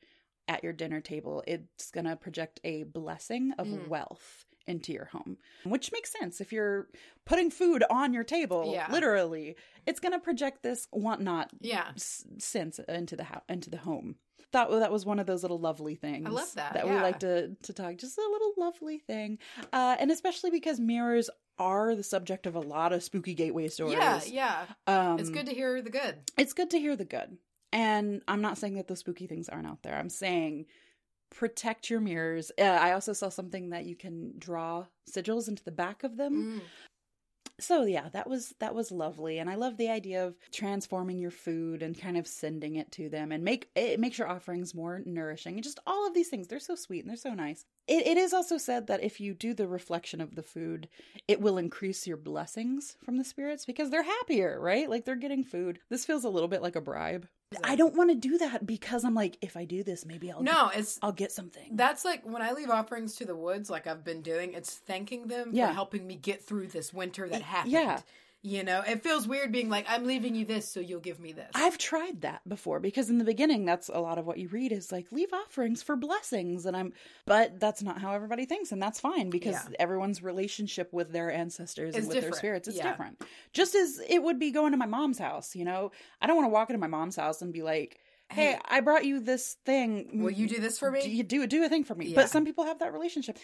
at 0.48 0.64
your 0.64 0.74
dinner 0.74 1.02
table 1.02 1.44
it's 1.48 1.92
going 1.92 2.06
to 2.06 2.16
project 2.16 2.60
a 2.64 2.84
blessing 2.84 3.52
of 3.58 3.68
Mm. 3.68 3.88
wealth 3.88 4.46
into 4.70 4.94
your 4.94 5.06
home 5.06 5.38
which 5.64 5.92
makes 5.92 6.12
sense 6.20 6.40
if 6.40 6.54
you're 6.54 6.88
putting 7.26 7.50
food 7.52 7.84
on 7.90 8.14
your 8.14 8.24
table 8.24 8.72
Yeah. 8.74 8.88
literally 8.92 9.56
it's 9.86 10.00
going 10.00 10.12
to 10.14 10.20
project 10.20 10.64
this 10.64 10.88
want 10.94 11.22
not 11.22 11.50
Yeah. 11.60 11.90
s- 11.96 12.26
sense 12.38 12.80
into 12.88 13.16
the 13.16 13.24
house 13.26 13.44
into 13.50 13.70
the 13.70 13.78
home 13.78 14.16
thought 14.52 14.72
that 14.72 14.92
was 14.92 15.06
one 15.06 15.20
of 15.20 15.28
those 15.28 15.44
little 15.44 15.60
lovely 15.60 15.96
things 15.96 16.26
I 16.28 16.30
love 16.32 16.54
that, 16.56 16.74
that 16.74 16.88
we 16.88 16.96
like 16.96 17.20
to 17.20 17.56
to 17.64 17.74
talk 17.74 17.98
just 17.98 18.18
a 18.18 18.22
little 18.22 18.54
lovely 18.58 19.00
thing 19.00 19.38
uh 19.74 19.96
and 20.00 20.10
especially 20.12 20.50
because 20.52 20.80
mirrors 20.80 21.30
are 21.58 21.94
the 21.96 22.04
subject 22.04 22.48
of 22.48 22.56
a 22.56 22.60
lot 22.62 22.94
of 22.94 23.04
spooky 23.04 23.34
gateway 23.34 23.68
stories 23.68 23.98
Yeah. 23.98 24.22
Yeah. 24.26 24.66
um 25.12 25.20
It's 25.20 25.30
good 25.30 25.46
to 25.48 25.54
hear 25.54 25.82
the 25.82 25.90
good. 25.90 26.16
it's 26.38 26.54
good 26.54 26.70
to 26.72 26.80
hear 26.80 26.96
the 26.96 27.06
good 27.06 27.38
and 27.74 28.24
i'm 28.28 28.42
not 28.42 28.58
saying 28.58 28.76
that 28.76 28.88
those 28.88 29.00
spooky 29.00 29.28
things 29.28 29.50
aren't 29.50 29.68
out 29.68 29.84
there 29.84 29.96
i'm 29.96 30.10
saying 30.10 30.66
protect 31.30 31.90
your 31.90 32.00
mirrors. 32.00 32.52
Uh, 32.60 32.64
i 32.64 32.92
also 32.92 33.14
saw 33.14 33.30
something 33.30 33.70
that 33.70 33.86
you 33.86 33.96
can 33.96 34.34
draw 34.38 34.86
sigils 35.10 35.48
into 35.48 35.64
the 35.64 35.72
back 35.72 36.04
of 36.04 36.18
them. 36.18 36.60
Mm. 36.60 36.62
so 37.60 37.86
yeah 37.86 38.10
that 38.10 38.30
was 38.30 38.54
that 38.60 38.74
was 38.74 38.92
lovely. 38.92 39.38
And 39.40 39.50
i 39.50 39.56
love 39.56 39.78
the 39.78 39.90
idea 39.90 40.26
of 40.26 40.36
transforming 40.52 41.20
your 41.20 41.32
food 41.32 41.84
and 41.84 42.00
kind 42.00 42.18
of 42.18 42.28
sending 42.28 42.76
it 42.76 42.92
to 42.94 43.10
them 43.10 43.32
and 43.32 43.44
make 43.44 43.70
it 43.76 44.00
makes 44.00 44.18
your 44.18 44.30
offerings 44.30 44.74
more 44.74 45.02
nourishing. 45.06 45.56
And 45.56 45.64
just 45.64 45.80
all 45.86 46.08
of 46.08 46.14
these 46.14 46.30
things 46.30 46.48
they're 46.48 46.60
so 46.60 46.76
sweet 46.76 47.02
and 47.02 47.10
they're 47.10 47.18
so 47.18 47.34
nice. 47.34 47.66
It, 47.88 48.06
it 48.06 48.18
is 48.18 48.34
also 48.34 48.58
said 48.58 48.88
that 48.88 49.04
if 49.04 49.20
you 49.20 49.34
do 49.34 49.54
the 49.54 49.68
reflection 49.68 50.22
of 50.22 50.36
the 50.36 50.44
food 50.44 50.88
it 51.28 51.42
will 51.42 51.58
increase 51.58 52.08
your 52.08 52.18
blessings 52.18 52.98
from 53.04 53.18
the 53.18 53.24
spirits 53.24 53.66
because 53.66 53.90
they're 53.90 54.04
happier 54.04 54.60
right? 54.60 54.90
Like 54.90 55.06
they're 55.06 55.16
getting 55.16 55.44
food. 55.44 55.80
This 55.90 56.06
feels 56.06 56.24
a 56.24 56.30
little 56.30 56.50
bit 56.50 56.62
like 56.62 56.76
a 56.76 56.82
bribe 56.82 57.28
i 57.64 57.76
don't 57.76 57.96
want 57.96 58.10
to 58.12 58.16
do 58.16 58.38
that 58.38 58.66
because 58.66 59.04
i'm 59.04 59.16
like 59.16 59.38
if 59.42 59.58
i 59.58 59.66
do 59.66 59.84
this 59.84 60.06
maybe 60.06 60.32
i'll 60.32 60.44
No, 60.44 60.70
it's 60.74 61.00
i'll 61.02 61.12
get 61.12 61.32
something 61.32 61.70
That's 61.72 62.06
like 62.06 62.24
when 62.24 62.42
I 62.42 62.52
leave 62.52 62.70
offerings 62.70 63.16
to 63.16 63.26
the 63.26 63.36
woods, 63.36 63.70
like 63.70 63.88
I've 63.88 64.04
been 64.04 64.22
doing, 64.22 64.54
it's 64.54 64.76
thanking 64.76 65.28
them 65.28 65.50
Yeah. 65.52 65.68
for 65.70 65.74
helping 65.74 66.06
me 66.06 66.16
get 66.16 66.44
through 66.44 66.68
this 66.68 66.94
winter 66.94 67.28
that 67.28 67.42
happened. 67.42 67.72
yeah. 67.72 68.02
You 68.42 68.64
know, 68.64 68.82
it 68.88 69.04
feels 69.04 69.28
weird 69.28 69.52
being 69.52 69.68
like, 69.68 69.86
I'm 69.90 70.06
leaving 70.06 70.34
you 70.34 70.46
this, 70.46 70.72
so 70.72 70.80
you'll 70.80 71.02
give 71.02 71.20
me 71.20 71.34
this. 71.34 71.50
I've 71.54 71.78
tried 71.78 72.22
that 72.22 72.48
before 72.48 72.80
because 72.80 73.10
in 73.10 73.18
the 73.18 73.26
beginning 73.26 73.66
that's 73.66 73.90
a 73.90 74.00
lot 74.00 74.18
of 74.18 74.26
what 74.26 74.38
you 74.38 74.48
read 74.48 74.72
is 74.72 74.94
like 74.94 75.12
leave 75.12 75.34
offerings 75.34 75.84
for 75.84 75.98
blessings 75.98 76.66
and 76.66 76.78
I'm 76.78 76.94
but 77.26 77.60
that's 77.60 77.84
not 77.84 78.00
how 78.00 78.14
everybody 78.14 78.46
thinks 78.46 78.72
and 78.72 78.82
that's 78.82 78.98
fine 79.02 79.30
because 79.30 79.56
Yeah. 79.56 79.76
everyone's 79.78 80.24
relationship 80.24 80.94
with 80.94 81.12
their 81.12 81.30
ancestors 81.30 81.90
It's 81.96 81.98
and 81.98 82.08
with 82.08 82.22
their 82.22 82.32
spirits 82.32 82.70
is 82.70 82.78
Yeah. 82.78 82.90
different. 82.92 83.22
Just 83.52 83.76
as 83.76 84.00
it 84.08 84.24
would 84.24 84.40
be 84.40 84.52
going 84.52 84.72
to 84.72 84.78
my 84.78 84.86
mom's 84.86 85.20
house, 85.20 85.54
you 85.54 85.66
know. 85.66 85.92
I 86.22 86.28
don't 86.28 86.38
want 86.38 86.46
to 86.48 86.54
walk 86.54 86.70
into 86.70 86.80
my 86.80 86.88
mom's 86.88 87.18
house 87.18 87.42
and 87.42 87.52
be 87.52 87.62
like, 87.62 88.00
"Hey, 88.30 88.54
Hey. 88.54 88.60
I 88.64 88.80
brought 88.80 89.04
you 89.04 89.20
this 89.20 89.58
thing. 89.66 90.22
Will 90.24 90.32
you 90.32 90.48
do 90.48 90.62
this 90.62 90.80
for 90.80 90.92
me? 90.92 91.02
Do 91.02 91.10
you 91.12 91.24
do 91.24 91.46
do 91.46 91.66
a 91.66 91.68
thing 91.70 91.84
for 91.84 91.94
me?" 91.96 92.06
Yeah. 92.08 92.16
But 92.16 92.30
some 92.30 92.46
people 92.46 92.64
have 92.64 92.80
that 92.80 92.94
relationship. 92.94 93.38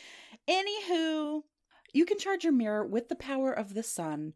Anywho, 0.47 1.43
you 1.91 2.05
can 2.05 2.17
charge 2.17 2.45
your 2.45 2.53
mirror 2.53 2.85
with 2.85 3.09
the 3.09 3.15
power 3.15 3.51
of 3.51 3.73
the 3.73 3.83
sun, 3.83 4.33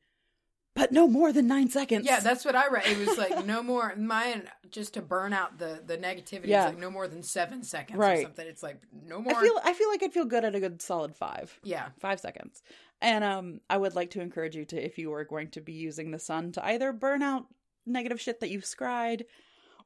but 0.75 0.91
no 0.91 1.07
more 1.07 1.33
than 1.33 1.47
9 1.47 1.69
seconds. 1.69 2.05
Yeah, 2.05 2.19
that's 2.19 2.45
what 2.45 2.55
I 2.55 2.67
read. 2.67 2.85
It 2.85 2.97
was 3.05 3.17
like 3.17 3.45
no 3.45 3.61
more 3.63 3.93
mine 3.97 4.43
just 4.69 4.93
to 4.93 5.01
burn 5.01 5.33
out 5.33 5.57
the 5.57 5.81
the 5.85 5.97
negativity. 5.97 6.47
Yeah. 6.47 6.65
It's 6.67 6.73
like 6.75 6.79
no 6.81 6.91
more 6.91 7.07
than 7.07 7.23
seven 7.23 7.63
seconds 7.63 7.97
or 7.97 8.01
Right. 8.01 8.23
something. 8.23 8.47
It's 8.47 8.63
like 8.63 8.81
no 9.05 9.21
more. 9.21 9.35
I 9.35 9.41
feel 9.41 9.53
I 9.63 9.73
feel 9.73 9.89
like 9.89 10.03
I'd 10.03 10.13
feel 10.13 10.25
good 10.25 10.45
at 10.45 10.55
a 10.55 10.59
good 10.59 10.81
solid 10.81 11.15
five. 11.15 11.59
yeah, 11.63 11.89
Five 11.99 12.19
seconds. 12.19 12.61
And 13.01 13.23
um 13.23 13.61
I 13.69 13.77
would 13.77 13.95
like 13.95 14.11
to 14.11 14.21
encourage 14.21 14.55
you 14.55 14.65
to 14.65 14.77
if 14.83 14.97
you 14.97 15.11
are 15.13 15.23
going 15.25 15.49
to 15.51 15.61
be 15.61 15.73
using 15.73 16.11
the 16.11 16.19
sun 16.19 16.51
to 16.53 16.65
either 16.65 16.91
burn 16.93 17.23
out 17.23 17.45
negative 17.85 18.21
shit 18.21 18.39
that 18.41 18.49
you've 18.49 18.65
scried 18.65 19.25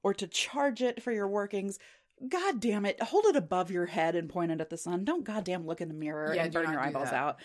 or 0.03 0.13
to 0.13 0.27
charge 0.27 0.81
it 0.81 1.01
for 1.01 1.11
your 1.11 1.27
workings. 1.27 1.79
God 2.27 2.59
damn 2.59 2.85
it. 2.85 3.01
Hold 3.01 3.25
it 3.25 3.35
above 3.35 3.71
your 3.71 3.85
head 3.87 4.15
and 4.15 4.29
point 4.29 4.51
it 4.51 4.61
at 4.61 4.69
the 4.69 4.77
sun. 4.77 5.03
Don't 5.05 5.23
goddamn 5.23 5.65
look 5.65 5.81
in 5.81 5.87
the 5.87 5.93
mirror 5.93 6.33
Yeah, 6.35 6.43
and 6.43 6.53
burn 6.53 6.71
your 6.71 6.79
eyeballs 6.81 7.09
out. 7.11 7.37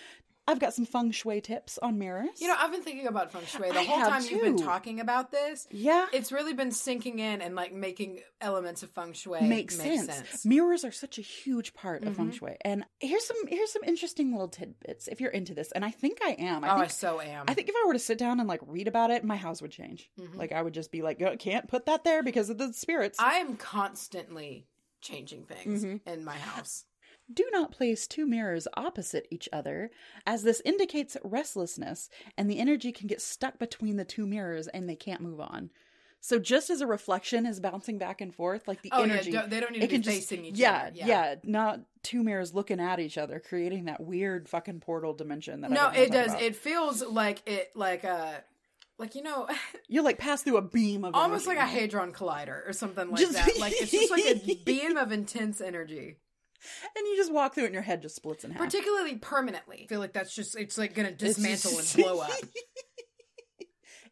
I've 0.48 0.58
got 0.58 0.72
some 0.74 0.86
feng 0.86 1.10
shui 1.12 1.40
tips 1.40 1.78
on 1.78 1.98
mirrors. 1.98 2.40
you 2.40 2.48
know, 2.48 2.56
I've 2.58 2.72
been 2.72 2.82
thinking 2.82 3.06
about 3.06 3.30
feng 3.30 3.44
shui 3.46 3.70
the 3.70 3.78
I 3.78 3.84
whole 3.84 4.00
time 4.00 4.22
you've 4.24 4.40
been 4.42 4.56
talking 4.56 4.98
about 4.98 5.30
this. 5.30 5.68
yeah. 5.70 6.06
It's 6.12 6.32
really 6.32 6.54
been 6.54 6.72
sinking 6.72 7.18
in 7.18 7.40
and 7.42 7.54
like 7.54 7.72
making 7.74 8.20
elements 8.40 8.82
of 8.82 8.90
feng 8.90 9.12
shui 9.12 9.42
makes 9.42 9.76
make 9.78 10.00
sense. 10.00 10.44
Mirrors 10.46 10.84
are 10.84 10.90
such 10.92 11.18
a 11.18 11.22
huge 11.22 11.74
part 11.74 12.02
of 12.04 12.16
feng 12.16 12.30
Mhm. 12.30 12.34
shui. 12.38 12.56
And 12.62 12.84
here's 12.98 13.24
some 13.26 13.36
here's 13.46 13.72
some 13.72 13.82
interesting 13.84 14.32
little 14.32 14.48
tidbits 14.48 15.06
if 15.08 15.20
you're 15.20 15.30
into 15.30 15.54
this. 15.54 15.70
And 15.72 15.84
I 15.84 15.90
think 15.90 16.18
I 16.24 16.30
am. 16.38 16.64
I 16.64 16.70
oh, 16.70 16.76
I 16.80 16.86
so 16.86 17.20
am. 17.20 17.44
I 17.46 17.54
think 17.54 17.68
if 17.68 17.74
I 17.76 17.84
were 17.86 17.92
to 17.92 17.98
sit 17.98 18.16
down 18.18 18.40
and 18.40 18.48
like 18.48 18.60
read 18.66 18.88
about 18.88 19.10
it, 19.10 19.22
my 19.24 19.36
house 19.36 19.60
would 19.62 19.70
change. 19.70 20.10
Mhm. 20.18 20.34
Like 20.36 20.52
I 20.52 20.62
would 20.62 20.72
just 20.74 20.90
be 20.90 21.02
like, 21.02 21.20
"Oh, 21.22 21.36
can't 21.36 21.68
put 21.68 21.84
that 21.86 22.04
there 22.04 22.22
because 22.22 22.48
of 22.48 22.56
the 22.58 22.72
spirits. 22.72 23.18
I 23.20 23.34
am 23.34 23.56
constantly 23.56 24.66
changing 25.00 25.44
things 25.44 25.84
Mhm. 25.84 26.00
in 26.06 26.24
my 26.24 26.36
house. 26.36 26.84
Do 27.32 27.46
not 27.52 27.72
place 27.72 28.06
two 28.06 28.26
mirrors 28.26 28.66
opposite 28.74 29.26
each 29.30 29.48
other, 29.52 29.90
as 30.26 30.42
this 30.42 30.62
indicates 30.64 31.16
restlessness, 31.22 32.08
and 32.36 32.50
the 32.50 32.58
energy 32.58 32.90
can 32.92 33.06
get 33.06 33.20
stuck 33.20 33.58
between 33.58 33.96
the 33.96 34.04
two 34.04 34.26
mirrors 34.26 34.66
and 34.68 34.88
they 34.88 34.96
can't 34.96 35.20
move 35.20 35.40
on. 35.40 35.70
So 36.20 36.38
just 36.40 36.68
as 36.68 36.80
a 36.80 36.86
reflection 36.86 37.46
is 37.46 37.60
bouncing 37.60 37.96
back 37.98 38.20
and 38.20 38.34
forth, 38.34 38.66
like 38.66 38.82
the 38.82 38.90
Oh 38.92 39.02
energy, 39.02 39.30
yeah, 39.30 39.40
don't, 39.42 39.50
they 39.50 39.60
don't 39.60 39.70
need 39.72 39.78
it 39.78 39.80
to 39.82 39.86
be 39.88 39.92
can 39.94 40.02
just 40.02 40.16
facing 40.28 40.46
each 40.46 40.56
yeah, 40.58 40.86
other. 40.88 40.92
yeah, 40.96 41.34
not 41.44 41.80
two 42.02 42.24
mirrors 42.24 42.54
looking 42.54 42.80
at 42.80 42.98
each 42.98 43.16
other, 43.18 43.38
creating 43.40 43.84
that 43.84 44.00
weird 44.00 44.48
fucking 44.48 44.80
portal 44.80 45.14
dimension. 45.14 45.60
That 45.60 45.70
I 45.70 45.74
No, 45.74 45.88
it 45.90 46.10
does. 46.10 46.30
about. 46.30 46.42
It 46.42 46.56
feels 46.56 47.02
like 47.04 47.42
it 47.46 47.70
like 47.76 48.02
a 48.04 48.42
like 48.98 49.14
you 49.14 49.22
know 49.22 49.48
you 49.88 50.02
like 50.02 50.18
pass 50.18 50.42
through 50.42 50.56
a 50.56 50.62
beam 50.62 51.04
of 51.04 51.14
almost 51.14 51.46
like 51.46 51.58
a 51.58 51.66
hadron 51.66 52.12
collider 52.12 52.68
or 52.68 52.72
something 52.72 53.10
like 53.10 53.20
Just- 53.20 53.34
that. 53.34 53.56
Like 53.58 53.74
it's 53.80 53.92
just 53.92 54.10
like 54.10 54.24
a 54.24 54.54
beam 54.64 54.96
of 54.96 55.12
intense 55.12 55.60
energy, 55.60 56.16
and 56.96 57.06
you 57.06 57.16
just 57.16 57.32
walk 57.32 57.54
through 57.54 57.64
it, 57.64 57.66
and 57.68 57.74
your 57.74 57.82
head 57.82 58.02
just 58.02 58.16
splits 58.16 58.44
in 58.44 58.50
half. 58.52 58.62
particularly 58.62 59.16
permanently. 59.16 59.82
I 59.84 59.86
feel 59.86 60.00
like 60.00 60.12
that's 60.12 60.34
just 60.34 60.56
it's 60.56 60.78
like 60.78 60.94
gonna 60.94 61.12
dismantle 61.12 61.72
just- 61.72 61.94
and 61.96 62.04
blow 62.04 62.20
up. 62.20 62.30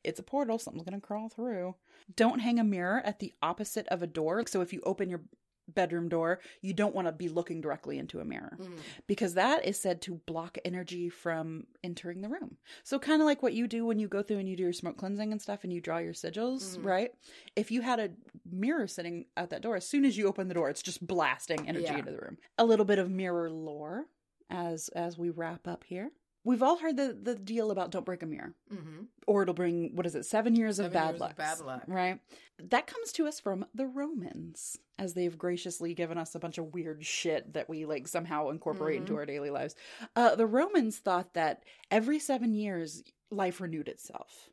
it's 0.05 0.21
a 0.21 0.23
portal. 0.23 0.59
Something's 0.59 0.85
gonna 0.85 1.01
crawl 1.01 1.29
through. 1.29 1.75
Don't 2.15 2.39
hang 2.41 2.59
a 2.61 2.65
mirror 2.65 3.03
at 3.05 3.19
the 3.19 3.33
opposite 3.43 3.87
of 3.89 4.03
a 4.03 4.07
door. 4.07 4.45
So 4.47 4.61
if 4.61 4.73
you 4.73 4.81
open 4.85 5.09
your 5.11 5.23
bedroom 5.69 6.09
door, 6.09 6.41
you 6.61 6.73
don't 6.73 6.95
want 6.95 7.09
to 7.09 7.13
be 7.13 7.29
looking 7.29 7.61
directly 7.61 7.99
into 7.99 8.21
a 8.21 8.25
mirror 8.25 8.57
Mhm. 8.61 8.79
because 9.07 9.35
that 9.35 9.65
is 9.65 9.79
said 9.81 10.01
to 10.03 10.15
block 10.27 10.59
energy 10.65 11.09
from 11.09 11.67
entering 11.83 12.21
the 12.21 12.29
room. 12.29 12.57
So 12.85 12.99
kind 12.99 13.21
of 13.21 13.27
like 13.27 13.43
what 13.43 13.53
you 13.55 13.67
do 13.67 13.85
when 13.85 13.99
you 13.99 14.09
go 14.09 14.23
through 14.23 14.39
and 14.39 14.49
you 14.49 14.57
do 14.57 14.63
your 14.65 14.73
smoke 14.73 14.97
cleansing 14.97 15.33
and 15.33 15.43
stuff 15.43 15.65
and 15.65 15.73
you 15.73 15.81
draw 15.81 15.99
your 15.99 16.13
sigils, 16.13 16.79
Mhm. 16.79 16.85
right? 16.85 17.15
If 17.57 17.71
you 17.71 17.83
had 17.83 17.99
a 18.01 18.11
mirror 18.51 18.87
sitting 18.87 19.27
at 19.37 19.51
that 19.51 19.63
door, 19.63 19.77
as 19.77 19.87
soon 19.87 20.05
as 20.05 20.17
you 20.17 20.27
open 20.27 20.49
the 20.49 20.55
door, 20.55 20.71
it's 20.71 20.83
just 20.83 21.07
blasting 21.07 21.69
energy 21.69 21.85
Yeah. 21.87 21.99
into 21.99 22.13
the 22.13 22.19
room. 22.19 22.39
A 22.59 22.65
little 22.65 22.85
bit 22.87 22.99
of 22.99 23.11
mirror 23.11 23.51
lore 23.51 24.07
as 24.49 24.89
as 24.91 25.19
we 25.19 25.31
wrap 25.31 25.67
up 25.67 25.83
here. 25.85 26.13
We've 26.47 26.63
all 26.63 26.79
heard 26.79 26.97
the 26.97 27.13
the 27.21 27.35
deal 27.35 27.71
about 27.71 27.91
don't 27.91 28.07
break 28.07 28.23
a 28.23 28.27
mirror 28.27 28.55
Mhm. 28.73 29.09
or 29.27 29.43
it'll 29.43 29.53
bring 29.55 29.95
what 29.97 30.07
is 30.07 30.15
it 30.15 30.25
seven 30.25 30.55
years 30.55 30.79
of 30.79 30.93
bad 30.93 31.07
years 31.07 31.15
of 31.17 31.21
luck 31.21 31.37
bad 31.37 31.61
luck. 31.61 31.83
right 31.89 32.21
that 32.59 32.87
comes 32.87 33.13
to 33.13 33.27
us 33.27 33.41
from 33.41 33.67
the 33.75 33.87
romans 33.87 34.79
as 34.99 35.15
they've 35.15 35.37
graciously 35.37 35.93
given 35.93 36.17
us 36.17 36.35
a 36.35 36.39
bunch 36.39 36.57
of 36.59 36.73
weird 36.73 37.05
shit 37.05 37.53
that 37.55 37.69
we 37.69 37.85
like 37.85 38.07
somehow 38.09 38.49
incorporate 38.51 38.97
into 38.99 39.13
Mhm. 39.13 39.17
our 39.19 39.27
daily 39.27 39.51
lives 39.51 39.75
uh, 40.15 40.35
the 40.37 40.47
romans 40.47 40.99
thought 40.99 41.35
that 41.35 41.65
every 41.91 42.19
seven 42.21 42.55
years 42.55 43.03
life 43.31 43.61
renewed 43.61 43.89
itself 43.89 44.49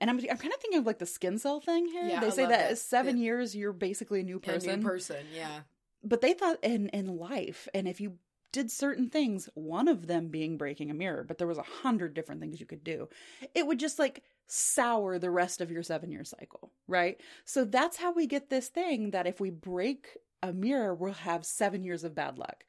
and 0.00 0.10
I'm, 0.10 0.18
I'm 0.18 0.36
kind 0.38 0.52
of 0.52 0.60
thinking 0.60 0.80
of 0.80 0.86
like 0.86 0.98
the 0.98 1.06
skin 1.06 1.38
cell 1.38 1.58
thing 1.60 1.86
here. 1.86 2.06
Yeah, 2.06 2.20
they 2.20 2.26
I 2.26 2.30
say 2.30 2.42
that, 2.46 2.68
that. 2.70 2.78
seven 2.78 3.16
years 3.16 3.56
you're 3.56 3.72
basically 3.72 4.20
a 4.20 4.24
new 4.24 4.36
A 4.36 4.40
person. 4.40 4.80
new 4.80 4.86
person, 4.86 5.24
yeah. 5.34 5.60
but 6.04 6.20
they 6.20 6.34
thought 6.34 6.58
in 6.62 6.90
in 6.90 7.06
life, 7.16 7.66
and 7.72 7.88
if 7.88 7.98
you 7.98 8.18
did 8.52 8.70
certain 8.70 9.10
things, 9.10 9.48
one 9.54 9.88
of 9.88 10.06
them 10.06 10.28
being 10.28 10.56
breaking 10.56 10.90
a 10.90 10.94
mirror, 10.94 11.24
but 11.24 11.38
there 11.38 11.46
was 11.46 11.58
a 11.58 11.62
hundred 11.62 12.14
different 12.14 12.40
things 12.40 12.60
you 12.60 12.66
could 12.66 12.84
do, 12.84 13.08
it 13.54 13.66
would 13.66 13.78
just 13.78 13.98
like 13.98 14.22
sour 14.46 15.18
the 15.18 15.30
rest 15.30 15.60
of 15.60 15.70
your 15.70 15.82
seven 15.82 16.10
year 16.10 16.24
cycle, 16.24 16.72
right? 16.86 17.20
So 17.44 17.64
that's 17.64 17.96
how 17.96 18.12
we 18.12 18.26
get 18.26 18.48
this 18.50 18.68
thing 18.68 19.10
that 19.10 19.26
if 19.26 19.40
we 19.40 19.50
break 19.50 20.16
a 20.42 20.52
mirror, 20.52 20.94
we'll 20.94 21.12
have 21.12 21.44
seven 21.44 21.82
years 21.82 22.04
of 22.04 22.14
bad 22.14 22.38
luck. 22.38 22.64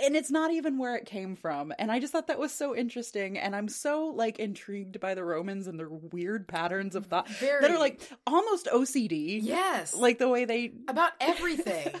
And 0.00 0.16
it's 0.16 0.30
not 0.30 0.52
even 0.52 0.78
where 0.78 0.96
it 0.96 1.06
came 1.06 1.36
from. 1.36 1.72
And 1.78 1.92
I 1.92 2.00
just 2.00 2.12
thought 2.12 2.26
that 2.26 2.38
was 2.38 2.52
so 2.52 2.74
interesting. 2.74 3.38
And 3.38 3.54
I'm 3.54 3.68
so 3.68 4.06
like 4.06 4.38
intrigued 4.38 5.00
by 5.00 5.14
the 5.14 5.24
Romans 5.24 5.66
and 5.66 5.78
their 5.78 5.88
weird 5.88 6.48
patterns 6.48 6.96
of 6.96 7.06
thought 7.06 7.28
Very 7.28 7.62
that 7.62 7.70
are 7.70 7.78
like 7.78 8.02
almost 8.26 8.66
OCD. 8.66 9.38
Yes. 9.42 9.94
Like 9.94 10.18
the 10.18 10.28
way 10.28 10.44
they. 10.44 10.72
about 10.88 11.12
everything. 11.20 11.94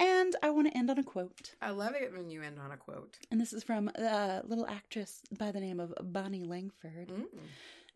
And 0.00 0.36
I 0.42 0.50
want 0.50 0.68
to 0.68 0.76
end 0.76 0.90
on 0.90 0.98
a 0.98 1.02
quote. 1.02 1.54
I 1.60 1.70
love 1.70 1.94
it 1.94 2.12
when 2.12 2.30
you 2.30 2.42
end 2.42 2.58
on 2.58 2.70
a 2.70 2.76
quote. 2.76 3.18
And 3.30 3.40
this 3.40 3.52
is 3.52 3.64
from 3.64 3.88
a 3.96 4.42
little 4.46 4.66
actress 4.66 5.22
by 5.38 5.50
the 5.50 5.60
name 5.60 5.80
of 5.80 5.92
Bonnie 6.00 6.44
Langford. 6.44 7.08
Mm. 7.08 7.24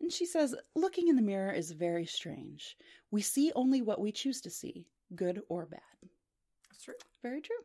And 0.01 0.11
she 0.11 0.25
says, 0.25 0.53
Looking 0.75 1.07
in 1.07 1.15
the 1.15 1.21
mirror 1.21 1.51
is 1.51 1.71
very 1.71 2.05
strange. 2.05 2.75
We 3.11 3.21
see 3.21 3.51
only 3.55 3.81
what 3.81 4.01
we 4.01 4.11
choose 4.11 4.41
to 4.41 4.49
see, 4.49 4.85
good 5.15 5.41
or 5.47 5.65
bad. 5.65 5.79
That's 6.69 6.83
true. 6.83 6.95
Very 7.21 7.39
true. 7.39 7.55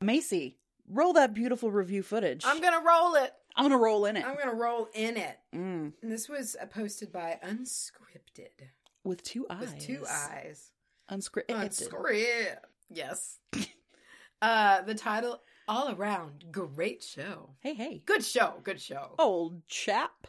Macy, 0.00 0.58
roll 0.88 1.14
that 1.14 1.34
beautiful 1.34 1.70
review 1.70 2.02
footage. 2.02 2.44
I'm 2.46 2.60
gonna 2.60 2.84
roll 2.86 3.14
it. 3.14 3.32
I'm 3.56 3.64
gonna 3.64 3.78
roll 3.78 4.04
in 4.04 4.16
it. 4.16 4.24
I'm 4.24 4.36
gonna 4.36 4.54
roll 4.54 4.88
in 4.94 5.16
it. 5.16 5.38
Mm. 5.54 5.92
And 6.02 6.12
this 6.12 6.28
was 6.28 6.56
uh, 6.60 6.66
posted 6.66 7.10
by 7.10 7.38
Unscripted 7.44 8.68
With 9.02 9.22
two 9.22 9.46
eyes. 9.50 9.60
with 9.60 9.78
two 9.80 10.04
eyes. 10.08 10.70
Unscripted. 11.10 11.48
Unscripted. 11.48 12.58
Yes. 12.88 13.38
uh, 14.42 14.82
the 14.82 14.94
title 14.94 15.40
all 15.68 15.94
around 15.94 16.44
great 16.50 17.02
show. 17.02 17.50
Hey, 17.60 17.74
hey. 17.74 18.02
Good 18.06 18.24
show. 18.24 18.54
Good 18.62 18.80
show. 18.80 19.14
Old 19.18 19.66
chap. 19.66 20.26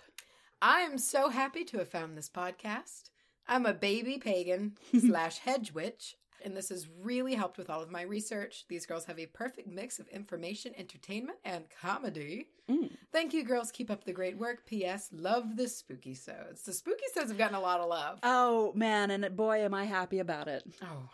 I 0.62 0.82
am 0.82 0.98
so 0.98 1.30
happy 1.30 1.64
to 1.66 1.78
have 1.78 1.90
found 1.90 2.18
this 2.18 2.30
podcast. 2.30 3.10
I'm 3.48 3.66
a 3.66 3.74
baby 3.74 4.18
pagan 4.18 4.74
slash 5.00 5.38
hedge 5.38 5.72
witch, 5.74 6.16
and 6.44 6.58
this 6.58 6.70
has 6.70 6.88
really 7.02 7.36
helped 7.36 7.58
with 7.58 7.70
all 7.70 7.82
of 7.82 7.92
my 7.92 8.02
research. 8.02 8.66
These 8.68 8.88
girls 8.88 9.06
have 9.06 9.20
a 9.20 9.28
perfect 9.28 9.68
mix 9.68 10.00
of 10.00 10.08
information, 10.08 10.74
entertainment, 10.76 11.38
and 11.46 11.66
comedy. 11.82 12.48
Mm. 12.70 12.92
Thank 13.14 13.34
you, 13.34 13.44
girls. 13.44 13.72
Keep 13.72 13.92
up 13.92 14.04
the 14.04 14.12
great 14.12 14.38
work. 14.38 14.66
P.S. 14.66 15.10
Love 15.12 15.56
the 15.56 15.68
spooky 15.68 16.16
sods. 16.16 16.64
The 16.64 16.74
spooky 16.74 17.06
sods 17.14 17.30
have 17.30 17.38
gotten 17.38 17.56
a 17.56 17.62
lot 17.62 17.80
of 17.80 17.88
love. 17.88 18.20
Oh, 18.24 18.74
man. 18.74 19.12
And 19.12 19.38
boy, 19.38 19.60
am 19.60 19.74
I 19.74 19.86
happy 19.86 20.20
about 20.20 20.48
it. 20.48 20.64
Oh, 20.82 21.10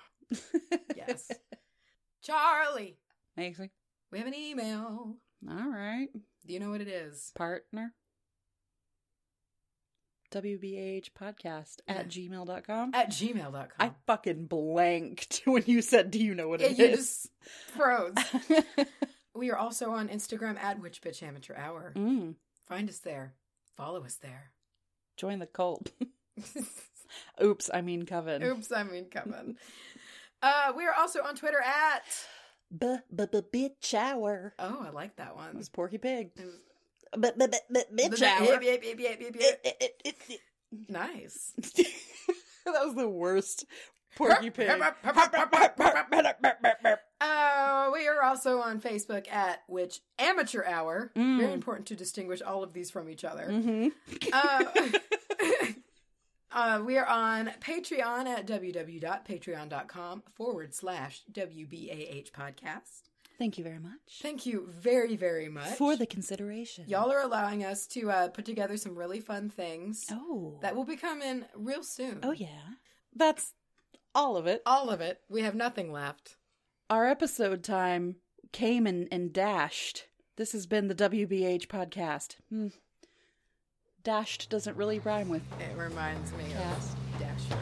yes. 0.95 1.29
Charlye, 2.27 2.95
Macy. 3.35 3.71
we 4.11 4.17
have 4.19 4.27
an 4.27 4.33
email. 4.35 5.15
All 5.49 5.69
right. 5.69 6.07
Do 6.45 6.53
you 6.53 6.59
know 6.59 6.69
what 6.69 6.81
it 6.81 6.87
is? 6.87 7.31
Partner. 7.35 7.93
WBH 10.31 11.09
podcast 11.19 11.77
at 11.87 12.07
gmail.com. 12.09 12.95
At 12.95 13.09
gmail.com. 13.11 13.67
I 13.79 13.91
fucking 14.07 14.45
blanked 14.47 15.41
when 15.45 15.63
you 15.67 15.81
said, 15.81 16.09
Do 16.11 16.19
you 16.23 16.33
know 16.33 16.47
what 16.47 16.61
it 16.61 16.71
you 16.77 16.87
just 16.87 17.29
froze. 17.75 18.13
We 19.35 19.49
are 19.49 19.57
also 19.57 19.89
on 19.89 20.09
Instagram 20.09 20.59
at 20.61 20.79
Witch 20.79 21.01
Bitch 21.01 21.23
Amateur 21.23 21.55
Hour. 21.55 21.91
mm, 21.95 22.35
Find 22.67 22.87
us 22.87 22.99
there. 22.99 23.33
Follow 23.75 24.03
us 24.05 24.13
there. 24.17 24.51
join 25.17 25.39
the 25.39 25.47
cult. 25.47 25.89
Oops, 27.43 27.67
I 27.73 27.81
mean 27.81 28.05
Coven. 28.05 28.43
Oops, 28.43 28.71
I 28.71 28.83
mean 28.83 29.05
Kevin. 29.09 29.57
Uh, 30.43 30.73
we 30.75 30.85
are 30.85 30.93
also 30.99 31.23
on 31.23 31.35
Twitter 31.35 31.61
at. 31.61 32.03
B 32.77 32.97
b 33.15 33.23
b 33.31 33.39
bitch 33.69 33.93
hour. 33.93 34.53
Oh, 34.59 34.83
I 34.85 34.89
like 34.89 35.15
that 35.15 35.35
one. 35.35 35.49
It 35.51 35.55
was 35.57 35.69
Porky 35.69 35.97
Pig. 35.97 36.31
B 36.35 36.43
b 37.17 37.29
b 37.37 37.49
bitch 37.95 38.21
hour. 38.21 38.59
Nice. 40.89 41.53
that 42.65 42.85
was 42.85 42.95
the 42.95 43.07
worst 43.07 43.65
Porky 44.15 44.49
Pig. 44.49 44.69
Uh, 47.21 47.89
we 47.93 48.07
are 48.07 48.21
also 48.23 48.59
on 48.59 48.81
Facebook 48.81 49.31
at 49.31 49.61
Witch 49.67 50.01
Amateur 50.19 50.63
Hour. 50.65 51.11
Mm. 51.15 51.39
Very 51.39 51.53
important 51.53 51.87
to 51.87 51.95
distinguish 51.95 52.41
all 52.41 52.63
of 52.63 52.73
these 52.73 52.91
from 52.91 53.07
each 53.09 53.23
other. 53.23 53.45
hmm 53.49 53.87
Uh, 54.33 54.63
uh, 56.53 56.81
we 56.85 56.97
are 56.97 57.05
on 57.07 57.51
Patreon 57.59 58.27
at 58.27 58.45
www.patreon.com 58.47 60.23
forward 60.35 60.73
slash 60.73 61.21
WBAH 61.31 62.31
podcast. 62.31 63.09
Thank 63.39 63.57
you 63.57 63.63
very 63.63 63.79
much 63.79 64.19
Thank 64.21 64.45
you 64.45 64.69
very, 64.69 65.15
very 65.15 65.49
much. 65.49 65.73
for 65.75 65.95
the 65.95 66.05
consideration. 66.05 66.85
Y'all 66.87 67.11
are 67.11 67.21
allowing 67.21 67.65
us 67.65 67.87
to 67.87 68.11
uh, 68.11 68.27
put 68.29 68.45
together 68.45 68.77
some 68.77 68.95
really 68.95 69.19
fun 69.19 69.49
things 69.49 70.05
Oh. 70.11 70.59
that 70.61 70.75
will 70.75 70.85
be 70.85 70.95
coming 70.95 71.43
real 71.55 71.83
soon. 71.83 72.19
Oh, 72.23 72.31
yeah. 72.31 72.75
That's 73.15 73.53
all 74.13 74.37
of 74.37 74.45
it. 74.45 74.61
All 74.65 74.89
of 74.91 75.01
it. 75.01 75.19
We 75.29 75.41
have 75.41 75.55
nothing 75.55 75.91
left. 75.91 76.35
Our 76.89 77.07
episode 77.07 77.63
time 77.63 78.17
came 78.51 78.85
and, 78.85 79.07
and 79.11 79.33
dashed. 79.33 80.05
This 80.37 80.51
has 80.51 80.67
been 80.67 80.87
the 80.87 80.95
WBH 80.95 81.65
podcast. 81.67 82.35
Hmm. 82.49 82.67
Dashed 84.03 84.49
doesn't 84.49 84.75
really 84.75 84.99
rhyme 84.99 85.29
with 85.29 85.41
It 85.61 85.77
reminds 85.77 86.33
me 86.33 86.43
cast. 86.51 86.91
of 86.93 87.19
Dasher 87.19 87.59